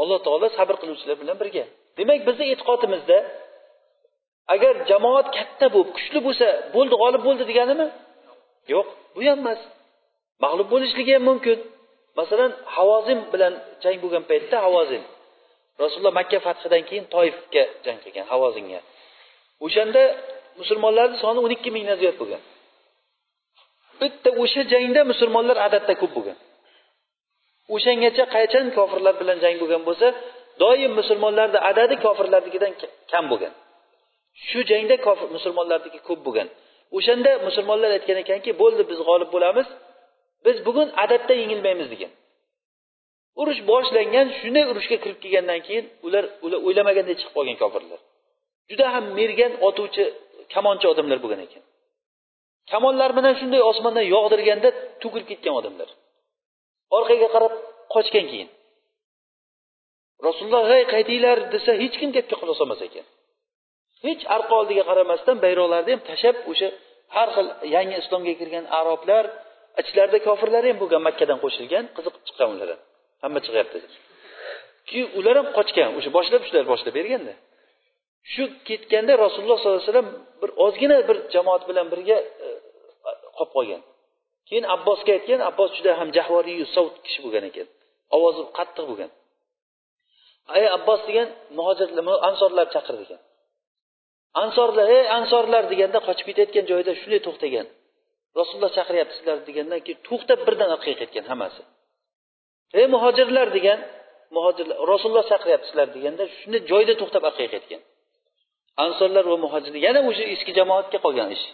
Alloh 0.01 0.19
taolo 0.27 0.47
sabr 0.59 0.75
qiluvchilar 0.83 1.17
bilan 1.23 1.37
birga. 1.43 1.65
Demak 1.99 2.21
bizni 2.29 2.45
e'tiqodimizda 2.53 3.19
agar 4.55 4.75
jamoat 4.91 5.27
katta 5.37 5.67
bo'lib 5.75 5.91
kuchli 5.97 6.19
bo'lsa 6.27 6.47
bo'ldi 6.75 6.95
g'olib 7.03 7.23
bo'ldi 7.27 7.45
deganimi? 7.51 7.87
Yo'q 8.73 8.87
bu 9.15 9.21
ham 9.29 9.39
emas. 9.43 9.61
Mag'lub 10.45 10.69
bo'lishligi 10.75 11.13
ham 11.17 11.25
mumkin. 11.31 11.59
Masalan 12.19 12.53
havozin 12.77 13.21
bilan 13.33 13.55
jang 13.83 13.97
bo'lgan 14.03 14.25
paytda 14.31 14.57
havozin 14.67 15.03
rasululloh 15.83 16.15
makka 16.21 16.39
fathidan 16.47 16.83
keyin 16.89 17.05
toifga 17.15 17.65
jang 17.85 17.99
qilgan 18.05 18.27
havozinga 18.33 18.81
o'shanda 19.65 20.03
musulmonlarni 20.61 21.17
soni 21.25 21.39
o'n 21.45 21.53
ikki 21.57 21.71
mingdan 21.77 21.97
ziyod 22.03 22.17
bo'lgan. 22.21 22.43
Bitta 24.01 24.31
o'sha 24.43 24.63
jangda 24.73 25.01
musulmonlar 25.13 25.57
adadda 25.67 25.95
ko'p 26.01 26.13
bo'lgan. 26.17 26.37
O'shangacha 27.75 28.25
qachon 28.37 28.67
kofirlar 28.79 29.15
bilan 29.21 29.39
jang 29.45 29.57
bo'lgan 29.63 29.83
bo'lsa 29.89 30.07
doim 30.63 30.93
musulmonlarni 31.01 31.59
adadi 31.71 31.95
kofirlarnikidan 32.05 32.73
kam 33.13 33.25
bo'lgan. 33.33 33.53
Shu 34.49 34.59
jangda 34.71 34.97
kofir 35.07 35.29
musulmonlarniki 35.37 36.01
ko'p 36.09 36.21
bo'lgan. 36.27 36.49
O'shanda 36.97 37.31
musulmonlar 37.47 37.91
aytgan 37.97 38.19
ekanki 38.25 38.51
bo'ldi 38.63 38.83
biz 38.91 38.99
g'olib 39.09 39.31
bo'lamiz 39.35 39.69
biz 40.47 40.57
bugun 40.67 40.89
adadda 41.05 41.35
yengilmaymiz 41.43 41.89
degan. 41.95 42.13
Urush 43.41 43.61
boshlangan 43.71 44.27
shunday 44.41 44.65
urushga 44.73 44.97
kirib 45.03 45.19
kelgandan 45.25 45.61
keyin 45.67 45.85
ular 46.07 46.25
ular 46.45 46.59
o'ylamaganday 46.67 47.15
chiqib 47.21 47.35
qolgan 47.39 47.57
kofirlar. 47.63 48.01
Juda 48.71 48.87
ham 48.95 49.05
mergan 49.19 49.53
otuvchi 49.69 50.05
kamonchi 50.55 50.87
odamlar 50.93 51.19
bo'lgan 51.25 51.41
ekan. 51.47 51.63
Kamonlar 52.73 53.11
bilan 53.19 53.35
shunday 53.41 53.63
osmondan 53.71 54.07
yog'dirganda 54.15 54.69
to'kilib 55.03 55.27
ketgan 55.33 55.55
odamlar. 55.61 55.89
Orqaga 56.99 57.29
qarab 57.35 57.53
qochgan 57.95 58.27
keyin. 58.33 58.49
Rasululloh 60.27 60.65
hey 60.73 60.83
qaytinglar 60.95 61.39
desa 61.55 61.73
hech 61.83 61.97
kim 62.01 62.11
gapga 62.17 62.37
quloq 62.41 62.57
solmas 62.61 62.81
ekan. 62.89 63.07
Hech 64.07 64.23
arqa 64.37 64.53
oldiga 64.61 64.83
qaramasdan 64.91 65.37
bayroqlarni 65.45 65.91
ham 65.95 66.03
tashlab 66.11 66.37
o'sha 66.51 66.69
har 67.17 67.29
xil 67.37 67.47
yangi 67.75 67.97
islomga 68.03 68.35
kirgan 68.41 68.65
arablar 68.81 69.25
ichlarida 69.83 70.19
kofirlar 70.29 70.63
ham 70.69 70.77
bo'lgan 70.83 71.03
makkadan 71.09 71.39
qo'shilgan 71.45 71.85
qiziqib 71.97 72.23
chiqqan 72.27 72.49
ular 72.55 72.69
ham. 72.73 72.81
Hamma 73.23 73.41
chiqyapti. 73.47 73.79
Keyin 74.89 75.09
ular 75.19 75.35
ham 75.41 75.49
qochgan 75.59 75.91
o'sha 75.99 76.11
boshlab 76.19 76.43
shular 76.49 76.65
boshlab 76.73 76.95
berganda. 76.99 77.35
Shu 78.33 78.43
ketganda 78.69 79.13
rasululloh 79.25 79.59
sollallohu 79.61 79.83
alayhi 79.83 79.91
vasallam 79.93 80.11
bir 80.41 80.51
ozgina 80.65 80.97
bir 81.09 81.17
jamoat 81.35 81.63
bilan 81.69 81.87
birga 81.93 82.17
e, 82.45 82.47
qolib 83.37 83.53
qolgan. 83.57 83.83
Keyin 84.49 84.65
abbosga 84.75 85.11
aytgan 85.19 85.41
abbos 85.51 85.71
juda 85.77 85.93
ham 86.01 86.09
jahvoriy 86.17 86.61
sovut 86.75 86.97
kishi 87.07 87.21
bo'lgan 87.25 87.45
ekan. 87.51 87.67
Ovozi 88.17 88.43
qattiq 88.59 88.85
bo'lgan. 88.91 89.11
Ey 90.59 90.67
abbos 90.77 91.01
degan 91.09 91.29
muhojirlar 91.59 92.17
ansorlar 92.29 92.67
chaqirdi 92.75 93.03
ekan. 93.07 93.21
Ansorlar 94.43 94.87
ey 94.97 95.05
ansorlar 95.19 95.65
deganda 95.73 95.99
qochib 96.07 96.27
ketayotgan 96.29 96.65
joyida 96.71 96.93
shunday 97.01 97.21
to'xtagan. 97.27 97.67
Rasululloh 98.39 98.73
chaqiryapti 98.79 99.15
sizlarni 99.19 99.45
degandan 99.51 99.81
keyin 99.87 100.01
to'xtab 100.09 100.39
birdan 100.47 100.69
orqaga 100.77 100.97
ketgan 101.03 101.25
hammasi. 101.31 101.63
Ey 102.79 102.87
muhojirlar 102.95 103.49
degan 103.57 103.79
muhojirlar 104.37 104.77
rasululloh 104.93 105.27
chaqiryapti 105.33 105.67
sizlar 105.71 105.89
deganda 105.97 106.25
shunday 106.39 106.61
joyida 106.71 106.95
to'xtab 107.01 107.23
orqaga 107.31 107.51
ketgan 107.57 107.83
ansorlar 108.85 109.25
va 109.33 109.37
muhojirlar 109.45 109.81
yana 109.87 110.01
o'sha 110.11 110.25
eski 110.35 110.53
jamoatga 110.59 110.99
qolgan 111.05 111.29
ish. 111.37 111.47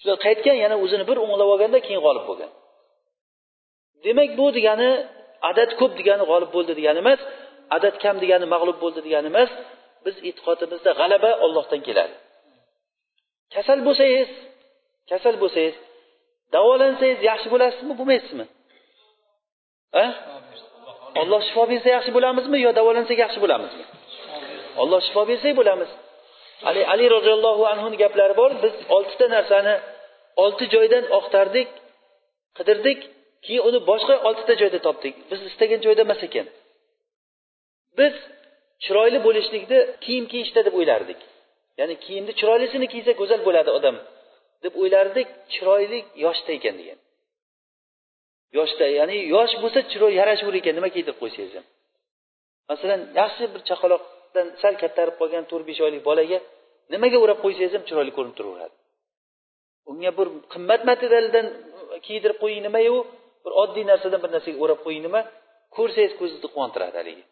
Shular 0.00 0.16
qaytgan 0.26 0.56
yana 0.64 0.76
o'zini 0.84 1.04
bir 1.10 1.16
o'nglab 1.24 1.48
olganda 1.54 1.78
keyin 1.86 2.00
g'olib 2.06 2.24
bo'lgan. 2.30 2.50
Demak 4.04 4.30
bu 4.38 4.46
degani 4.56 4.90
adad 5.50 5.70
ko'p 5.80 5.92
degani 6.00 6.24
g'olib 6.30 6.50
bo'ldi 6.56 6.72
degani 6.78 6.98
emas 7.04 7.20
adad 7.76 7.94
kam 8.04 8.16
degani 8.22 8.46
mag'lub 8.54 8.78
bo'ldi 8.82 9.00
degani 9.06 9.28
emas 9.32 9.50
biz 10.04 10.16
e'tiqodimizda 10.28 10.90
g'alaba 11.00 11.30
ollohdan 11.44 11.80
keladi. 11.86 12.14
Kasal 13.54 13.78
bo'lsangiz 13.86 14.30
kasal 15.10 15.34
bo'lsangiz 15.42 15.76
davolansangiz 16.54 17.20
yaxshi 17.30 17.48
bo'lasizmi 17.54 17.94
bo'lmaysizmi? 18.00 18.46
A 20.02 20.04
olloh 21.20 21.40
shifo 21.48 21.62
bersa 21.72 21.88
yaxshi 21.96 22.10
bo'lamizmi 22.16 22.58
yo 22.66 22.70
davolansak 22.78 23.18
yaxshi 23.24 23.38
bo'lamizmi? 23.44 23.84
Olloh 24.82 25.00
shifo 25.06 25.22
bersak 25.30 25.52
bo'lamiz. 25.60 25.90
Ali 26.62 26.82
ali 26.92 27.10
roziyallohu 27.16 27.62
anhuni 27.72 27.96
gaplari 27.96 28.36
bor. 28.36 28.50
Biz 28.62 28.74
oltita 28.96 29.26
narsani 29.36 29.74
olti 30.44 30.64
joydan 30.74 31.04
oqtardik 31.18 31.68
qidirdik 32.58 33.00
keyin 33.44 33.62
uni 33.68 33.80
boshqa 33.90 34.14
oltita 34.28 34.54
joyda 34.60 34.78
topdik. 34.86 35.14
Biz 35.30 35.40
istagan 35.50 35.80
joyda 35.86 36.02
emas 36.06 36.22
ekan. 36.28 36.46
Biz 37.98 38.14
chiroyli 38.84 39.18
bo'lishlikni 39.26 39.78
kiyim 40.04 40.24
kiyishda 40.32 40.60
deb 40.66 40.74
o'ylardik. 40.78 41.20
Ya'ni 41.78 41.94
kiyimni 42.04 42.32
chiroylisini 42.38 42.86
kiysa 42.92 43.12
go'zal 43.20 43.40
bo'ladi 43.46 43.70
odam 43.78 43.96
deb 44.64 44.72
o'ylardik 44.80 45.28
chiroyli 45.52 45.98
yoshda 46.24 46.50
ekan 46.58 46.74
degan. 46.80 46.98
Yoshda 48.58 48.86
ya'ni 48.98 49.16
yosh 49.34 49.54
bo'lsa 49.62 49.80
chiroy 49.90 50.12
yarashaver 50.20 50.54
ekan 50.60 50.74
nima 50.78 50.88
kiydirib 50.94 51.18
qo'ysangiz 51.22 51.52
ham. 51.58 51.66
Masalan 52.70 53.00
yaxshi 53.20 53.44
bir 53.54 53.62
chaqaloq 53.70 54.02
chaqaloqdan 54.36 54.48
sal 54.62 54.74
kattarib 54.82 55.16
qolgan 55.20 55.44
to'rt 55.50 55.64
besh 55.70 55.80
oylik 55.86 56.02
bolaga 56.08 56.38
nimaga 56.92 57.16
o'rab 57.24 57.38
qo'ysangiz 57.44 57.72
ham 57.76 57.84
chiroyli 57.88 58.12
ko'rinib 58.16 58.36
turaveradi. 58.38 58.74
Unga 59.90 60.10
bir 60.18 60.26
qimmat 60.52 60.82
materialdan 60.90 61.46
kiydirib 62.06 62.38
qo'ying 62.42 62.62
nimayu 62.68 62.96
bir 63.44 63.52
oddiy 63.62 63.84
narsadan 63.90 64.20
bir 64.24 64.30
narsaga 64.36 64.58
o'rab 64.64 64.80
qo'ying 64.86 65.02
nima 65.06 65.20
ko'rsangiz 65.76 66.12
ko'zingizni 66.20 66.48
quvontiradi 66.54 66.96
haligi. 67.00 67.24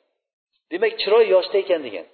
Demak 0.72 0.92
chiroy 1.02 1.24
yoshda 1.34 1.56
ekan 1.64 1.80
degan. 1.86 2.06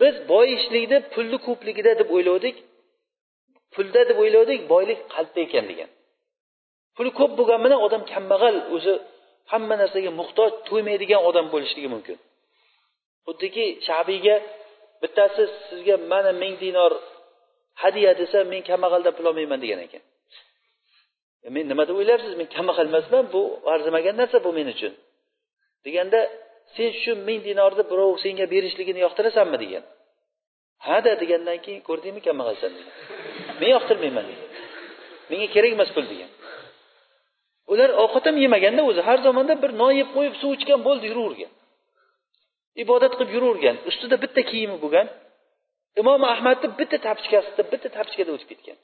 Biz 0.00 0.14
boyishlikni 0.32 0.98
pulni 1.14 1.38
ko'pligida 1.46 1.92
deb 2.00 2.08
o'ylavdik 2.16 2.56
pulda 3.74 4.00
deb 4.08 4.18
o'ylavdik 4.22 4.60
boylik 4.72 5.00
qalbda 5.14 5.40
ekan 5.46 5.64
degan. 5.70 5.90
Puli 6.96 7.10
ko'p 7.18 7.32
bo'lgani 7.38 7.62
bilan 7.66 7.80
odam 7.86 8.02
kambag'al 8.12 8.56
o'zi 8.76 8.92
hamma 9.52 9.74
narsaga 9.82 10.10
muhtoj 10.20 10.50
to'ymaydigan 10.68 11.20
odam 11.28 11.46
bo'lishligi 11.54 11.90
mumkin. 11.94 12.18
Xuddiki 13.26 13.66
shabiyga 13.86 14.36
bittasi 15.02 15.42
sizga 15.68 15.96
mana 16.12 16.32
ming 16.42 16.54
dinor 16.64 16.92
hadya 17.82 18.10
desa 18.20 18.38
men 18.52 18.62
kambag'aldan 18.70 19.12
pul 19.16 19.26
olmayman 19.30 19.60
degan 19.64 19.80
ekan. 19.86 20.02
E, 21.46 21.48
men 21.54 21.64
nima 21.70 21.84
deb 21.88 21.96
o'ylayapsiz? 22.00 22.32
Men 22.40 22.48
kambag'al 22.56 22.86
emasman 22.92 23.24
bu 23.34 23.42
arzimagan 23.72 24.16
narsa 24.20 24.38
bu 24.46 24.50
men 24.58 24.68
uchun. 24.74 24.92
Deganda 25.84 26.20
sen 26.74 26.90
shu 27.02 27.12
ming 27.28 27.40
dinorni 27.48 27.84
birov 27.90 28.12
senga 28.24 28.46
berishligini 28.54 29.00
yoqtirasanmi 29.06 29.58
degan. 29.64 29.84
Hada 30.86 31.12
degandan 31.22 31.58
keyin 31.64 31.82
ko'rdingmi 31.88 32.20
kambag'alsan 32.26 32.70
degan. 32.76 32.94
Men 33.60 33.68
yoqtirmayman 33.76 34.24
degan. 34.30 34.48
Menga 35.30 35.48
kerak 35.54 35.72
emas 35.76 35.90
pul 35.94 36.06
degan. 36.12 36.30
Ular 37.72 37.90
ovqat 38.04 38.24
ham 38.28 38.36
yemaganda 38.44 38.82
o'zi 38.90 39.00
har 39.08 39.18
zamonda 39.26 39.54
bir 39.62 39.70
non 39.80 39.92
yeb 40.00 40.08
qo'yib 40.16 40.34
suv 40.40 40.50
ichgan 40.56 40.80
bo'ldi 40.88 41.04
yuravergan. 41.10 41.52
Ibodat 42.82 43.12
qilib 43.18 43.30
yuravergan 43.36 43.76
ustida 43.90 44.16
bitta 44.24 44.42
kiyimi 44.50 44.76
bo'lgan 44.84 45.06
imom 46.00 46.22
ahmadni 46.32 46.68
bitta 46.80 46.98
tapichkasida 47.06 47.62
bitta 47.72 47.88
tapichkada 47.96 48.30
o'tib 48.36 48.48
ketgan. 48.52 48.78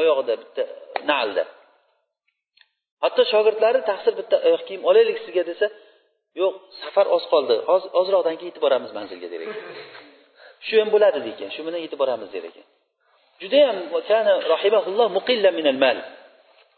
Oyog'ida 0.00 0.34
bitta 0.42 0.62
nalda. 1.10 1.44
Hatto 3.04 3.22
shogirdlari 3.32 3.80
taqsir 3.90 4.12
bitta 4.20 4.36
oyoq 4.46 4.62
kiyim 4.68 4.82
olaylik 4.90 5.18
sizga 5.24 5.42
desa 5.50 5.66
yo'q 6.40 6.54
safar 6.82 7.06
oz 7.16 7.24
qoldi. 7.32 7.56
Ozroqdan 8.00 8.34
keyin 8.38 8.50
yetib 8.50 8.62
boramiz 8.66 8.90
manzilga 8.98 9.28
der 9.32 9.40
ekan. 9.44 9.58
Shu 10.66 10.74
ham 10.80 10.88
bo'ladi 10.94 11.18
degan 11.28 11.50
shu 11.54 11.60
bilan 11.66 11.80
yetib 11.86 11.98
boramiz 12.02 12.28
der 12.34 12.44
ekan. 12.50 12.66
Judayam 13.42 13.76
kana 14.10 14.32
biz 14.86 14.96
muqilla 15.18 15.50
minal 15.58 15.78
mal. 15.84 15.98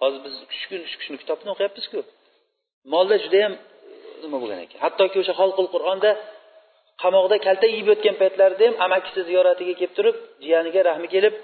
Hozir 0.03 0.21
biz 0.27 0.35
kitobni 1.23 1.49
o'qiyapmizku. 1.55 2.01
Molda 2.93 3.17
judayam 3.25 3.55
nima 4.23 4.37
bo'lgan 4.43 4.61
ekan? 4.67 4.79
Hattoki 4.85 5.17
o'sha 5.23 5.35
xalqul 5.41 5.67
qur'onda 5.75 6.11
qamoqda 7.03 7.37
kalta 7.47 7.67
yeb 7.77 7.87
yotgan 7.93 8.17
paytlarida 8.23 8.65
ham 8.69 8.77
amakisi 8.87 9.21
ziyoratiga 9.29 9.75
kelib 9.81 9.93
turib 9.99 10.17
jiyaniga 10.45 10.81
rahmi 10.91 11.09
kelib 11.15 11.35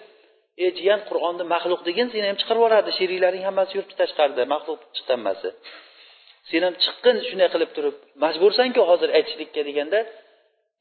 ey 0.65 0.71
jiyan 0.79 1.01
qur'onni 1.09 1.45
maxluq 1.55 1.81
degin 1.89 2.07
seni 2.13 2.27
ham 2.31 2.37
chiqarib 2.41 2.61
yuboradi 2.61 2.91
sheriklaring 2.99 3.45
hammasi 3.49 3.73
yuribdi 3.77 3.95
tashqarida 4.03 4.43
maxluq 4.55 4.81
chiqdi 4.97 5.13
hammasi 5.17 5.49
sen 6.51 6.61
ham 6.67 6.75
chiqqin 6.85 7.17
shunday 7.29 7.49
qilib 7.55 7.71
turib 7.77 7.95
majbursanku 8.25 8.81
hozir 8.91 9.09
aytishlikka 9.19 9.63
deganda 9.69 9.99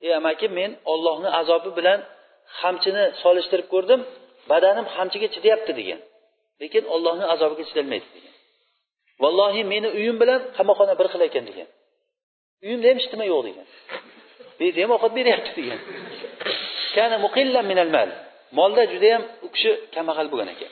ey 0.05 0.11
amaki 0.19 0.47
men 0.59 0.71
ollohni 0.93 1.29
azobi 1.41 1.71
bilan 1.79 1.99
hamchini 2.61 3.03
solishtirib 3.23 3.67
ko'rdim 3.73 4.01
badanim 4.51 4.85
hamchiga 4.95 5.27
chidayapti 5.35 5.71
degan. 5.79 5.99
Lekin 6.61 6.83
ollohni 6.95 7.25
azobiga 7.33 7.63
chidolmaydi 7.69 8.07
degan. 8.15 8.33
Vallohi 9.23 9.61
meni 9.73 9.89
uyim 9.97 10.17
bilan 10.21 10.41
qamoqxona 10.57 10.93
bir 10.99 11.07
xil 11.13 11.21
ekan 11.29 11.43
degan. 11.49 11.67
Uyimda 12.65 12.87
ham 12.91 12.97
ishtima 13.03 13.25
yo'q 13.31 13.41
degan. 13.47 13.65
Deydi 14.59 14.79
ham 14.83 14.91
ovqat 14.97 15.11
beryapti 15.19 15.51
degan. 15.59 15.79
Molda 18.57 18.83
judayam 18.93 19.23
u 19.45 19.47
kishi 19.53 19.71
kambag'al 19.95 20.27
bo'lgan 20.31 20.49
ekan. 20.55 20.71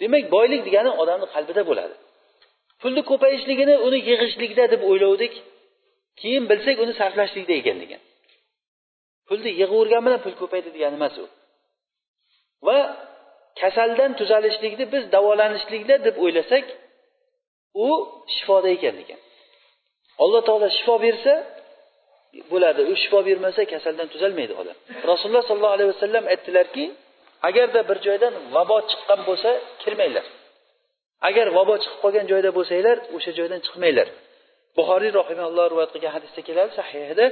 Demak 0.00 0.24
boylik 0.34 0.62
degani 0.66 0.90
odamni 1.02 1.26
qalbida 1.34 1.62
bo'ladi. 1.70 1.94
Pulni 2.80 3.02
ko'payishligini 3.10 3.74
uni 3.86 3.98
yig'ishlikda 4.08 4.64
deb 4.72 4.82
o'ylovdik. 4.90 5.34
Keyin 6.20 6.44
bilsak 6.50 6.76
uni 6.84 6.92
sarflashlikda 7.00 7.54
ekan 7.60 7.76
degan. 7.82 8.00
Pulni 9.28 9.50
yig'avergan 9.60 10.02
bilan 10.06 10.20
pul 10.24 10.34
ko'paydi 10.42 10.68
degani 10.76 10.96
emas 11.00 11.14
u. 11.22 11.24
Va 12.66 12.78
kasaldan 13.60 14.10
tuzalishlikni 14.20 14.84
biz 14.94 15.04
davolanishlikda 15.14 15.94
deb 16.06 16.16
o'ylasak 16.24 16.64
u 17.86 17.88
shifoda 18.34 18.68
ekan 18.76 18.94
degan. 19.00 19.20
Alloh 20.22 20.42
taolo 20.48 20.68
shifo 20.78 20.94
bersa 21.06 21.34
bo'ladi. 22.54 22.80
U 22.92 22.94
shifo 23.02 23.18
bermasa 23.28 23.62
kasaldan 23.72 24.08
tuzalmaydi 24.14 24.54
odam. 24.62 24.76
Rasululloh 25.10 25.44
sollallohu 25.48 25.76
alayhi 25.76 25.90
vasallam 25.94 26.24
aytdilarki 26.32 26.84
agarda 27.48 27.80
bir 27.88 27.98
joydan 28.06 28.34
vabo 28.54 28.78
chiqqan 28.90 29.20
bo'lsa 29.28 29.50
kirmanglar. 29.82 30.26
Agar 31.28 31.46
vabo 31.58 31.74
chiqib 31.82 31.98
qolgan 32.04 32.26
joyda 32.32 32.50
bo'lsanglar 32.58 32.96
o'sha 33.16 33.30
joydan 33.38 33.60
chiqmanglar. 33.66 34.08
Buxoriy 34.76 35.10
rohimalloh 35.18 35.66
rivoyat 35.72 35.90
qilgan 35.94 36.12
hadisda 36.16 36.40
keladi 36.48 36.70
sahihda 36.78 37.26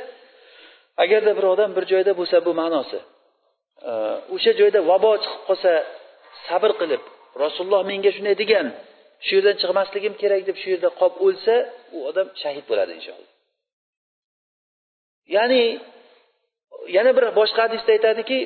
agarda 1.05 1.33
bir 1.39 1.45
odam 1.53 1.71
bir 1.77 1.85
joyda 1.93 2.13
bo'lsa 2.21 2.37
bu 2.47 2.53
ma'nosi. 2.61 2.99
O'sha 4.35 4.53
joyda 4.61 4.81
vabo 4.91 5.13
chiqib 5.23 5.43
qolsa 5.49 5.73
sabr 6.47 6.73
qilib 6.81 7.03
rasululloh 7.45 7.83
menga 7.91 8.11
shunday 8.17 8.37
degan 8.43 8.67
shu 9.27 9.33
yerdan 9.37 9.57
chiqmasligim 9.63 10.15
kerak 10.23 10.43
deb 10.49 10.57
shu 10.63 10.69
yerda 10.75 10.91
qolib 11.01 11.17
o'lsa 11.27 11.55
u 11.97 11.99
odam 12.11 12.27
shahid 12.43 12.65
bo'ladi 12.71 12.93
inshaalloh. 12.99 13.30
Ya'ni 15.37 15.63
yana 16.97 17.11
bir 17.17 17.25
boshqa 17.41 17.61
hadisda 17.67 17.91
aytadiki 17.97 18.39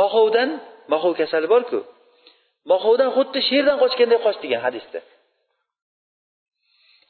mohovdan 0.00 0.50
mohov 0.92 1.12
kasali 1.20 1.46
borku 1.54 1.78
mohovdan 2.70 3.10
xuddi 3.16 3.40
sherdan 3.50 3.76
qochganday 3.82 4.18
qoch 4.26 4.38
degan 4.44 4.60
hadisda. 4.66 4.98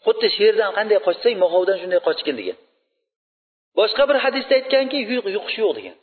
Xuddi 0.07 0.29
sherdan 0.39 0.71
qanday 0.79 0.99
qochsang 1.07 1.35
mohovdan 1.45 1.77
shunday 1.83 2.01
qochgin 2.09 2.35
degan. 2.41 2.59
Boshqa 3.79 4.03
bir 4.11 4.17
hadisda 4.25 4.53
aytganki 4.61 4.99
yuqish 5.35 5.57
yo'q 5.63 5.73
degan. 5.79 5.97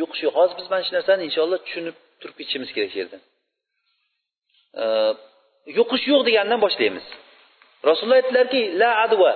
Yuqish 0.00 0.20
yo'q. 0.24 0.34
Hozir 0.38 0.54
biz 0.60 0.66
mana 0.72 0.82
shu 0.86 0.92
narsani 0.96 1.22
inshaalloh 1.28 1.58
tushunib 1.66 1.96
turib 2.20 2.36
ketishimiz 2.38 2.70
kerak 2.76 2.90
shu 2.92 2.98
yerdan 3.02 3.22
yuqish 5.78 6.04
yo'q 6.12 6.22
degandan 6.28 6.58
boshlaymiz. 6.66 7.06
Rasululloh 7.88 8.18
aytdilarki 8.20 8.60
la 8.80 8.90
adva 9.06 9.32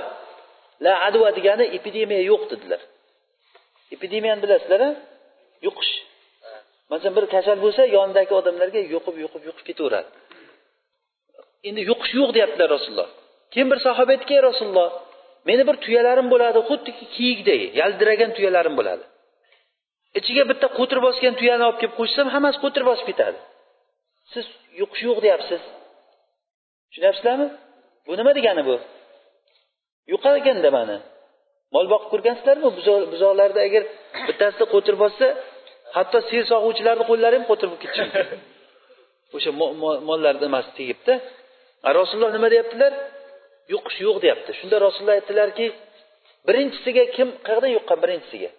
la 0.85 0.93
adva 1.09 1.29
degani 1.39 1.65
epidemiya 1.79 2.23
yo'q 2.31 2.43
dedilar. 2.53 2.81
Epidemiyani 3.95 4.41
bilasizlar 4.45 4.81
a 4.89 4.91
yuqish. 5.67 5.93
Masalan 6.91 7.15
bir 7.19 7.25
kasal 7.35 7.59
bo'lsa 7.65 7.83
yonidagi 7.97 8.33
odamlarga 8.41 8.81
yuqib 8.95 9.17
yuqib 9.25 9.43
yuqib 9.49 9.65
ketaveradi. 9.69 10.09
Endi 11.69 11.81
yuqish 11.91 12.13
yo'q 12.21 12.31
deyaptilar 12.37 12.69
rasululloh. 12.77 13.09
Keyin 13.53 13.69
bir 13.73 13.79
sahoba 13.87 14.11
aytdiki 14.15 14.33
ey 14.39 14.43
rasululloh 14.49 14.89
meni 15.49 15.63
bir 15.69 15.77
tuyalarim 15.85 16.27
bo'ladi 16.33 16.59
xuddiki 16.69 17.05
kiyikdek 17.15 17.61
yaldiragan 17.81 18.31
tuyalarim 18.37 18.75
bo'ladi. 18.79 19.05
Ichiga 20.19 20.45
bitta 20.51 20.67
qo'tir 20.79 20.99
bosgan 21.07 21.35
tuyani 21.41 21.65
olib 21.69 21.79
kelib 21.81 21.95
qo'shsam 22.01 22.27
hammasi 22.35 22.59
qo'tir 22.65 22.83
bosib 22.91 23.07
ketadi. 23.11 23.39
Siz 24.33 24.47
yuqish 24.81 25.03
yo'q 25.09 25.19
deyapsiz. 25.27 25.63
Tushunyapsizlarmi 26.89 27.47
bu 28.07 28.13
nima 28.19 28.33
degani 28.39 28.63
bu? 28.69 28.77
Yuqar 30.13 30.35
ekan 30.41 30.59
demani 30.67 30.97
mol 31.75 31.87
boqib 31.93 32.09
ko'rgansizlarmi? 32.13 32.69
Buzoqlarda 33.13 33.61
agar 33.69 33.83
bittasida 34.29 34.65
qo'tir 34.75 34.95
bossa 35.03 35.27
hatto 35.97 36.19
sigir 36.29 36.45
sog'uvchilarni 36.53 37.05
qo'llari 37.11 37.35
ham 37.39 37.45
qo'tir 37.51 37.67
bo'lib 37.71 37.83
ketishi 37.85 38.05
mumkin 38.07 38.39
o'sha 39.37 39.51
mollarni 40.09 40.41
nimasi 40.47 40.71
tegibdi. 40.79 41.13
Rasululloh 41.99 42.33
nima 42.37 42.49
deyaptilar? 42.55 42.93
Yuqish 43.73 43.99
yo'q 44.07 44.17
deyapti. 44.25 44.51
Shunda 44.59 44.77
rasululloh 44.87 45.17
aytdilarki 45.19 45.67
birinchisiga 46.49 47.05
kim 47.17 47.29
qayerdan 47.47 47.71
yuqqan 47.77 47.99
birinchisiga? 48.05 48.51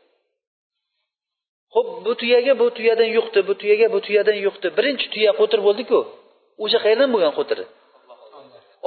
Ho'p 1.76 1.88
bu 2.06 2.14
tuyaga 2.22 2.54
bu 2.62 2.68
tuyadan 2.78 3.10
yuqdi 3.18 3.40
bu 3.50 3.54
tuyaga 3.62 3.88
bu 3.96 4.00
tuyadan 4.06 4.38
yuqdi. 4.46 4.68
Birinchi 4.78 5.08
tuya 5.14 5.32
qo'tir 5.40 5.60
bo'ldiku. 5.68 6.00
O'sha 6.64 6.80
qayerdan 6.86 7.10
bo'lgan 7.14 7.34
qo'tiri? 7.40 7.66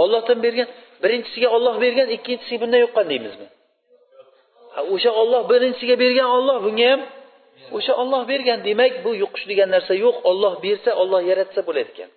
Ollohdan 0.03 0.39
bergan 0.45 0.69
birinchisiga 1.05 1.49
olloh 1.57 1.75
bergan 1.85 2.09
ikkinchisiga 2.17 2.59
bundan 2.63 2.81
yoqqan 2.85 3.07
deymizmi? 3.13 3.47
O'sha 4.95 5.11
olloh 5.21 5.43
birinchisiga 5.53 5.97
bergan 6.05 6.29
olloh 6.37 6.57
bunga 6.67 6.87
ham 6.93 7.01
o'sha 7.77 7.93
olloh 8.03 8.23
bergan 8.33 8.59
demak 8.69 8.93
bu 9.05 9.11
yuqish 9.23 9.45
degan 9.51 9.69
narsa 9.75 9.93
yo'q. 10.05 10.17
Olloh 10.31 10.55
bersa 10.65 10.91
olloh 11.03 11.21
yaratsa 11.31 11.61
bo'layotgan. 11.69 12.11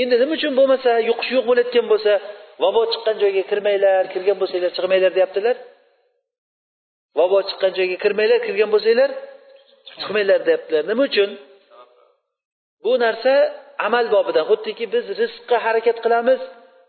Endi 0.00 0.14
nima 0.22 0.32
uchun 0.38 0.52
bo'lmasa 0.58 0.90
yuqish 1.10 1.30
yo'q 1.36 1.44
bo'layotgan 1.50 1.86
bo'lsa 1.92 2.12
vabo 2.62 2.82
chiqqan 2.92 3.16
joyga 3.22 3.42
kirmanglar 3.50 4.02
kirgan 4.12 4.36
bo'lsanglar 4.40 4.70
chiqmanglar 4.76 5.12
deyaptilar. 5.18 5.56
Vabo 7.18 7.38
chiqqan 7.48 7.72
joyga 7.78 7.96
kirmanglar 8.04 8.38
kirgan 8.46 8.68
bo'lsanglar 8.74 9.10
chiqmanglar 10.00 10.40
deyaptilar. 10.48 10.82
Nima 10.90 11.02
uchun? 11.10 11.30
Bu 12.84 12.92
narsa 13.04 13.32
amal 13.86 14.06
bobidan. 14.14 14.44
Xuddiki 14.50 14.84
biz 14.94 15.04
rizqqa 15.20 15.56
harakat 15.66 15.98
qilamiz 16.04 16.40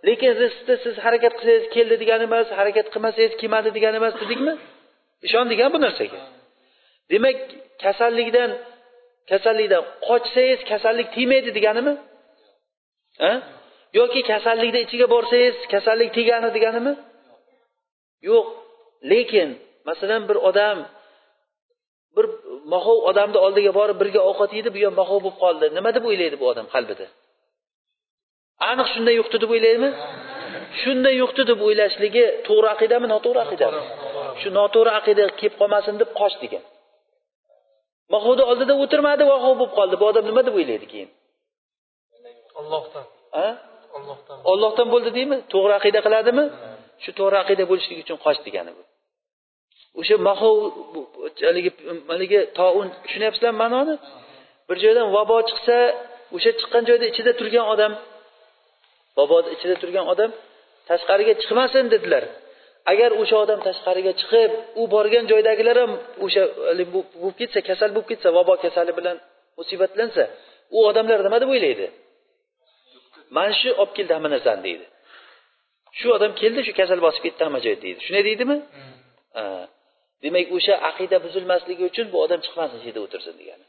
lekin 0.07 0.31
rizqni 0.41 0.75
siz 0.83 0.95
harakat 1.05 1.33
qilsangiz 1.39 1.65
keldi 1.75 1.95
degani 2.01 2.23
emas 2.29 2.47
harakat 2.59 2.87
qilmasangiz 2.93 3.33
kelmadi 3.41 3.69
degani 3.77 3.97
emas 4.01 4.15
dedikmi? 4.21 4.53
Ishondik 5.27 5.59
bu 5.73 5.79
narsaga. 5.85 6.21
Demak 7.11 7.37
kasallikdan 7.83 8.51
kasallikdan 9.31 9.83
qochsangiz 10.07 10.59
kasallik 10.71 11.07
tegmaydi 11.15 11.49
deganimi? 11.57 11.93
Yoki 13.99 14.21
kasallikni 14.31 14.79
ichiga 14.85 15.07
borsangiz 15.15 15.55
kasallik 15.73 16.09
tegani 16.17 16.49
deganimi? 16.57 16.93
Yo'q. 18.29 18.45
Lekin 19.11 19.49
masalan 19.89 20.21
bir 20.29 20.37
odam 20.49 20.77
bir 22.15 22.25
mohov 22.73 22.97
odamni 23.09 23.39
oldiga 23.45 23.71
borib 23.79 23.97
birga 24.01 24.21
ovqat 24.29 24.51
yedi 24.57 24.69
bu 24.75 24.79
ham 24.85 24.95
mohov 25.01 25.19
bo'lib 25.25 25.37
qoldi. 25.43 25.65
Nima 25.77 25.89
deb 25.95 26.03
o'ylaydi 26.09 26.35
bu 26.41 26.45
odam 26.51 26.67
qalbida? 26.75 27.05
Aniq 28.69 28.87
shunday 28.93 29.15
yuqdi 29.19 29.37
deb 29.43 29.51
o'ylaydimi? 29.55 29.89
Shunday 30.81 31.15
yuqdi 31.23 31.43
deb 31.49 31.59
o'ylashligi 31.67 32.25
to'g'ri 32.47 32.67
aqidami 32.75 33.07
noto'g'ri 33.13 33.39
aqidami 33.45 33.81
shu 34.41 34.47
noto'g'ri 34.59 34.91
aqida 34.99 35.23
kelib 35.39 35.55
qolmasin 35.61 35.95
deb 36.01 36.09
qoch 36.19 36.35
degan. 36.43 36.63
Mahovni 38.13 38.43
oldida 38.51 38.73
o'tirmadi 38.83 39.23
vahov 39.31 39.53
bo'lib 39.59 39.73
qoldi. 39.77 39.95
Bu 40.01 40.05
odam 40.11 40.23
nima 40.29 40.41
deb 40.47 40.55
o'ylaydi 40.59 40.87
keyin? 40.93 41.09
Ollohdan 42.59 43.05
ollohdan 43.97 44.37
ollohdan 44.51 44.87
bo'ldi 44.93 45.09
deymi? 45.17 45.37
To'g'ri 45.53 45.73
aqida 45.79 45.99
qiladimi? 46.05 46.45
Shu 47.03 47.11
to'g'ri 47.19 47.37
aqida 47.43 47.63
bo'lishligi 47.71 48.01
uchun 48.05 48.17
qoch 48.25 48.39
degani 48.47 48.71
bu. 48.77 48.83
O'sha 49.99 50.15
mahov 50.29 50.55
haligi 51.49 51.71
haligi 52.11 52.39
toun 52.59 52.87
tushunyapsizlarmi 53.03 53.59
ma'noni? 53.63 53.95
Bir 54.67 54.77
joydan 54.83 55.07
vabo 55.15 55.37
chiqsa 55.49 55.77
o'sha 56.35 56.51
chiqqan 56.59 56.83
joyda 56.89 57.05
ichida 57.11 57.31
turgan 57.39 57.65
odam 57.73 57.93
vaboni 59.17 59.47
ichida 59.55 59.75
turgan 59.81 60.05
odam 60.13 60.31
tashqariga 60.89 61.33
chiqmasin 61.41 61.85
dedilar. 61.93 62.23
Agar 62.91 63.11
o'sha 63.21 63.37
odam 63.45 63.59
tashqariga 63.67 64.13
chiqib 64.21 64.51
u 64.81 64.83
borgan 64.95 65.25
joydagilar 65.31 65.77
ham 65.83 65.91
o'sha 66.25 66.43
bo'lib 66.93 67.35
ketsa 67.39 67.59
kasal 67.69 67.89
bo'lib 67.95 68.07
ketsa 68.11 68.27
vabo 68.37 68.53
kasali 68.63 68.91
bilan 68.99 69.17
musibatlansa 69.59 70.23
u 70.77 70.79
odamlar 70.89 71.19
nima 71.25 71.37
deb 71.41 71.49
o'ylaydi? 71.55 71.87
Mana 73.35 73.53
shu 73.59 73.69
olib 73.81 73.93
keldi 73.97 74.11
hamma 74.17 74.29
narsani 74.35 74.61
deydi. 74.67 74.85
Shu 75.99 76.07
odam 76.17 76.31
keldi 76.41 76.61
shu 76.67 76.73
kasal 76.81 76.99
bosib 77.05 77.21
ketdi 77.25 77.41
hamma 77.47 77.59
joyni 77.65 77.81
deydi. 77.85 77.99
Shunday 78.05 78.23
deydimi? 78.29 78.57
Demak 80.23 80.47
o'sha 80.57 80.75
aqida 80.89 81.17
buzilmasligi 81.25 81.83
uchun 81.91 82.05
bu 82.13 82.17
odam 82.25 82.39
chiqmasin 82.45 82.77
shu 82.81 82.87
yerda 82.89 83.01
o'tirsin 83.05 83.33
degani. 83.41 83.65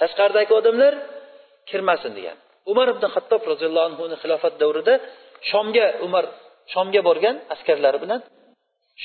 Tashqaridagi 0.00 0.52
odamlar 0.60 0.92
kirmasin 1.70 2.12
degan 2.18 2.38
umar 2.70 2.86
ibn 2.94 3.04
hattob 3.14 3.42
roziyallohu 3.52 3.86
anhuni 3.90 4.16
xilofat 4.22 4.54
davrida 4.62 4.94
shomga 5.50 5.86
umar 6.06 6.24
shomga 6.72 7.00
borgan 7.08 7.36
askarlari 7.54 7.98
bilan 8.04 8.20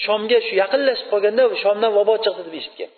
shomga 0.04 0.38
shu 0.46 0.54
yaqinlashib 0.64 1.08
qolganda 1.14 1.44
shomdan 1.64 1.92
vabo 1.98 2.14
chiqdi 2.26 2.42
deb 2.48 2.56
eshitgan. 2.62 2.92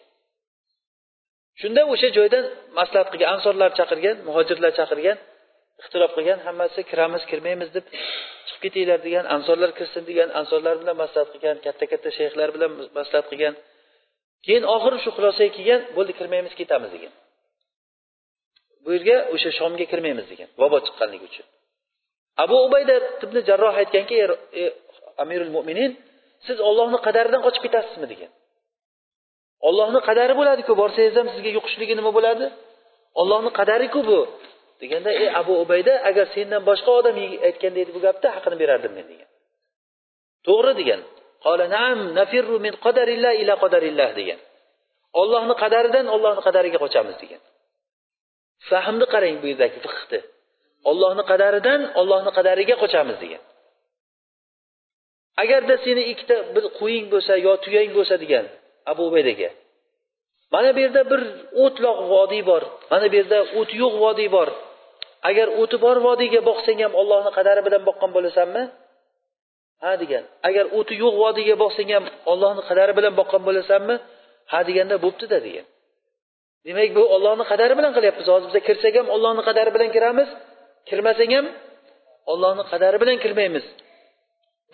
Shunda 1.61 1.81
o'sha 1.93 2.09
joydan 2.17 2.43
maslahat 2.79 3.07
qilgan 3.11 3.29
ansorlar 3.35 3.69
chaqirgan 3.79 4.15
muhojirlar 4.27 4.71
chaqirgan 4.79 5.17
ixtilof 5.81 6.11
qilgan 6.17 6.39
hammasi 6.47 6.79
kiramiz 6.89 7.23
kirmaymiz 7.31 7.69
deb 7.75 7.85
chiqib 8.47 8.61
ketinglar 8.63 8.99
degan 9.07 9.25
ansorlar 9.35 9.71
kirsin 9.77 10.03
degan 10.09 10.29
ansorlar 10.39 10.75
bilan 10.81 10.95
maslahat 11.03 11.29
qilgan 11.33 11.57
katta 11.65 11.85
katta 11.91 12.09
shayxlar 12.17 12.49
bilan 12.55 12.71
maslahat 12.99 13.27
qilgan. 13.31 13.53
Keyin 14.45 14.63
oxiri 14.75 14.97
shu 15.03 15.09
xulosaga 15.17 15.51
kelgan 15.57 15.81
bo'ldi 15.95 16.13
kirmaymiz 16.19 16.53
ketamiz 16.59 16.91
degan. 16.95 17.13
Bu 18.89 18.93
yerga 18.97 19.17
o'sha 19.33 19.49
shomga 19.59 19.85
kirmaymiz 19.91 20.25
degan 20.31 20.49
vabo 20.61 20.77
chiqqanligi 20.85 21.25
uchun. 21.31 21.45
Abu 22.43 22.55
ubayda 22.67 22.95
ibn 23.25 23.37
jarroh 23.49 23.73
aytganki 23.81 24.15
amirul 25.23 25.51
mo'minin 25.55 25.91
siz 26.47 26.57
ollohni 26.69 26.99
qadaridan 27.07 27.41
qochib 27.45 27.61
ketasizmi? 27.65 28.07
degan. 28.13 28.31
Ollohni 29.67 29.99
qadari 30.09 30.33
bo'ladiku 30.39 30.71
borsangiz 30.81 31.15
ham 31.19 31.27
sizga 31.33 31.51
yuqishligi 31.57 31.93
nima 31.99 32.11
bo'ladi? 32.17 32.45
Ollohni 33.21 33.51
qadariku 33.59 33.99
bu 34.09 34.19
deganda 34.81 35.11
ey 35.21 35.27
abu 35.41 35.53
ubayda 35.63 35.93
agar 36.09 36.25
sendan 36.35 36.61
boshqa 36.69 36.91
odam 36.99 37.15
aytganda 37.47 37.79
edi 37.83 37.91
bu 37.95 37.99
gapni 38.05 38.27
haqini 38.35 38.55
berardim 38.61 38.91
men 38.97 39.05
degan. 39.11 39.29
To'g'ri 40.47 40.73
degan. 40.81 41.01
Degan. 44.19 44.39
Ollohni 45.21 45.55
qadaridan 45.63 46.05
ollohni 46.15 46.41
qadariga 46.47 46.77
qochamiz 46.85 47.17
degan. 47.23 47.41
Fahmni 48.69 49.05
qarang 49.13 49.35
bu 49.41 49.47
yerdagi 49.51 49.77
fiqni 49.85 50.19
ollohni 50.89 51.23
qadaridan 51.31 51.81
ollohni 51.99 52.31
qadariga 52.37 52.75
qochamiz 52.83 53.17
degan. 53.23 53.41
Agarda 55.43 55.75
seni 55.85 56.03
ikkita 56.11 56.35
bir 56.55 56.65
qo'ying 56.79 57.05
bo'lsa 57.13 57.33
yo 57.45 57.53
tuyang 57.63 57.89
bo'lsa 57.97 58.15
degan 58.23 58.45
abu 58.91 59.01
ubaydaga 59.09 59.49
mana 60.53 60.69
bu 60.75 60.79
yerda 60.85 61.01
bir 61.11 61.21
o'tloq 61.63 61.99
vodiy 62.13 62.43
bor. 62.49 62.63
Mana 62.91 63.05
bu 63.11 63.15
yerda 63.19 63.39
o't 63.59 63.71
yo'q 63.81 63.93
vodiy 64.03 64.29
bor. 64.37 64.49
Agar 65.29 65.47
o'ti 65.61 65.77
bor 65.85 65.97
vodiyga 66.07 66.41
boqsang 66.49 66.79
ham 66.85 66.93
ollohni 67.01 67.31
qadari 67.37 67.61
bilan 67.67 67.81
boqqan 67.89 68.09
bo'lasanmi? 68.15 68.63
Ha 69.83 69.91
degan. 70.01 70.23
Agar 70.47 70.65
o'ti 70.77 70.93
yo'q 71.03 71.15
vodiyga 71.23 71.55
boqsang 71.63 71.89
ham 71.95 72.05
ollohni 72.31 72.61
qadari 72.69 72.93
bilan 72.97 73.13
boqqan 73.19 73.41
bo'lasanmi? 73.47 73.95
Ha 74.51 74.59
deganda 74.67 74.95
bo'ptida 75.05 75.37
degan. 75.47 75.65
Demak 76.67 76.89
bu 76.97 77.03
ollohni 77.15 77.45
qadari 77.51 77.73
bilan 77.79 77.91
qilyapmiz. 77.97 78.25
Hozir 78.33 78.47
biza 78.49 78.61
kirsak 78.67 78.93
ham 78.99 79.07
ollohni 79.15 79.41
qadari 79.49 79.71
bilan 79.75 79.89
kiramiz 79.95 80.29
kirmasak 80.89 81.31
ham 81.37 81.45
ollohni 82.31 82.63
qadari 82.71 82.97
bilan 83.01 83.17
kirmaymiz. 83.23 83.65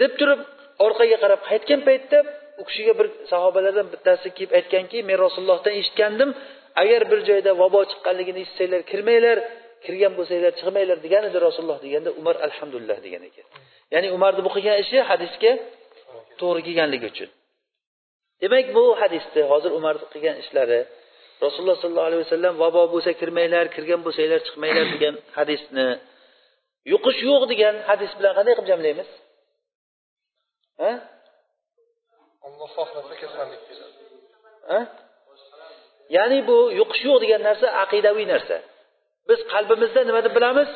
Deb 0.02 0.12
turib 0.20 0.40
orqaga 0.86 1.18
qarab 1.24 1.42
qaytgan 1.50 1.82
paytda 1.88 2.18
u 2.62 2.64
kishiga 2.70 2.94
bir 3.00 3.08
sahobalardan 3.32 3.88
bittasi 3.94 4.28
kelib 4.38 4.52
aytganki 4.60 4.98
men 5.10 5.18
rasulullohdan 5.26 5.74
eshitgandim 5.82 6.30
agar 6.82 7.02
bir 7.12 7.20
joyda 7.30 7.52
vabo 7.62 7.82
chiqqanligini 7.92 8.40
eshitsanglar 8.46 8.82
kirmanglar 8.92 9.38
kirgan 9.86 10.14
bo'lsanglar 10.18 10.52
chiqmanglar 10.60 10.98
degan 11.06 11.24
edi 11.30 11.38
rasululloh 11.48 11.80
deganda 11.86 12.10
umar 12.22 12.36
alhamdulillah 12.48 12.98
degan 13.06 13.24
ekan. 13.30 13.46
Ya'ni 13.94 14.08
umarni 14.18 14.42
bu 14.48 14.52
qilgan 14.56 14.78
ishi 14.84 14.98
hadisga 15.10 15.52
to'g'ri 16.40 16.62
kelganligi 16.68 17.08
uchun. 17.14 17.30
Demak 18.44 18.66
bu 18.78 18.84
hadisni 19.02 19.42
hozir 19.52 19.72
umarni 19.80 20.06
qilgan 20.14 20.36
ishlari 20.44 20.80
rasululloh 21.44 21.78
sollallohu 21.84 22.08
alayhi 22.10 22.24
vasallam 22.26 22.54
vabo 22.64 22.82
bo'lsa 22.94 23.12
kirmanglar 23.20 23.66
kirgan 23.76 24.00
bo'lsanglar 24.06 24.40
chiqmanglar 24.48 24.86
degan 24.96 25.16
hadisni 25.38 25.88
yuqish 26.94 27.20
yo'q 27.30 27.44
degan 27.52 27.76
hadis 27.90 28.12
bilan 28.18 28.34
qanday 28.38 28.54
qilib 28.58 28.70
jamlaymiz? 28.72 29.10
Ha? 30.82 30.92
Xohlasa 32.76 33.14
kasallik 33.22 33.62
ya'ni 36.16 36.40
bu 36.50 36.58
yuqish 36.80 37.04
yo'q 37.08 37.18
degan 37.24 37.42
narsa 37.48 37.68
aqidaviy 37.84 38.26
narsa. 38.34 38.56
Biz 39.30 39.40
qalbimizda 39.54 40.02
nima 40.10 40.22
deb 40.26 40.34
bilamiz? 40.38 40.70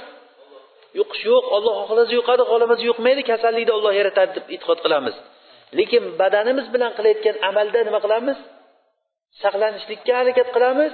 Yuqish 1.00 1.24
yo'q 1.32 1.44
olloh 1.56 1.74
xohlasa 1.90 2.12
yuqadi 2.20 2.44
xohlamasa 2.50 2.84
yuqmaydi 2.90 3.22
kasallikni 3.32 3.72
olloh 3.78 3.94
yaratadi 4.00 4.32
deb 4.38 4.46
e'tiqod 4.56 4.80
qilamiz. 4.86 5.16
Lekin 5.80 6.04
badanimiz 6.22 6.66
bilan 6.74 6.92
qilayotgan 6.98 7.36
amalda 7.50 7.80
nima 7.88 8.00
qilamiz 8.06 8.38
saqlanishlikka 9.44 10.14
harakat 10.20 10.48
qilamiz. 10.56 10.94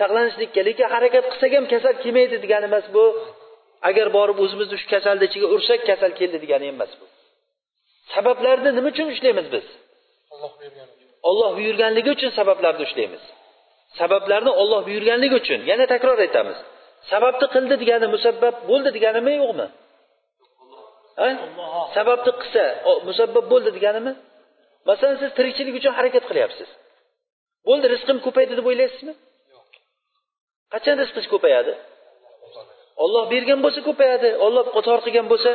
Saqlanishlikka 0.00 0.60
lekin 0.68 0.86
harakat 0.94 1.24
qilsak 1.32 1.52
ham 1.56 1.64
kasal 1.72 1.94
kelmaydi 2.02 2.36
degani 2.44 2.66
emas 2.70 2.86
bu. 2.96 3.04
Agar 3.88 4.06
borib 4.16 4.38
o'zimizni 4.44 4.76
shu 4.82 4.86
kasalni 4.94 5.24
ichiga 5.28 5.46
ursak 5.54 5.80
kasal 5.90 6.12
keldi 6.20 6.38
degani 6.44 6.66
emas 6.74 6.92
bu. 7.00 7.06
Sabablarni 8.14 8.70
nima 8.76 8.88
uchun 8.92 9.06
ushlaymiz 9.14 9.46
biz? 9.54 9.66
Olloh 10.34 10.52
buyurgan 10.58 10.88
olloh 11.28 11.50
buyurganligi 11.58 12.10
uchun 12.16 12.30
sabablarni 12.38 12.82
ushlaymiz. 12.88 13.22
Sabablarni 14.00 14.52
olloh 14.62 14.80
buyurganligi 14.88 15.34
uchun 15.42 15.60
yana 15.70 15.84
takror 15.92 16.18
aytamiz. 16.26 16.58
Sababni 17.10 17.46
qildi 17.54 17.74
degani 17.82 18.06
musabbab 18.14 18.54
bo'ldi 18.70 18.90
deganimi 18.96 19.32
yo'qmi? 19.42 19.66
Sababni 21.96 22.32
qilsa 22.40 22.64
musabbab 23.08 23.44
bo'ldi 23.52 23.70
deganimi? 23.76 24.12
Masalan 24.88 25.16
siz 25.22 25.30
tirikchilik 25.38 25.74
uchun 25.80 25.92
harakat 25.98 26.24
qilyapsiz 26.30 26.68
bo'ldi 27.68 27.86
rizqim 27.94 28.18
ko'paydi 28.26 28.52
deb 28.58 28.66
o'ylaysizmi? 28.70 29.14
Qachon 30.72 30.96
rizqingiz 31.02 31.28
ko'payadi? 31.34 31.72
Olloh 33.04 33.24
bergan 33.32 33.60
bo'lsa 33.64 33.80
ko'payadi 33.88 34.28
olloh 34.46 34.64
tor 34.88 35.00
qilgan 35.06 35.26
bo'lsa 35.32 35.50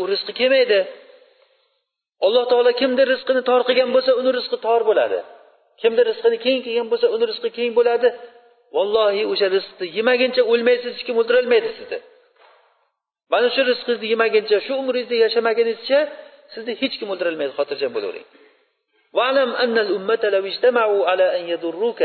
u 0.00 0.02
rizqi 0.12 0.32
kelmaydi. 0.40 0.80
Alloh 2.26 2.44
taolo 2.50 2.72
kimni 2.80 3.04
rizqini 3.12 3.42
tor 3.48 3.60
qilgan 3.68 3.90
bo'lsa 3.94 4.10
uni 4.20 4.30
rizqi 4.38 4.56
tor 4.66 4.80
bo'ladi. 4.88 5.18
Kimni 5.80 6.02
rizqini 6.10 6.38
keng 6.44 6.58
qilgan 6.66 6.88
bo'lsa 6.92 7.06
uni 7.14 7.24
rizqi 7.30 7.48
keng 7.58 7.72
bo'ladi. 7.78 8.08
Vallohi 8.76 9.22
o'sha 9.32 9.46
rizqni 9.56 9.86
yemaguncha 9.98 10.42
o'lmaysiz 10.52 10.90
hech 10.94 11.04
kim 11.06 11.16
o'ldirolmaydi 11.20 11.70
sizni. 11.78 11.98
Mana 13.32 13.48
shu 13.54 13.60
rizqingizni 13.70 14.06
yemaguncha 14.14 14.56
shu 14.66 14.72
umringizni 14.82 15.16
yashamaguningizcha 15.24 15.98
sizni 16.54 16.72
hech 16.80 16.94
kim 17.00 17.08
o'ldirolmaydi 17.12 17.52
xotirjam 17.58 17.92
bo'lavering 17.96 18.26
واعلم 19.13 19.49
أن 19.63 19.77
الأمة 19.77 20.19
لو 20.23 20.45
اجتمعوا 20.45 21.01
على 21.09 21.39
أن 21.39 21.43
يضروك 21.49 22.01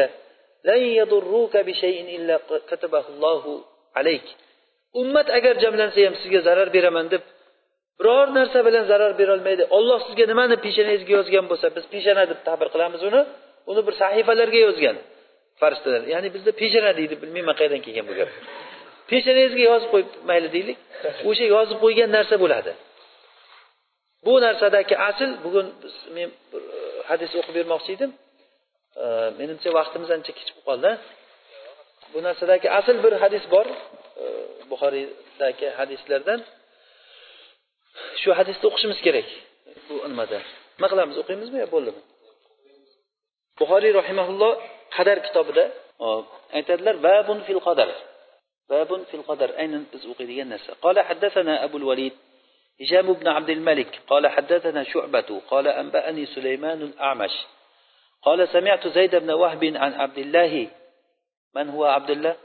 لن 0.64 0.82
يضروك 1.00 1.56
بشيء 1.56 2.16
إلا 2.16 2.40
كتبه 2.70 3.04
الله 3.08 3.42
عليك 3.96 4.26
ummat 5.00 5.28
agar 5.38 5.54
jamlansa 5.64 6.00
ham 6.06 6.14
sizga 6.22 6.40
zarar 6.48 6.68
beraman 6.76 7.06
deb 7.12 7.22
biror 7.98 8.28
narsa 8.38 8.58
bilan 8.66 8.84
zarar 8.90 9.12
berolmaydi 9.20 9.64
olloh 9.76 9.98
sizga 10.06 10.24
nimani 10.32 10.56
peshonangizga 10.64 11.12
yozgan 11.18 11.44
bo'lsa 11.50 11.66
biz 11.76 11.84
peshona 11.94 12.24
deb 12.30 12.40
ta'bir 12.48 12.68
qilamiz 12.74 13.02
uni 13.08 13.22
uni 13.70 13.82
bir 13.86 13.94
sahifalarga 14.02 14.60
yozgan 14.66 14.96
farishtalar 15.60 16.02
ya'ni 16.14 16.28
bizda 16.34 16.50
peshona 16.60 16.92
deydi 16.98 17.14
bilmayman 17.22 17.54
qayerdan 17.58 17.80
kelgan 17.86 18.04
bu 18.10 18.14
gap 18.18 18.30
peshonangizga 19.10 19.64
yozib 19.70 19.88
qo'yib 19.94 20.10
mayli 20.30 20.48
deylik 20.56 20.78
o'sha 21.28 21.46
yozib 21.54 21.78
qo'ygan 21.84 22.10
narsa 22.16 22.34
bo'ladi 22.42 22.72
bu 24.26 24.34
narsadagi 24.46 24.94
asl 25.08 25.30
bugun 25.44 25.66
men 26.16 26.28
hadis 27.11 27.31
o'qib 27.39 27.53
bermoqchi 27.59 27.91
edim. 27.97 28.11
Menimcha 29.39 29.69
vaqtimiz 29.79 30.09
ancha 30.15 30.31
kech 30.37 30.49
bo'lib 30.55 30.65
qoldi. 30.69 30.91
Bu 32.13 32.19
narsadagi 32.27 32.67
asl 32.79 32.97
bir 33.05 33.13
hadis 33.23 33.43
bor 33.53 33.67
buxoriydagi 34.71 35.67
hadislardan. 35.79 36.39
Shu 38.21 38.29
hadisni 38.39 38.65
o'qishimiz 38.69 38.99
kerak. 39.05 39.27
Bu 39.87 39.95
nimada? 40.11 40.39
Nima 40.77 40.87
qilamiz? 40.91 41.15
O'qiymizmi 41.21 41.57
yo 41.63 41.67
bo'ldimi? 41.75 42.01
Buxoriy 43.59 43.91
rahimaulloh 43.99 44.53
qadar 44.95 45.17
kitobida 45.27 45.63
aytadilar 46.57 46.95
babun 47.07 47.39
fil 47.47 47.61
qadar. 47.67 47.89
Babun 48.71 49.01
fil 49.09 49.23
qadar. 49.29 49.49
Aynan 49.61 49.83
biz 49.91 50.01
o'qiydigan 50.11 50.47
narsa. 50.53 50.71
Qola 50.85 51.01
haddasana 51.09 51.53
abul 51.65 51.83
valid 51.89 52.15
هشام 52.81 53.13
بن 53.13 53.27
عبد 53.27 53.49
الملك 53.49 53.99
قال 54.07 54.27
حدثنا 54.27 54.83
شعبة 54.83 55.41
قال 55.49 55.67
أنبأني 55.67 56.25
سليمان 56.25 56.81
الأعمش. 56.81 57.31
قال 58.23 58.47
سمعت 58.47 58.87
زيد 58.87 59.15
بن 59.15 59.31
وهب 59.31 59.63
عن 59.63 59.93
عبد 59.93 60.17
الله. 60.17 60.67
من 61.55 61.69
هو 61.69 61.85
عبد 61.85 62.09
الله؟ 62.09 62.35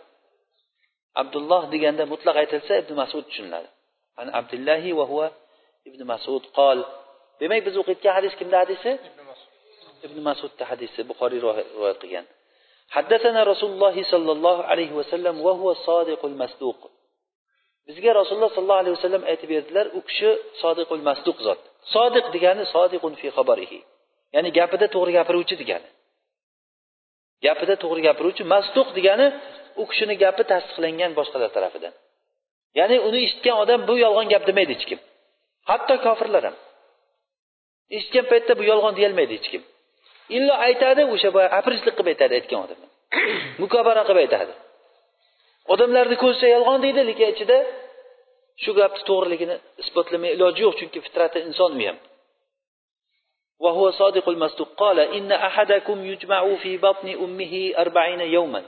عبد 1.16 1.36
الله 1.36 1.70
ديجان 1.70 2.08
مطلق 2.08 2.36
يتلسى 2.36 2.78
ابن 2.78 2.96
مسعود 2.96 3.24
شنال 3.30 3.66
عن 4.18 4.30
عبد 4.30 4.54
الله 4.54 4.92
وهو 4.92 5.30
ابن 5.86 6.06
مسعود. 6.06 6.46
قال 6.46 6.84
بما 7.40 7.56
يبزوقيت 7.56 8.00
كي 8.00 8.10
حديث 8.10 8.34
كم 8.34 8.56
حديثه؟ 8.56 8.98
ابن 10.04 10.24
مسعود. 10.24 10.50
تحديثه 10.58 11.02
بخاري 11.02 11.38
رواقيا 11.38 12.24
حدثنا 12.88 13.42
رسول 13.42 13.70
الله 13.70 14.02
صلى 14.02 14.32
الله 14.32 14.64
عليه 14.64 14.92
وسلم 14.92 15.40
وهو 15.40 15.74
صادق 15.74 16.24
المصدوق. 16.24 16.90
Bizga 17.88 18.10
rasululloh 18.20 18.52
sollallohu 18.56 18.82
alayhi 18.82 18.96
vasallam 18.98 19.22
aytib 19.30 19.48
berdilar 19.54 19.86
u 19.98 20.00
kishi 20.08 20.30
sodiqul 20.62 21.02
masduq 21.08 21.38
zot. 21.46 21.60
Sodiq 21.94 22.26
degani 22.34 22.64
sodiqun 22.74 23.12
fi 23.20 23.26
xabarihi. 23.36 23.78
Ya'ni 24.34 24.50
gapida 24.58 24.86
to'g'ri 24.94 25.12
gapiruvchi 25.18 25.54
degani. 25.62 25.88
Gapida 27.46 27.74
to'g'ri 27.82 28.00
gapiruvchi 28.08 28.42
masduq 28.54 28.88
degani 28.98 29.26
u 29.80 29.82
kishini 29.90 30.14
gapi 30.24 30.42
tasdiqlangan 30.52 31.12
boshqalar 31.18 31.50
tarafidan. 31.56 31.94
Ya'ni 32.78 32.96
uni 33.08 33.18
eshitgan 33.26 33.56
odam 33.62 33.80
bu 33.88 33.94
yolg'on 34.04 34.26
gap 34.32 34.42
demaydi 34.48 34.72
hech 34.76 34.86
kim. 34.90 35.00
Hatto 35.70 35.94
kofirlar 36.06 36.42
ham. 36.48 36.56
Eshitgan 37.96 38.26
paytda 38.32 38.52
bu 38.60 38.64
yolg'on 38.70 38.94
deyolmaydi 38.98 39.32
hech 39.38 39.48
kim. 39.52 39.62
Illo 40.36 40.54
aytadi 40.66 41.02
o'sha 41.14 41.28
boya 41.36 41.48
aprislik 41.58 41.94
qilib 41.98 42.08
aytadi 42.12 42.32
aytgan 42.38 42.60
odam 42.64 42.78
mukobara 43.62 44.02
qilib 44.08 44.20
aytadi. 44.24 44.52
odamlarni 45.73 46.15
ko'zicha 46.23 46.47
yolg'on 46.55 46.79
deydi 46.85 47.01
lekin 47.09 47.27
ichida 47.33 47.57
shu 48.63 48.71
gapni 48.79 49.01
to'g'riligini 49.09 49.55
isbotlamay 49.83 50.31
iloji 50.35 50.61
yo'q 50.65 50.75
chunki 50.79 50.99
fitrati 51.05 51.37
inson 51.47 51.73
u 51.79 51.83
ham 51.89 51.99
وهو 53.65 53.91
صادق 53.91 54.29
المصدوق 54.29 54.69
قال 54.83 54.99
إن 54.99 55.31
أحدكم 55.31 56.05
يجمع 56.05 56.55
في 56.55 56.77
بطن 56.77 57.07
أمه 57.25 57.73
أربعين 57.77 58.21
يوما 58.21 58.63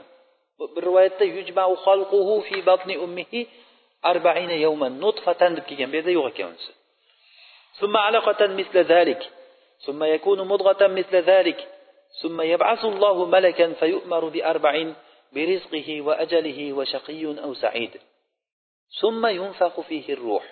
بالرواية 0.76 1.20
يجمع 1.20 1.74
خلقه 1.74 2.40
في 2.40 2.60
بطن 2.60 2.90
أمه 2.90 3.46
أربعين 4.04 4.50
يوما 4.50 4.88
نطفة 4.88 5.40
deb 5.56 5.64
kelgan 5.68 5.88
bu 5.90 5.96
yerda 5.96 6.10
yo'q 6.18 6.26
ekan 6.30 6.46
unisi 6.52 6.72
ثم 7.80 7.96
علقة 7.96 8.46
مثل 8.46 8.78
ذلك 8.78 9.30
ثم 9.86 10.04
يكون 10.04 10.48
مضغة 10.48 10.86
مثل 10.86 11.16
ذلك 11.16 11.68
ثم 12.22 12.40
يبعث 12.40 12.84
الله 12.84 13.24
ملكا 13.24 13.72
فيؤمر 13.72 14.24
بأربع 14.24 14.92
برزقه 15.33 16.01
وأجله 16.01 16.73
وشقي 16.73 17.25
أو 17.25 17.53
سعيد. 17.53 17.97
ثم 19.01 19.27
ينفخ 19.27 19.81
فيه 19.81 20.13
الروح. 20.13 20.43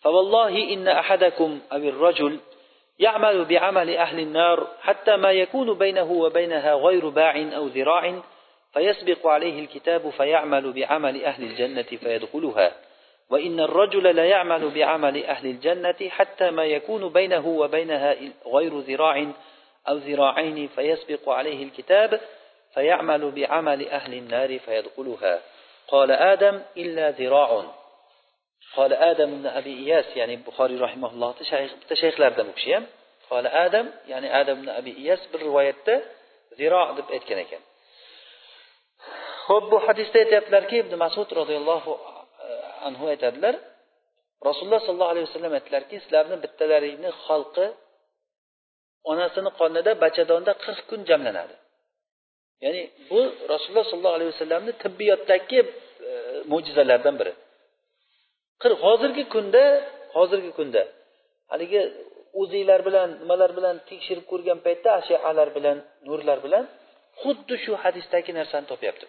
فوالله 0.00 0.72
إن 0.72 0.88
أحدكم 0.88 1.60
أو 1.72 1.76
الرجل 1.76 2.40
يعمل 2.98 3.44
بعمل 3.44 3.96
أهل 3.96 4.20
النار 4.20 4.68
حتى 4.80 5.16
ما 5.16 5.32
يكون 5.32 5.78
بينه 5.78 6.12
وبينها 6.12 6.74
غير 6.74 7.08
باع 7.08 7.56
أو 7.56 7.66
ذراع 7.66 8.22
فيسبق 8.72 9.26
عليه 9.26 9.60
الكتاب 9.60 10.10
فيعمل 10.10 10.72
بعمل 10.72 11.24
أهل 11.24 11.44
الجنة 11.44 11.82
فيدخلها. 11.82 12.72
وإن 13.30 13.60
الرجل 13.60 14.16
لا 14.16 14.24
يعمل 14.24 14.70
بعمل 14.70 15.24
أهل 15.24 15.46
الجنة 15.46 16.08
حتى 16.08 16.50
ما 16.50 16.64
يكون 16.64 17.08
بينه 17.08 17.46
وبينها 17.48 18.16
غير 18.46 18.78
ذراع 18.78 19.32
أو 19.88 19.96
ذراعين 19.96 20.68
فيسبق 20.68 21.28
عليه 21.28 21.64
الكتاب 21.64 22.20
فيعمل 22.73 23.31
بعمل 23.31 23.87
أهل 23.87 24.13
النار 24.13 24.59
فيدخلها 24.59 25.41
قال 25.87 26.11
آدم 26.11 26.61
إلا 26.77 27.09
ذراع 27.09 27.63
قال 28.75 28.93
آدم 28.93 29.41
بن 29.41 29.47
أبي 29.47 29.73
إياس 29.77 30.17
يعني 30.17 30.33
البخاري 30.33 30.77
رحمه 30.77 31.09
الله 31.11 31.35
تشيخ 31.89 32.19
لردم 32.19 32.47
بكشيم 32.47 32.87
قال 33.29 33.47
آدم 33.47 33.91
يعني 34.07 34.41
آدم 34.41 34.61
بن 34.61 34.69
أبي 34.69 34.97
إياس 34.97 35.19
بالرواية 35.31 36.03
ذراع 36.59 36.87
deb 36.97 37.07
aytgan 37.15 37.39
ekan 37.45 37.61
ho'p 39.47 39.65
bu 39.71 39.77
hadisda 39.87 40.17
aytyaptilarki 40.23 40.75
ibn 40.83 40.93
masud 41.03 41.29
roziyallohu 41.39 41.91
anhu 42.87 43.03
aytadilar 43.13 43.55
rasululloh 44.47 44.81
sollallohu 44.87 45.11
alayhi 45.13 45.27
vasallam 45.29 45.53
aytdilarki 45.57 45.95
sizlarni 46.03 46.37
bittalaringni 46.43 47.09
xalqi 47.25 47.65
onasini 49.11 49.51
qonida 49.59 49.91
bachadonda 50.03 50.51
qirq 50.63 50.81
kun 50.89 51.01
jamlanadi 51.09 51.55
ya'ni 52.64 52.82
bu 53.10 53.20
rasululloh 53.52 53.86
sollallohu 53.90 54.16
alayhi 54.18 54.30
vasallamni 54.34 54.72
tibbiyotdagi 54.84 55.60
e, 55.60 56.10
mo'jizalaridan 56.52 57.14
biri. 57.20 57.32
Qirq 58.62 58.78
hozirgi 58.86 59.24
kunda 59.34 59.62
hozirgi 60.16 60.50
kunda 60.58 60.82
haligi 61.52 61.80
o'zinglar 62.40 62.80
bilan 62.88 63.08
nimalar 63.22 63.50
bilan 63.58 63.76
tekshirib 63.90 64.24
ko'rgan 64.32 64.58
paytda 64.66 64.88
ashialar 65.00 65.48
bilan 65.56 65.76
nurlar 66.08 66.38
bilan 66.46 66.64
xuddi 67.20 67.54
shu 67.64 67.72
hadisdagi 67.82 68.30
narsani 68.38 68.66
topyapti 68.72 69.06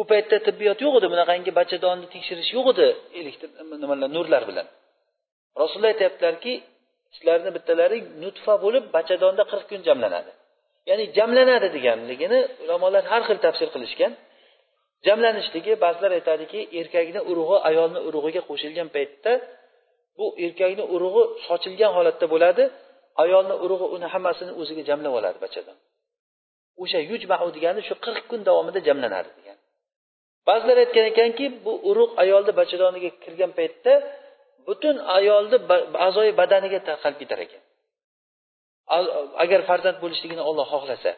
u 0.00 0.02
paytda 0.10 0.36
tibbiyot 0.46 0.78
yo'q 0.84 0.94
edi 0.98 1.08
bunaqangi 1.14 1.50
bachadonni 1.60 2.06
tekshirish 2.14 2.50
yo'q 2.56 2.66
edi 2.74 2.88
elektr 3.20 3.48
nimalar 3.82 4.08
nurlar 4.16 4.42
bilan. 4.50 4.66
Rasululloh 5.60 5.92
aytyaptilarki 5.94 6.52
sizlarni 7.16 7.50
bittalari 7.56 7.98
nutfa 8.22 8.54
bo'lib 8.64 8.84
bachadonda 8.96 9.42
qirq 9.50 9.66
kun 9.70 9.80
jamlanadi. 9.88 10.30
Ya'ni 10.88 11.04
jamlanadi 11.16 11.68
deganligini 11.76 12.40
ulamolar 12.62 13.04
har 13.12 13.22
xil 13.28 13.38
tafsir 13.46 13.68
qilishgan. 13.74 14.12
Jamlanishligi 15.06 15.72
ba'zilar 15.84 16.10
aytadiki 16.18 16.60
erkakni 16.80 17.20
urug'i 17.30 17.56
ayolni 17.68 18.00
urug'iga 18.08 18.42
qo'shilgan 18.48 18.88
paytda 18.96 19.32
bu 20.18 20.26
erkakni 20.44 20.84
urug'i 20.94 21.22
sochilgan 21.46 21.92
holatda 21.96 22.26
bo'ladi 22.34 22.64
ayolni 23.22 23.54
urug'i 23.64 23.86
uni 23.96 24.06
hammasini 24.14 24.52
o'ziga 24.60 24.82
jamlab 24.88 25.12
oladi 25.18 25.38
bachadon 25.44 25.76
o'sha 26.82 26.98
yujmau 27.10 27.48
degani 27.56 27.80
shu 27.88 27.94
qirq 28.04 28.24
kun 28.30 28.40
davomida 28.48 28.80
jamlanadi 28.88 29.30
degan 29.38 29.58
ba'zilar 30.48 30.76
aytgan 30.84 31.06
ekanki 31.12 31.46
bu 31.64 31.72
urug' 31.90 32.12
ayolni 32.22 32.52
bachadoniga 32.60 33.10
kirgan 33.22 33.52
paytda 33.58 33.92
butun 34.66 34.96
ayolni 35.18 35.56
a'zoyi 36.06 36.32
badaniga 36.40 36.78
tarqalib 36.88 37.18
ketar 37.22 37.38
ekan. 37.46 37.62
Agar 39.44 39.60
farzand 39.68 39.98
bo'lishligini 40.02 40.42
olloh 40.50 40.66
xohlasa. 40.74 41.12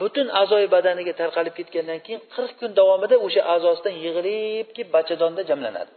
Butun 0.00 0.26
a'zoyi 0.40 0.68
badaniga 0.76 1.12
tarqalib 1.20 1.54
ketgandan 1.58 2.00
keyin 2.04 2.20
qirq 2.34 2.52
kun 2.60 2.70
davomida 2.78 3.16
o'sha 3.26 3.42
a'zosidan 3.54 3.94
yig'ilib 4.04 4.66
kelib 4.76 4.90
bachadonda 4.96 5.42
jamlanadi. 5.50 5.92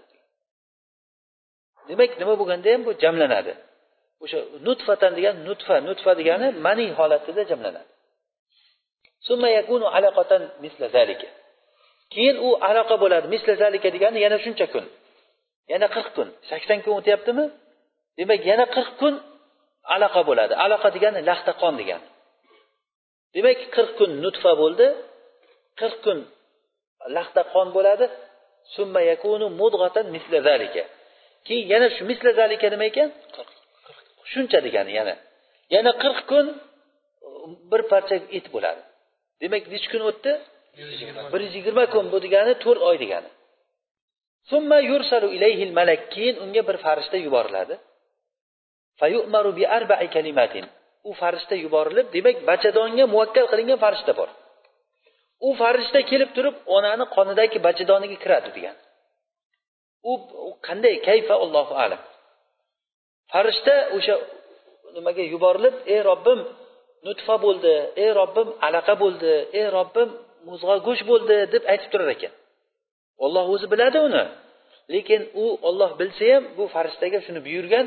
Demak 1.90 2.12
nima 2.22 2.34
bo'lganda 2.40 2.68
ham 2.74 2.82
bu 2.88 2.92
jamlanadi. 3.04 3.54
O'sha 4.24 4.40
nutfatan 4.68 5.12
degan 5.18 5.36
nutfa 5.48 5.76
nutfa 5.88 6.12
degani 6.20 6.48
mani 6.66 6.88
holatida 7.00 7.44
jamlanadi. 7.52 7.90
Keyin 12.14 12.38
u 12.48 12.50
aloqa 12.70 12.96
bo'ladi. 13.04 13.26
Misla 13.34 13.54
zalika 13.64 13.88
degani 13.96 14.18
yana 14.26 14.38
shuncha 14.46 14.66
kun. 14.74 14.86
Yana 15.72 15.88
qirq 15.96 16.10
kun. 16.18 16.28
Sakson 16.50 16.80
kun 16.84 16.94
o'tyaptimi? 17.00 17.46
Demak 18.20 18.42
yana 18.52 18.66
qirq 18.76 18.92
kun 19.02 19.14
aloqa 19.96 20.22
bo'ladi. 20.30 20.54
Aloqa 20.66 20.88
degani 20.96 21.20
laxta 21.30 21.52
qon 21.62 21.74
degani 21.82 22.08
demak 23.36 23.60
qirq 23.76 23.92
kun 24.00 24.12
nutfa 24.24 24.52
bo'ldi. 24.62 24.88
Qirq 25.80 25.98
kun 26.06 26.18
laxta 27.16 27.42
qon 27.54 27.68
bo'ladi. 27.78 28.06
Summa 28.76 29.02
yakunu 29.12 29.46
mudg'atan 29.62 30.06
misla 30.16 30.40
zalika. 30.48 30.84
Keyin 31.48 31.66
yana 31.74 31.88
shu 31.96 32.02
misla 32.12 32.32
zalika 32.40 32.68
nima 32.74 32.86
ekan? 32.92 33.10
Shuncha 34.32 34.60
degani 34.68 34.92
yana. 35.00 35.16
Yana 35.76 35.92
qirq 36.04 36.20
kun 36.32 36.46
bir 37.72 37.82
parcha 37.92 38.16
et 38.38 38.46
bo'ladi. 38.54 38.82
Demak 39.42 39.64
nechi 39.74 39.88
kun 39.94 40.02
o'tdi? 40.10 40.32
Bir 41.32 41.40
yuz 41.46 41.54
yigirma 41.60 41.86
kun 41.94 42.06
bu 42.14 42.18
degani 42.26 42.54
to'rt 42.64 42.82
oy 42.90 42.98
degani. 43.04 43.30
Summa 44.52 44.78
yursalu 44.92 45.28
ilayhil 45.38 45.74
malak. 45.80 46.02
Keyin 46.14 46.36
unga 46.44 46.62
bir 46.70 46.78
farishta 46.86 47.18
yuboriladi 47.26 47.76
fayu'maru 49.00 49.52
bi 49.58 49.64
arba'i 49.78 50.08
kalimatin 50.16 50.66
u 51.10 51.12
farishta 51.20 51.56
yuborilib 51.64 52.08
demak 52.16 52.38
bachadonga 52.50 53.06
muvakkal 53.14 53.46
qilingan 53.52 53.80
farishta 53.86 54.14
bor. 54.20 54.30
U 55.48 55.50
farishta 55.62 56.00
kelib 56.12 56.30
turib 56.36 56.56
onani 56.78 57.06
qonidagi 57.16 57.58
bachadoniga 57.68 58.18
kiradi 58.24 58.50
degan. 58.58 58.76
U 60.12 60.14
qanday? 60.68 60.96
Kayfa? 61.08 61.36
Allohu 61.46 61.74
alam. 61.84 62.02
Farishta 63.32 63.76
o'sha 63.96 64.16
nimaga 64.96 65.24
yuborilib 65.34 65.76
ey 65.94 66.00
robbim 66.10 66.40
nutfa 67.08 67.36
bo'ldi. 67.46 67.74
Ey 68.04 68.10
robbim 68.20 68.50
alaqa 68.68 68.94
bo'ldi. 69.04 69.34
Ey 69.60 69.68
robbim 69.78 70.10
muzg'a 70.50 70.76
go'sht 70.88 71.06
bo'ldi 71.12 71.36
deb 71.54 71.64
aytib 71.72 71.90
turar 71.94 72.10
ekan. 72.16 72.34
Olloh 73.26 73.46
o'zi 73.54 73.68
biladi 73.74 74.00
uni. 74.08 74.24
Lekin 74.94 75.22
u 75.44 75.46
olloh 75.68 75.92
bilsa 76.00 76.26
ham 76.34 76.44
bu 76.58 76.64
farishtaga 76.76 77.20
shuni 77.26 77.42
buyurgan 77.48 77.86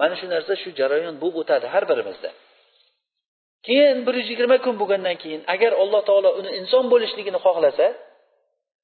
mana 0.00 0.14
shu 0.20 0.26
narsa 0.34 0.52
shu 0.62 0.68
jarayon 0.80 1.14
bo'lib 1.22 1.36
o'tadi 1.42 1.66
har 1.74 1.84
birimizda. 1.90 2.30
Keyin 3.66 3.98
bir 4.06 4.14
yuz 4.20 4.28
yigirma 4.32 4.56
kun 4.64 4.74
bo'lgandan 4.80 5.16
keyin 5.22 5.42
agar 5.54 5.72
alloh 5.82 6.02
taolo 6.08 6.30
uni 6.40 6.50
inson 6.60 6.84
bo'lishligini 6.92 7.38
xohlasa 7.46 7.86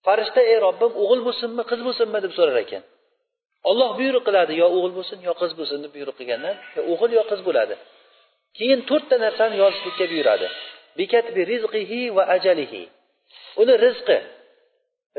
farishta 0.07 0.41
ey 0.53 0.59
robbim 0.67 0.93
o'g'il 1.03 1.21
bo'lsinmi 1.27 1.63
qiz 1.71 1.81
bo'lsinmi? 1.87 2.19
deb 2.25 2.33
so'rar 2.39 2.59
ekan. 2.65 2.83
Olloh 3.71 3.91
buyruq 3.99 4.25
qiladi 4.29 4.53
yo 4.63 4.67
o'g'il 4.77 4.93
bo'lsin 4.99 5.19
yo 5.29 5.33
qiz 5.41 5.53
bo'lsin 5.59 5.79
deb 5.85 5.93
buyruq 5.97 6.17
qilganda 6.21 6.51
yo 6.77 6.83
o'g'il 6.93 7.11
yo 7.19 7.23
qiz 7.31 7.41
bo'ladi. 7.49 7.75
Keyin 8.59 8.81
to'rtta 8.91 9.17
narsani 9.25 9.57
yozishlikka 9.63 10.05
buyuradi. 10.13 10.47
Bekatbi 10.99 11.41
rizqihi 11.53 12.01
va 12.17 12.23
ajalihi. 12.37 12.83
Uni 13.61 13.75
rizqi. 13.85 14.19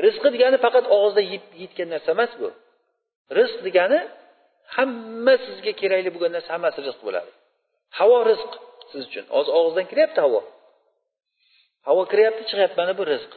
Rizqi 0.04 0.28
degani 0.34 0.58
faqat 0.64 0.84
og'izda 0.96 1.22
yeb 1.32 1.44
yeyotgan 1.60 1.88
narsa 1.94 2.10
emas 2.16 2.32
bu. 2.40 2.48
Rizq 3.38 3.58
degani 3.66 4.00
hamma 4.76 5.34
sizga 5.46 5.72
kerakli 5.80 6.10
bo'lgan 6.14 6.32
narsa 6.36 6.50
hammasi 6.54 6.78
rizq 6.86 7.00
bo'ladi. 7.06 7.30
Havo 7.98 8.18
rizq 8.30 8.52
siz 8.90 9.02
uchun. 9.08 9.24
Hozir 9.36 9.52
og'izdan 9.58 9.86
kiryapti 9.90 10.20
havo. 10.26 10.40
Havo 11.88 12.02
kiryapti 12.12 12.42
chiqyapti. 12.50 12.76
Mana 12.80 12.92
bu 13.00 13.04
rizq. 13.12 13.32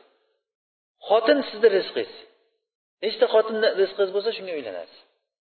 Xotin 1.08 1.40
sizni 1.50 1.70
rizqingiz. 1.78 2.14
Nechta 3.04 3.26
xotinni 3.34 3.70
rizqingiz 3.82 4.12
bo'lsa 4.16 4.30
shunga 4.38 4.54
uylanasiz. 4.60 5.00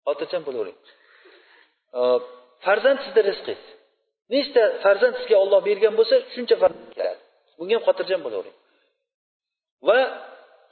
Xotirjam 0.07 0.41
bo'lavering 0.47 0.77
farzand 2.65 2.99
sizni 3.05 3.21
rizqingiz. 3.29 3.63
Nechta 4.33 4.61
farzand 4.83 5.15
sizga 5.19 5.35
olloh 5.43 5.59
bergan 5.69 5.93
bo'lsa 5.99 6.15
shuncha 6.35 6.55
farzand 6.63 6.89
keladi. 6.95 7.21
Bunga 7.57 7.73
ham 7.77 7.83
xotirjam 7.87 8.21
bo'lavering 8.25 8.57
va 9.87 9.99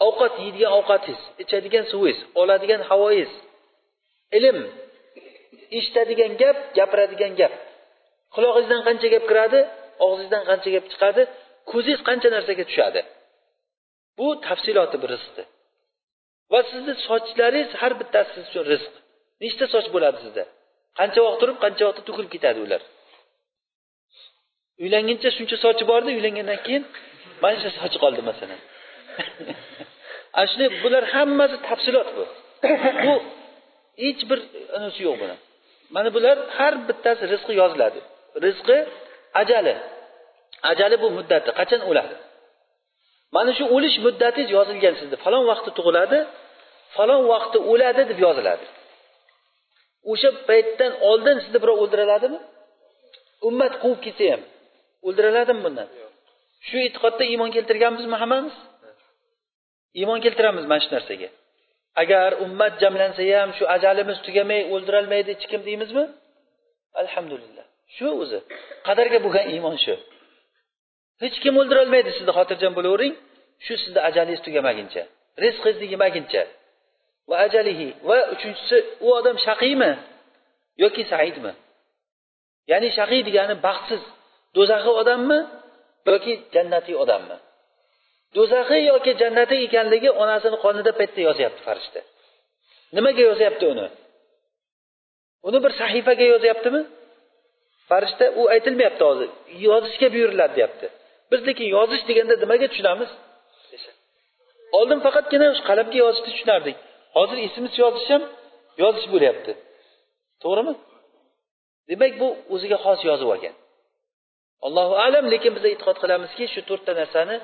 ovqat 0.08 0.34
yeydigan 0.43 0.72
ovqatingiz 0.80 1.22
ichadigan 1.43 1.86
suvingiz 1.91 2.20
oladigan 2.41 2.82
havoyingiz 2.89 3.34
ilm 4.38 4.58
eshitadigan 5.78 6.34
gap 6.41 6.58
gapiradigan 6.78 7.34
gap. 7.39 7.54
Qulog'ingizdan 8.36 8.82
qancha 8.88 9.08
gap 9.16 9.24
kiradi 9.30 9.60
og'zingizdan 10.06 10.43
qancha 10.49 10.70
gap 10.76 10.86
chiqadi 10.91 11.22
ko'zingiz 11.72 12.01
qancha 12.10 12.28
narsaga 12.36 12.64
tushadi? 12.70 13.01
Bu 14.18 14.28
tafsiloti 14.47 14.97
bir 15.04 15.10
rizqni 15.16 15.43
va 16.51 16.60
sizni 16.72 16.93
sochlaringiz 17.08 17.72
har 17.82 17.93
bittasi 17.99 18.30
siz 18.36 18.45
uchun 18.49 18.64
rizq. 18.72 18.93
Nechta 19.43 19.66
soch 19.74 19.88
bo'ladi 19.95 20.18
sizda? 20.26 20.43
Qancha 20.99 21.20
vaqt 21.26 21.39
turib 21.41 21.58
qancha 21.64 21.84
vaqtda 21.88 22.04
to'kilib 22.08 22.32
ketadi 22.36 22.60
ular? 22.66 22.82
Uylanguncha 24.84 25.30
shuncha 25.38 25.58
sochi 25.66 25.84
bordi 25.91 26.10
uylangandan 26.18 26.60
keyin 26.66 26.84
mana 27.43 27.58
shu 27.62 27.70
sochi 27.80 27.97
qoldi 28.04 28.22
masalan. 28.30 28.60
Ana 30.38 30.47
shunday 30.51 30.70
bular 30.84 31.04
hammasi 31.16 31.58
tafsilot 31.68 32.10
bu. 32.18 32.24
Bu 33.06 33.14
hech 34.01 34.21
bir 34.29 34.39
unisi 34.77 34.99
yo'q 35.07 35.15
buni. 35.21 35.35
Mana 35.95 36.09
bular 36.15 36.37
har 36.57 36.73
bittasi 36.87 37.23
rizqi 37.33 37.53
yoziladi. 37.61 37.99
Rizqi 38.45 38.77
ajali. 39.41 39.75
Ajali 40.71 40.95
bu 41.03 41.07
muddati. 41.17 41.49
Qachon 41.59 41.81
o'ladi? 41.89 42.15
Mana 43.35 43.51
shu 43.57 43.63
o'lish 43.75 43.97
muddatingiz 44.05 44.49
yozilgan 44.57 44.93
sizni. 44.99 45.15
Falon 45.25 45.43
vaqtda 45.51 45.71
tug'iladi 45.77 46.19
falon 46.95 47.21
vaqtda 47.31 47.59
o'ladi 47.71 48.01
deb 48.09 48.19
yoziladi. 48.25 48.65
O'sha 50.11 50.29
paytdan 50.49 50.91
oldin 51.09 51.37
sizni 51.43 51.59
birov 51.63 51.77
o'ldiraladimi 51.83 52.39
ummat 53.47 53.73
quvib 53.83 53.99
ketsa 54.05 54.25
ham. 54.33 54.41
O'ldiriladimi 55.07 55.61
bundan? 55.65 55.87
Shu 56.67 56.75
e'tiqodda 56.85 57.23
iymon 57.31 57.49
keltirganmizmi 57.55 58.17
hammamiz? 58.23 58.55
Iymon 59.99 60.19
keltiramiz 60.25 60.65
mana 60.71 60.81
shu 60.83 60.89
narsaga 60.95 61.29
agar 62.01 62.29
ummat 62.45 62.73
jamlansa 62.81 63.23
ham 63.39 63.49
shu 63.57 63.63
ajalimiz 63.75 64.17
tugamay 64.25 64.61
o'ldirolmaydi 64.73 65.29
hech 65.33 65.45
kim 65.51 65.61
deymizmi? 65.67 66.05
Alhamdulillah. 67.01 67.65
Shu 67.95 68.07
o'zi. 68.21 68.39
Qadarga 68.87 69.19
bo'lgan 69.25 69.45
iymon 69.53 69.75
shu. 69.85 69.95
Hech 71.23 71.37
kim 71.43 71.53
o'ldirolmaydi 71.61 72.09
sizni 72.17 72.31
xotirjam 72.37 72.73
bo'lavering. 72.77 73.13
Shu 73.65 73.73
sizni 73.83 73.99
ajalingiz 74.09 74.41
tugamaguncha 74.45 75.03
rizqingizni 75.41 75.85
yemaguncha. 75.93 76.43
Va 77.29 77.35
ajalihi. 77.45 77.87
Va 78.07 78.17
uchinchisi 78.33 78.77
u 79.05 79.07
odam 79.19 79.37
shaqiymi 79.45 79.91
yoki 80.83 81.03
saidmi? 81.11 81.51
Ya'ni 82.71 82.89
shaqiy 82.97 83.21
degani 83.27 83.55
baxtsiz 83.67 84.01
do'zaxiy 84.55 84.93
odammi 85.01 85.39
yoki 86.11 86.33
jannatiy 86.55 86.95
odammi? 87.03 87.37
Do'zaxi 88.36 88.79
yoki 88.91 89.11
jannati 89.21 89.55
ekanligi 89.65 90.09
onasini 90.23 90.57
qonida 90.65 90.91
paytda 90.99 91.21
yozyapti 91.27 91.61
farishta. 91.67 91.99
Nimaga 92.95 93.21
yozyapti 93.29 93.65
uni? 93.73 93.88
Uni 95.47 95.59
bir 95.63 95.71
sahifaga 95.81 96.25
yozyaptimi? 96.34 96.81
Farishta 97.89 98.25
u 98.39 98.41
aytilmayapti 98.55 99.03
hozir. 99.09 99.29
Yozishga 99.67 100.07
buyuriladi 100.13 100.53
deyapti. 100.57 100.88
Biz 101.31 101.41
lekin 101.47 101.67
yozish 101.75 102.03
deganda 102.09 102.36
nimaga 102.43 102.67
tushunamiz? 102.71 103.11
Oldin 104.77 104.99
faqatgina 105.05 105.47
qalamga 105.69 105.97
yozishni 106.03 106.29
tushunardik. 106.36 106.77
Hozir 107.17 107.38
ismimiz 107.47 107.73
yozish 107.84 108.07
ham 108.13 108.23
yozish 108.84 109.07
bo'lyapti. 109.13 109.51
To'g'rimi? 110.43 110.73
Demak 111.89 112.13
bu 112.21 112.27
o'ziga 112.53 112.77
xos 112.86 112.99
yozib 113.09 113.27
olgan. 113.34 113.55
Allohu 114.67 114.93
alam 115.05 115.25
lekin 115.34 115.51
biz 115.57 115.63
e'tiqod 115.71 115.97
qilamizki 116.03 116.45
shu 116.53 116.61
to'rtta 116.69 116.91
narsani 117.01 117.36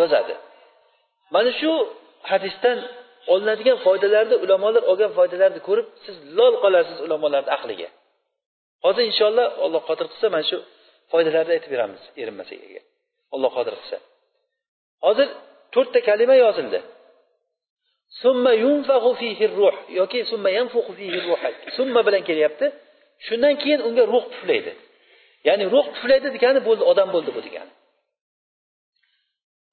yozadi. 0.00 0.34
Mana 1.34 1.50
shu 1.60 1.72
hadisdan 2.30 2.78
olinadigan 3.32 3.78
foydalarni 3.86 4.36
ulamolar 4.44 4.82
olgan 4.90 5.10
foydalarni 5.18 5.60
ko'rib 5.68 5.86
siz 6.04 6.16
lol 6.38 6.54
qolasiz 6.64 6.98
ulamolarni 7.06 7.50
aqliga. 7.56 7.88
Hozir 8.84 9.02
inshaalloh 9.10 9.46
alloh 9.64 9.82
qodir 9.88 10.06
qilsa 10.12 10.26
mana 10.34 10.44
shu 10.50 10.58
foydalarni 11.12 11.52
aytib 11.56 11.70
beramiz 11.74 12.02
erinmasak 12.22 12.58
agar 12.68 12.84
alloh 13.34 13.50
qodir 13.58 13.74
qilsa. 13.80 13.96
Hozir 15.06 15.28
to'rtta 15.74 16.00
kalima 16.08 16.36
yozildi. 16.44 16.80
Summa 18.22 18.52
yunfahu 18.64 19.10
fihi 19.20 19.44
ruh 19.58 19.76
yoki 20.00 20.20
summa 20.30 20.50
yanfuhu 20.58 20.90
fihi 20.98 21.18
ruh. 21.26 21.40
Summa 21.76 22.00
bilan 22.06 22.22
kelyapti. 22.28 22.66
Shundan 23.26 23.54
keyin 23.62 23.80
unga 23.88 24.04
ruh 24.12 24.24
puflaydi 24.32 24.72
ya'ni 25.48 25.64
ruh 25.74 25.86
puflaydi 25.94 26.28
degani 26.36 26.60
bo'ldi 26.68 26.82
odam 26.92 27.08
bo'ldi 27.14 27.30
bu 27.36 27.40
degani. 27.46 27.72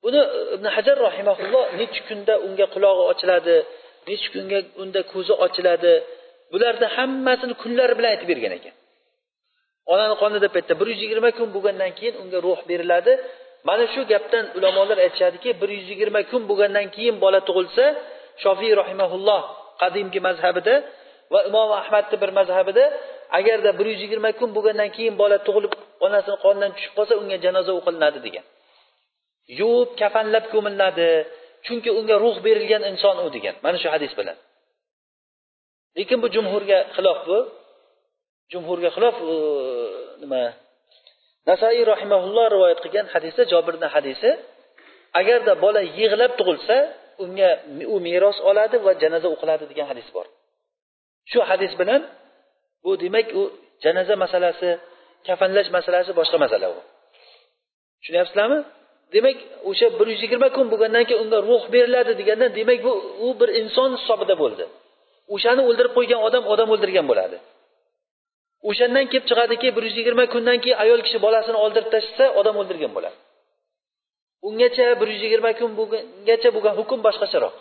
Buni 0.03 0.19
e, 0.37 0.39
ibn 0.55 0.65
hajar 0.75 0.97
rahimaulloh 1.07 1.65
nechi 1.79 1.99
kunda 2.07 2.33
unga 2.45 2.65
qulog'i 2.73 3.03
ochiladi 3.11 3.55
nechi 4.09 4.27
kunga 4.33 4.59
unda 4.81 5.01
ko'zi 5.13 5.33
ochiladi 5.45 5.93
bularni 6.51 6.87
hammasini 6.95 7.53
kunlari 7.61 7.93
bilan 7.97 8.09
aytib 8.13 8.27
bergan 8.31 8.53
ekan. 8.59 8.73
Onani 9.93 10.15
qonida 10.21 10.47
paytda 10.55 10.73
bir 10.79 10.87
yuz 10.91 10.99
yigirma 11.05 11.29
kun 11.37 11.47
bo'lgandan 11.55 11.91
keyin 11.97 12.15
unga 12.21 12.39
ruh 12.47 12.59
beriladi. 12.69 13.13
Mana 13.67 13.85
shu 13.93 14.01
gapdan 14.11 14.45
ulamolar 14.57 14.97
aytishadiki 15.05 15.49
bir 15.61 15.69
yuz 15.77 15.87
yigirma 15.91 16.21
kun 16.31 16.41
bo'lgandan 16.49 16.87
keyin 16.95 17.15
bola 17.23 17.39
tug'ilsa 17.47 17.85
shofiy 18.43 18.71
rahimaulloh 18.81 19.41
qadimgi 19.81 20.19
mazhabida 20.27 20.75
va 21.33 21.39
imom 21.49 21.69
ahmadni 21.81 22.15
bir 22.23 22.31
mazhabida 22.39 22.83
agarda 23.39 23.69
bir 23.79 23.85
yuz 23.91 23.99
yigirma 24.05 24.29
kun 24.39 24.49
bo'lgandan 24.55 24.89
keyin 24.95 25.15
bola 25.21 25.37
tug'ilib 25.47 25.73
onasini 26.05 26.37
qonidan 26.45 26.71
tushib 26.75 26.93
qolsa 26.97 27.13
unga 27.21 27.37
janoza 27.45 27.71
o'qilinadi 27.79 28.19
degan. 28.27 28.45
Yuvib 29.59 29.89
kafanlab 30.01 30.45
ko'miladi 30.53 31.09
chunki 31.65 31.89
unga 31.99 32.15
ruh 32.23 32.37
berilgan 32.45 32.83
inson 32.91 33.15
u 33.25 33.27
degan. 33.35 33.55
Mana 33.65 33.77
shu 33.81 33.87
hadis 33.95 34.11
bilan. 34.19 34.37
Lekin 35.97 36.17
bu 36.23 36.27
jumhurga 36.35 36.79
xilof 36.95 37.19
bu. 37.29 37.37
Jumhurga 38.51 38.89
xilof 38.95 39.15
nima? 40.21 40.43
Nasaiy 41.49 41.81
rahimaulloh 41.93 42.45
rivoyat 42.55 42.79
qilgan 42.83 43.07
hadisda 43.13 43.43
jobirni 43.51 43.87
hadisi 43.95 44.29
agarda 45.19 45.53
bola 45.63 45.81
yig'lab 45.99 46.31
tug'ilsa 46.39 46.77
unga 47.23 47.49
u 47.93 47.95
meros 48.07 48.37
oladi 48.49 48.77
va 48.85 48.91
janoza 49.01 49.27
o'qiladi 49.35 49.65
degan 49.71 49.87
hadis 49.91 50.07
bor. 50.15 50.25
Shu 51.31 51.39
hadis 51.51 51.71
bilan 51.81 52.01
bu 52.83 52.91
demak 53.03 53.27
u 53.39 53.41
janoza 53.83 54.15
masalasi 54.23 54.69
kafanlash 55.27 55.69
masalasi 55.77 56.11
boshqa 56.19 56.37
masala 56.45 56.67
u. 56.75 56.79
Tushunyapsizlarmi 57.99 58.59
demak 59.13 59.37
o'sha 59.69 59.87
bir 59.99 60.07
yuz 60.13 60.21
yigirma 60.25 60.49
kun 60.55 60.65
bo'lgandan 60.71 61.03
keyin 61.07 61.21
unga 61.23 61.39
ruh 61.49 61.63
beriladi 61.73 62.11
deganda 62.19 62.47
demak 62.59 62.79
bu 62.85 62.91
u 63.25 63.27
bir 63.39 63.49
inson 63.61 63.89
hisobida 63.97 64.35
bo'ldi. 64.43 64.63
O'shani 65.35 65.61
o'ldirib 65.69 65.93
qo'ygan 65.97 66.19
odam 66.27 66.43
odam 66.53 66.69
o'ldirgan 66.73 67.05
bo'ladi. 67.11 67.37
O'shandan 68.69 69.05
kelib 69.11 69.25
chiqadiki 69.29 69.67
bir 69.75 69.83
yuz 69.87 69.95
yigirma 69.99 70.25
kundan 70.33 70.57
keyin 70.63 70.77
ayol 70.83 71.01
kishi 71.05 71.19
bolasini 71.25 71.57
oldirib 71.65 71.89
tashlasa 71.93 72.25
odam 72.39 72.55
o'ldirgan 72.61 72.91
bo'ladi. 72.97 73.17
Ungacha 74.47 74.87
bir 74.99 75.07
yuz 75.13 75.21
yigirma 75.25 75.51
kun 75.59 75.71
bo'lgangacha 75.79 76.49
bo'lgan 76.55 76.73
hukm 76.79 76.99
boshqacharoq. 77.07 77.55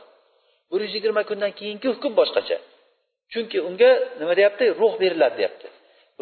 Bir 0.71 0.81
yuz 0.85 0.93
yigirma 0.99 1.23
kundan 1.31 1.53
keyingi 1.59 1.89
hukm 1.95 2.13
boshqacha. 2.21 2.57
Chunki 3.33 3.59
unga 3.69 3.91
nima 4.21 4.35
deyapti? 4.39 4.65
Ruh 4.81 4.93
beriladi 5.03 5.37
deyapti. 5.41 5.67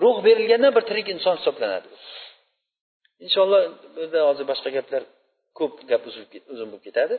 Ruh 0.03 0.17
berilgandan 0.27 0.73
bir 0.77 0.85
tirik 0.89 1.07
inson 1.15 1.35
hisoblanadi. 1.39 1.89
Inshaalloh 3.25 3.61
bu 3.95 4.01
yerda 4.03 4.19
hozir 4.29 4.45
boshqa 4.51 4.71
gaplar 4.77 5.03
ko'p 5.59 5.75
gap 5.91 6.03
uzun 6.53 6.69
bo'lib 6.73 6.83
ketadi. 6.89 7.15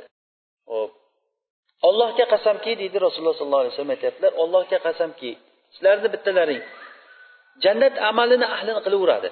Ho'p 0.72 0.92
allohga 1.88 2.26
qasamki 2.34 2.72
deydi 2.82 2.98
rasululloh 3.06 3.36
sollallohu 3.40 3.64
alayhi 3.64 3.74
vasallam 3.74 3.96
aytyaptilar 3.98 4.32
allohga 4.44 4.78
qasamki 4.88 5.32
sizlarni 5.74 6.10
bittalaring 6.16 6.64
jannat 7.64 7.96
amalini 8.10 8.48
ahlini 8.56 8.82
qilaveradi. 8.86 9.30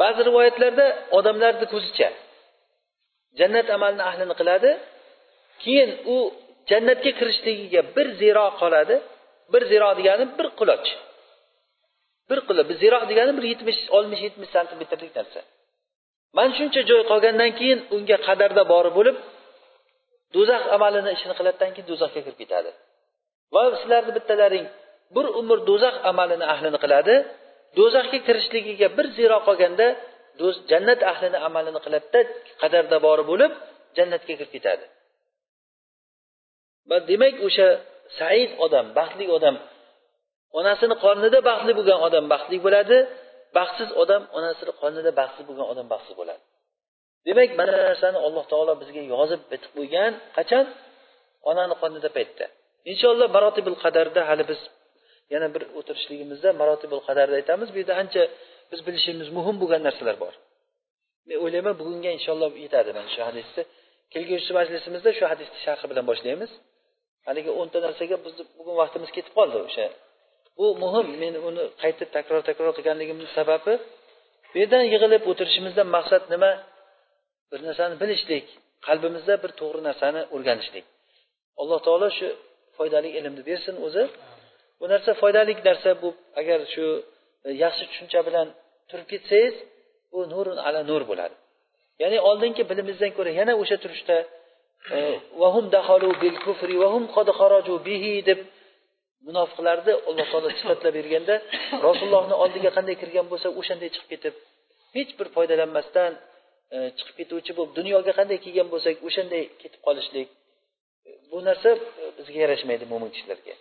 Ba'zi 0.00 0.20
rivoyatlarda 0.28 0.86
odamlarni 1.18 1.66
ko'zicha 1.74 2.08
jannat 3.38 3.66
amalini 3.76 4.04
ahlini 4.10 4.34
qiladi 4.40 4.70
keyin 5.62 5.90
u 6.14 6.16
jannatga 6.70 7.10
kirishligiga 7.18 7.80
bir 7.96 8.06
ziro 8.20 8.46
qoladi. 8.60 8.96
Bir 9.52 9.62
ziro 9.72 9.90
degani 9.98 10.24
bir 10.38 10.48
quloch. 10.58 10.88
Bir 12.30 12.38
quloch 12.48 12.68
ziro 12.82 12.98
degani 13.10 13.32
bir 13.38 13.44
yetmish 13.52 13.80
oltmish 13.96 14.22
yetmish 14.26 14.50
santimetrlik 14.56 15.12
narsa. 15.18 15.40
Mana 16.36 16.50
shuncha 16.58 16.80
joy 16.90 17.02
qolgandan 17.10 17.50
keyin 17.58 17.78
unga 17.96 18.16
qadarda 18.26 18.62
bori 18.72 18.90
bo'lib 18.98 19.16
do'zax 20.34 20.62
amalini 20.76 21.10
ishini 21.16 21.34
qiladidan 21.38 21.70
keyin 21.74 21.86
do'zaxga 21.90 22.20
kirib 22.24 22.38
ketadi. 22.42 22.70
Va 23.54 23.62
sizlarni 23.80 24.12
bittalaring 24.18 24.66
bir 25.16 25.26
umr 25.40 25.58
do'zax 25.70 25.96
amalini 26.10 26.46
ahlini 26.54 26.78
qiladi 26.84 27.14
do'zaxga 27.78 28.18
kirishligiga 28.26 28.88
bir 28.96 29.06
ziro 29.16 29.38
qolganda 29.48 29.86
jannat 30.70 31.00
ahlini 31.12 31.38
amalini 31.48 31.80
qiladida 31.84 32.20
qadarda 32.62 32.96
bori 33.06 33.24
bo'lib 33.30 33.52
jannatga 33.96 34.32
kirib 34.38 34.50
ketadi. 34.56 34.84
Va 36.88 36.96
demak 37.10 37.34
o'sha 37.46 37.68
said 38.18 38.50
odam 38.64 38.86
baxtli 38.98 39.24
odam 39.36 39.56
onasini 40.58 40.96
qornida 41.04 41.38
baxtli 41.50 41.72
bo'lgan 41.78 41.98
odam 42.06 42.24
baxtli 42.32 42.56
bo'ladi. 42.66 42.98
Baxtsiz 43.56 43.90
odam 44.02 44.22
onasini 44.38 44.72
qonida 44.82 45.10
baxtsiz 45.20 45.44
bo'lgan 45.48 45.66
odam 45.72 45.86
baxtsiz 45.92 46.14
bo'ladi. 46.20 46.42
Demak 47.26 47.50
mana 47.60 47.74
narsani 47.88 48.18
alloh 48.26 48.44
taolo 48.52 48.72
bizga 48.82 49.02
yozib 49.14 49.40
bitib 49.52 49.70
qo'ygan 49.78 50.12
qachon? 50.36 50.64
Onani 51.50 51.74
qonida 51.82 52.08
paytda. 52.16 52.44
Inshaalloh 52.90 53.28
marotibul 53.36 53.78
qadarda 53.84 54.20
hali 54.30 54.44
biz 54.50 54.60
yana 55.34 55.48
bir 55.54 55.62
o'tirishligimizda 55.78 56.48
marotibul 56.60 57.02
qadarni 57.08 57.34
aytamiz 57.40 57.68
bu 57.74 57.78
yerda 57.80 57.94
ancha 58.02 58.22
biz 58.70 58.80
bilishimiz 58.86 59.28
muhim 59.36 59.56
bo'lgan 59.62 59.82
narsalar 59.88 60.16
bor. 60.24 60.34
Men 61.28 61.36
o'ylayman 61.44 61.74
bugunga 61.80 62.10
inshaalloh 62.18 62.50
yetadi 62.64 62.90
mana 62.96 63.08
shu 63.14 63.20
hadisni 63.28 63.62
kelgusi 64.12 64.50
majlisimizda 64.58 65.10
shu 65.18 65.24
hadisni 65.32 65.58
sharhi 65.66 65.86
bilan 65.90 66.04
boshlaymiz. 66.10 66.50
Haligi 67.28 67.50
o'nta 67.60 67.78
narsaga 67.86 68.16
bizni 68.24 68.42
bugun 68.58 68.74
vaqtimiz 68.82 69.10
ketib 69.16 69.32
qoldi 69.38 69.58
o'sha 69.68 69.86
bu 70.60 70.68
muhim 70.82 71.08
men 71.22 71.34
uni 71.48 71.64
qayta 71.82 72.04
takror 72.16 72.42
takror 72.48 72.72
qilganligimni 72.78 73.28
sababi 73.38 73.74
bu 74.52 74.56
yerdan 74.62 74.84
yig'ilib 74.94 75.22
o'tirishimizdan 75.30 75.88
maqsad 75.96 76.24
nima? 76.34 76.52
Bir 77.50 77.60
narsani 77.68 77.94
bilishlik 78.02 78.46
qalbimizda 78.86 79.34
bir 79.42 79.50
to'g'ri 79.60 79.80
narsani 79.88 80.22
o'rganishlik. 80.34 80.84
Alloh 81.60 81.78
taolo 81.86 82.08
shu 82.18 82.28
foydali 82.76 83.08
ilmni 83.18 83.42
bersin 83.48 83.74
o'zi. 83.86 84.04
Bu 84.80 84.84
narsa 84.92 85.10
foydali 85.22 85.52
narsa 85.68 85.90
bu 86.02 86.08
agar 86.40 86.60
shu 86.74 86.86
e, 87.46 87.48
yaxshi 87.64 87.84
tushuncha 87.90 88.20
bilan 88.28 88.46
turib 88.90 89.06
ketsangiz 89.12 89.54
bu 90.12 90.20
nurun 90.32 90.58
ala 90.66 90.80
nur 90.90 91.02
bo'ladi. 91.10 91.34
Ya'ni 92.02 92.18
oldingi 92.28 92.62
bilimimizdan 92.70 93.12
ko'ra 93.16 93.30
yana 93.40 93.52
o'sha 93.62 93.76
turishda 93.84 94.16
e, 94.94 94.96
vahum 95.42 95.66
dahalu 95.74 96.10
bil 96.22 96.36
kufri 96.44 96.74
vahum 96.84 97.04
qad 97.16 97.28
bihi 97.88 98.14
deb 98.28 98.40
munofiqlarni 99.26 99.92
alloh 100.08 100.26
taolo 100.32 100.48
sifatlab 100.58 100.92
berganda 100.98 101.34
rasulullohni 101.86 102.34
oldiga 102.44 102.70
qanday 102.76 102.96
kirgan 103.02 103.26
bo'lsa 103.32 103.48
o'shanday 103.60 103.90
chiqib 103.94 104.08
ketib 104.12 104.34
hech 104.96 105.10
bir 105.18 105.26
foydalanmasdan 105.36 106.12
e, 106.74 106.76
chiqib 106.98 107.16
ketuvchi 107.20 107.52
bo'lib 107.58 107.72
dunyoga 107.78 108.12
qanday 108.18 108.38
kelgan 108.44 108.68
bo'lsak 108.74 108.94
o'shanday 109.08 109.42
ketib 109.62 109.80
qolishlik 109.86 110.28
bu 111.30 111.38
narsa 111.48 111.68
e, 112.02 112.04
bizga 112.18 112.38
yarashmaydi 112.44 112.84
mo'min 112.92 113.10
kishilarga. 113.14 113.54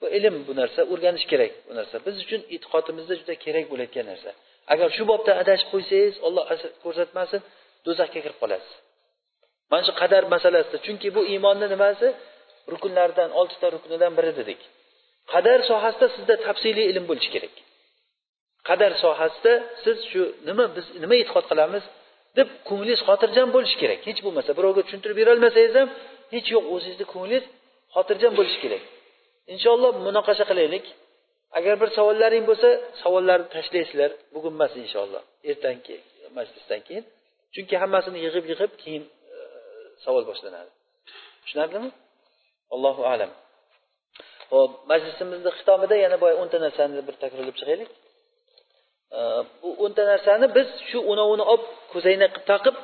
Bu 0.00 0.06
ilm 0.18 0.36
bu 0.48 0.52
narsa 0.60 0.80
o'rganish 0.92 1.26
kerak 1.32 1.52
bu 1.68 1.72
narsa. 1.78 1.96
Biz 2.06 2.16
uchun 2.24 2.40
e'tiqodimizda 2.54 3.14
juda 3.20 3.34
kerak 3.44 3.64
bo'layotgan 3.72 4.06
narsa. 4.12 4.30
Agar 4.72 4.88
shu 4.96 5.04
bobda 5.10 5.32
adashib 5.42 5.68
qo'ysangiz 5.74 6.14
olloh 6.26 6.44
ko'rsatmasin 6.84 7.40
do'zaxga 7.86 8.20
kirib 8.24 8.38
qolasiz. 8.42 8.72
Mana 9.70 9.82
shu 9.88 9.92
qadar 10.02 10.22
masalasida 10.34 10.78
chunki 10.86 11.08
bu 11.16 11.20
iymonni 11.32 11.66
nimasi? 11.74 12.06
Rukunlaridan 12.72 13.30
oltita 13.40 13.66
ruknidan 13.74 14.12
biri 14.18 14.32
dedik 14.40 14.60
qadar 15.32 15.58
sohasida 15.70 16.06
sizda 16.16 16.34
tafsiliy 16.46 16.86
ilm 16.92 17.04
bo'lishi 17.10 17.30
kerak. 17.34 17.54
Qadar 18.68 18.92
sohasida 19.04 19.52
siz 19.84 19.98
shu 20.10 20.22
nima 20.48 20.64
biz 20.76 20.86
nima 21.02 21.14
e'tiqod 21.22 21.44
qilamiz 21.50 21.84
deb 22.38 22.48
ko'nglingiz 22.68 23.00
xotirjam 23.08 23.48
bo'lishi 23.56 23.76
kerak. 23.82 24.00
Hech 24.08 24.20
bo'lmasa 24.26 24.50
birovga 24.58 24.80
tushuntirib 24.86 25.16
berolmasangiz 25.20 25.74
ham 25.80 25.88
hech 26.34 26.48
yo'q 26.54 26.64
o'zingizni 26.74 27.06
ko'nglingiz 27.12 27.44
xotirjam 27.94 28.32
bo'lishi 28.38 28.58
kerak. 28.64 28.82
Inshaalloh 29.54 29.90
munoqasha 30.06 30.44
qilaylik. 30.50 30.84
Agar 31.58 31.74
bir 31.82 31.88
savollaring 31.98 32.44
bo'lsa 32.50 32.68
savollarni 33.02 33.48
tashlaysizlar. 33.54 34.10
Bugun 34.34 34.52
emas 34.56 34.72
inshaalloh 34.84 35.22
ertangi 35.50 35.96
majlisdan 36.38 36.80
keyin. 36.86 37.04
Chunki 37.54 37.74
hammasini 37.82 38.18
yig'ib 38.26 38.44
yig'ib 38.52 38.72
keyin 38.82 39.04
e, 39.36 39.38
savol 40.04 40.24
boshlanadi. 40.30 40.70
Tushunarlimi? 41.42 41.90
Allohu 42.74 43.02
alam. 43.12 43.30
Ho'p 44.54 44.72
majlisimizni 44.90 45.50
xitobida 45.58 45.96
yana 46.04 46.16
boya 46.22 46.34
o'nta 46.42 46.58
narsani 46.66 47.02
bir 47.08 47.14
takrorlab 47.22 47.56
chiqaylik. 47.60 47.90
Bu 49.62 49.68
o'nta 49.84 50.02
narsani 50.12 50.46
biz 50.56 50.68
shu 50.88 50.98
o'novini 51.12 51.44
olib 51.52 51.64
ko'zoynak 51.92 52.30
qilib 52.34 52.46
taqib 52.52 52.74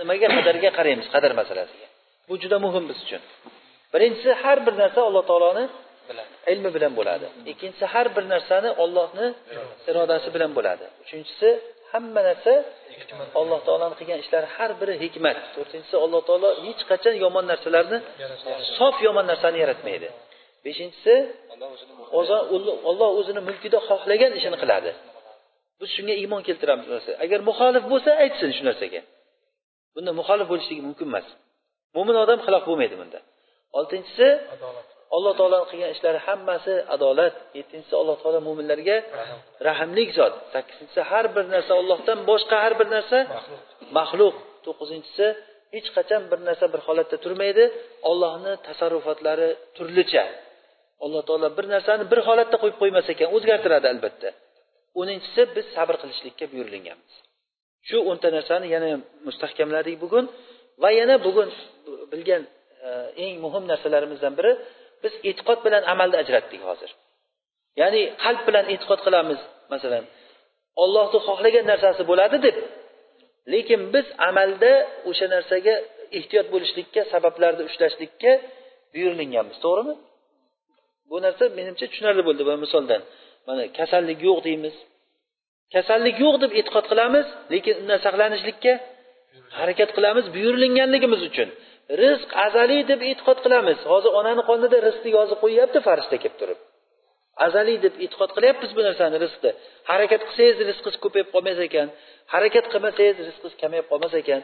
nimaga 0.00 0.28
qadarga 0.36 0.70
qaraymiz 0.78 1.06
qadar 1.14 1.32
masalasiga. 1.40 1.86
Bu 2.28 2.34
juda 2.42 2.56
muhim 2.64 2.84
biz 2.90 2.98
uchun. 3.04 3.22
Birinchisi 3.94 4.30
har 4.42 4.58
bir 4.66 4.74
narsa 4.82 5.00
alloh 5.08 5.24
taoloni 5.30 5.64
ilmi 6.52 6.70
bilan 6.76 6.92
bo'ladi. 6.98 7.26
Ikkinchisi 7.52 7.86
har 7.94 8.06
bir 8.16 8.24
narsani 8.34 8.70
ollohni 8.82 9.26
irodasi 9.90 10.28
bilan 10.34 10.50
bo'ladi. 10.58 10.84
Uchinchisi 11.04 11.48
hamma 11.92 12.20
narsa 12.28 12.52
alloh 13.40 13.60
taoloni 13.66 13.94
qilgan 14.00 14.18
ishlari 14.24 14.48
har 14.56 14.70
biri 14.80 14.94
hikmat. 15.04 15.38
To'rtinchisi 15.56 15.96
alloh 16.04 16.20
taolo 16.28 16.48
hech 16.66 16.82
qachon 16.90 17.14
yomon 17.24 17.44
narsalarni 17.52 17.98
sof 18.78 18.96
yomon 19.06 19.26
narsani 19.32 19.58
yaratmaydi. 19.64 20.08
Beshinchisi 20.64 21.14
olloh 22.90 23.10
o'zini 23.20 23.40
mulkida 23.48 23.78
xohlagan 23.88 24.32
ishini 24.38 24.56
qiladi. 24.62 24.90
Biz 25.80 25.88
shunga 25.96 26.14
iymon 26.22 26.42
keltiramiz 26.48 26.86
agar 27.24 27.40
muxolif 27.48 27.84
bo'lsa 27.92 28.10
aytsin 28.24 28.50
shu 28.56 28.62
narsaga. 28.68 29.00
Bunda 29.94 30.10
muxolif 30.20 30.46
bo'lishligi 30.52 30.82
mumkin 30.88 31.06
emas. 31.10 31.26
Mo'min 31.96 32.16
odam 32.24 32.38
xilof 32.46 32.62
bo'lmaydi 32.68 32.96
bunda. 33.02 33.18
Oltinchisi 33.78 34.28
alloh 35.16 35.32
taoloni 35.38 35.66
qilgan 35.70 35.90
ishlari 35.96 36.20
hammasi 36.26 36.74
adolat. 36.94 37.34
Yettinchisi 37.58 37.94
alloh 38.00 38.16
taolo 38.22 38.40
mo'minlarga 38.48 38.96
rahmlik. 39.68 40.08
zot. 40.18 40.34
Sakkizinchisi 40.54 41.00
har 41.10 41.26
bir 41.34 41.44
narsa 41.54 41.72
ollohdan 41.80 42.18
boshqa 42.30 42.56
har 42.64 42.74
bir 42.80 42.88
narsa 42.94 43.18
maxluq 43.98 44.36
to'qqizinchisi 44.64 45.26
hech 45.74 45.88
qachon 45.96 46.22
bir 46.30 46.38
narsa 46.48 46.64
bir 46.72 46.80
holatda 46.86 47.16
turmaydi. 47.24 47.64
Ollohni 48.10 48.52
tasarrufotlari 48.66 49.48
turlicha 49.76 50.24
alloh 51.04 51.22
taolo 51.28 51.48
bir 51.58 51.66
narsani 51.74 52.04
bir 52.12 52.20
holatda 52.28 52.56
qo'yib 52.62 52.76
qo'ymas 52.82 53.06
ekan 53.12 53.28
o'zgartiradi 53.36 53.86
albatta. 53.94 54.28
O'ninchisi 55.00 55.42
biz 55.56 55.66
sabr 55.76 55.94
qilishlikka 56.02 56.44
buyurilganmiz 56.52 57.14
shu 57.88 57.96
o'nta 58.10 58.28
narsani 58.36 58.66
yana 58.74 58.90
mustahkamladik 59.26 59.96
bugun 60.04 60.24
va 60.82 60.88
yana 61.00 61.14
bugun 61.26 61.48
bilgan 62.12 62.42
e, 62.86 62.88
eng 63.24 63.34
muhim 63.44 63.64
narsalarimizdan 63.72 64.34
biri 64.38 64.52
biz 65.02 65.12
e'tiqod 65.28 65.58
bilan 65.66 65.82
amalni 65.92 66.16
ajratdik 66.22 66.60
hozir. 66.68 66.90
Ya'ni 67.80 68.02
qalb 68.24 68.42
bilan 68.48 68.64
e'tiqod 68.72 69.00
qilamiz 69.06 69.40
masalan 69.72 70.04
ollohni 70.82 71.18
xohlagan 71.28 71.64
narsasi 71.72 72.02
bo'ladi 72.10 72.36
deb 72.46 72.56
lekin 73.52 73.80
biz 73.94 74.06
amalda 74.28 74.72
o'sha 75.10 75.26
narsaga 75.34 75.74
ehtiyot 76.18 76.46
bo'lishlikka 76.54 77.00
sabablarni 77.12 77.62
ushlashlikka 77.70 78.32
buyurilganmiz 78.92 79.58
to'g'rimi? 79.64 79.94
Bu 81.10 81.16
narsa 81.24 81.44
menimcha 81.58 81.86
tushunarli 81.90 82.22
bo'ldi. 82.28 82.42
Bu 82.48 82.54
misoldan. 82.64 83.02
Mana 83.48 83.62
kasallik 83.78 84.18
yo'q 84.28 84.38
deymiz. 84.46 84.76
Kasallik 85.74 86.16
yo'q 86.24 86.34
deb 86.42 86.52
e'tiqod 86.58 86.86
qilamiz 86.92 87.26
lekin 87.52 87.74
undan 87.82 87.98
saqlanishlikka 88.06 88.72
harakat 89.58 89.90
qilamiz 89.96 90.24
buyurilganligimiz 90.34 91.20
uchun. 91.30 91.48
Rizq 92.02 92.30
azaliy 92.46 92.82
deb 92.90 93.00
e'tiqod 93.10 93.38
qilamiz. 93.44 93.78
Hozir 93.92 94.10
onani 94.20 94.42
qonida 94.50 94.76
rizqni 94.86 95.10
yozib 95.18 95.38
qo'yyapti 95.44 95.78
farishta 95.86 96.16
kelib 96.22 96.36
turib. 96.40 96.58
Azaliy 97.46 97.78
deb 97.84 97.94
e'tiqod 98.04 98.30
qilyapmiz 98.36 98.70
bu 98.76 98.82
narsani 98.88 99.16
rizqni. 99.24 99.50
Harakat 99.90 100.22
qilsangiz 100.28 100.56
rizqingiz 100.68 100.96
ko'payib 101.04 101.28
qolmas 101.34 101.58
ekan. 101.66 101.88
Harakat 102.34 102.64
qilmasangiz 102.72 103.16
rizqingiz 103.28 103.54
kamayib 103.62 103.86
qolmas 103.92 104.14
ekan. 104.22 104.40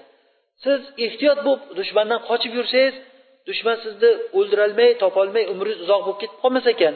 Siz 0.65 0.81
ehtiyot 1.07 1.39
bo'lib 1.47 1.63
dushmandan 1.79 2.21
qochib 2.29 2.53
yursangiz 2.59 2.95
dushman 3.49 3.77
sizni 3.85 4.11
o'ldirolmay 4.39 4.91
topolmay 5.03 5.45
umringiz 5.53 5.79
uzoq 5.85 6.01
bo'lib 6.07 6.19
ketib 6.23 6.39
qolmas 6.43 6.67
ekan 6.75 6.95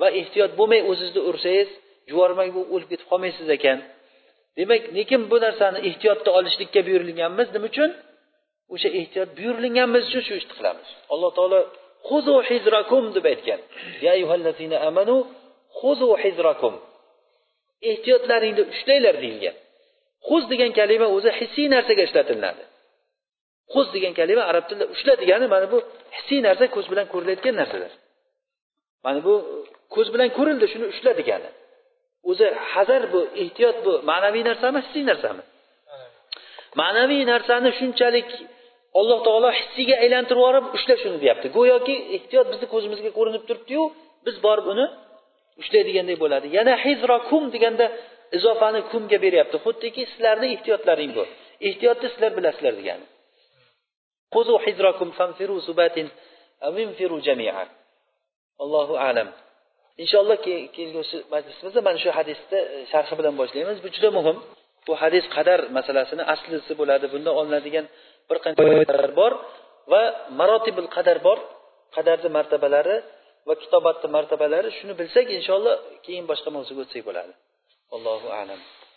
va 0.00 0.08
ehtiyot 0.20 0.52
bo'lmay 0.58 0.80
o'zingizni 0.90 1.22
ursangiz 1.30 1.70
juvormak 2.10 2.48
bo'lib 2.54 2.70
o'lib 2.74 2.88
ketib 2.92 3.06
qolmaysiz 3.12 3.48
ekan. 3.56 3.78
Demak 4.58 4.82
lekin 4.96 5.20
bu 5.30 5.36
narsani 5.46 5.78
ehtiyotda 5.88 6.30
olishlikka 6.38 6.80
buyurilganmiz. 6.86 7.48
Nima 7.54 7.66
uchun? 7.72 7.90
O'sha 8.74 8.88
ehtiyot 9.00 9.30
buyurilganimiz 9.38 10.02
uchun 10.08 10.22
shu 10.26 10.32
ishni 10.40 10.54
qilamiz. 10.58 10.88
Alloh 11.12 11.30
taolo 11.38 11.60
xuzu 12.08 12.36
hizrakum 12.48 13.04
deb 13.16 13.24
aytgan. 13.32 13.60
Ya 14.06 14.12
amanu 14.88 15.16
xuzu 15.80 16.10
hizrakum 16.24 16.74
ehtiyotlaringni 17.90 18.62
ushlanglar 18.72 19.16
deyilgan. 19.22 19.56
Huz 20.28 20.42
degan 20.52 20.70
kalima 20.78 21.06
o'zi 21.16 21.30
hissiy 21.38 21.66
narsaga 21.74 22.02
ishlatiladi. 22.08 22.62
Qo'z 23.74 23.86
degan 23.94 24.12
kalima 24.20 24.42
arab 24.50 24.64
tilida 24.68 24.86
ushla 24.94 25.12
degani 25.22 25.46
mana 25.54 25.66
bu 25.72 25.78
hissiy 26.16 26.40
narsa 26.48 26.64
ko'z 26.76 26.86
bilan 26.92 27.06
ko'rilayotgan 27.12 27.54
narsalar. 27.60 27.92
Mana 29.06 29.20
bu 29.26 29.34
ko'z 29.94 30.08
bilan 30.14 30.28
ko'rildi 30.38 30.66
shuni 30.72 30.86
ushla 30.92 31.12
degani. 31.20 31.50
O'zi 32.30 32.46
hazar 32.72 33.02
bu 33.12 33.20
ehtiyot 33.42 33.76
bu 33.86 33.92
ma'naviy 34.10 34.44
narsami 34.50 34.78
hissiy 34.84 35.04
narsami 35.10 35.42
ma'naviy 36.80 37.22
narsani 37.32 37.70
shunchalik 37.78 38.28
alloh 39.00 39.18
taolo 39.26 39.50
hissiyga 39.58 39.94
aylantirib 40.04 40.40
yuborib 40.40 40.66
ushla 40.76 40.94
shuni 41.02 41.18
deyapti. 41.22 41.46
Go'yoki 41.56 41.96
ehtiyot 42.16 42.46
bizni 42.52 42.66
ko'zimizga 42.74 43.10
ko'rinib 43.18 43.42
turibdiyu 43.48 43.82
biz 44.26 44.36
borib 44.46 44.66
uni 44.72 44.86
ushlaydiganday 45.62 46.16
bo'ladi. 46.22 46.46
Yana 46.58 46.74
hizrokum 46.84 47.42
deganda 47.54 47.86
izofani 48.36 48.80
kumga 48.90 49.18
beryapti. 49.24 49.56
Xuddiki 49.64 50.02
sizlarni 50.12 50.46
ehtiyotlaring 50.54 51.12
bu. 51.18 51.24
Ehtiyotni 51.68 52.08
sizlar 52.12 52.32
bilasizlar 52.38 52.74
degani. 52.80 53.04
Allohu 58.62 58.94
alam. 59.08 59.28
Inshaalloh 60.02 60.38
kelgusi 60.76 61.16
majlisimizda 61.34 61.80
mana 61.86 61.98
shu 62.04 62.10
hadisni 62.18 62.58
e, 62.74 62.78
sharhi 62.92 63.14
bilan 63.18 63.34
boshlaymiz. 63.40 63.76
Bu 63.84 63.88
juda 63.96 64.10
muhim. 64.18 64.36
Bu 64.86 64.92
hadis 65.02 65.24
qadar 65.36 65.60
masalasini 65.76 66.22
aslisi 66.34 66.72
bo'ladi. 66.80 67.06
Bundan 67.14 67.34
olinadigan 67.40 67.86
bir 68.28 68.38
qancha 68.44 68.62
bor 69.20 69.32
va 69.92 70.02
marotibul 70.40 70.88
qadar 70.96 71.18
bor. 71.26 71.38
Qadarni 71.96 72.28
martabalari 72.38 72.96
va 73.48 73.54
kitobatni 73.62 74.08
martabalari. 74.16 74.68
Shuni 74.78 74.94
bilsak 75.00 75.26
inshaalloh 75.38 75.74
keyin 76.06 76.24
boshqa 76.30 76.48
mavzuga 76.56 76.80
o'tsak 76.84 77.02
bo'ladi. 77.08 77.32
Allohu 77.96 78.28
alam. 78.40 78.60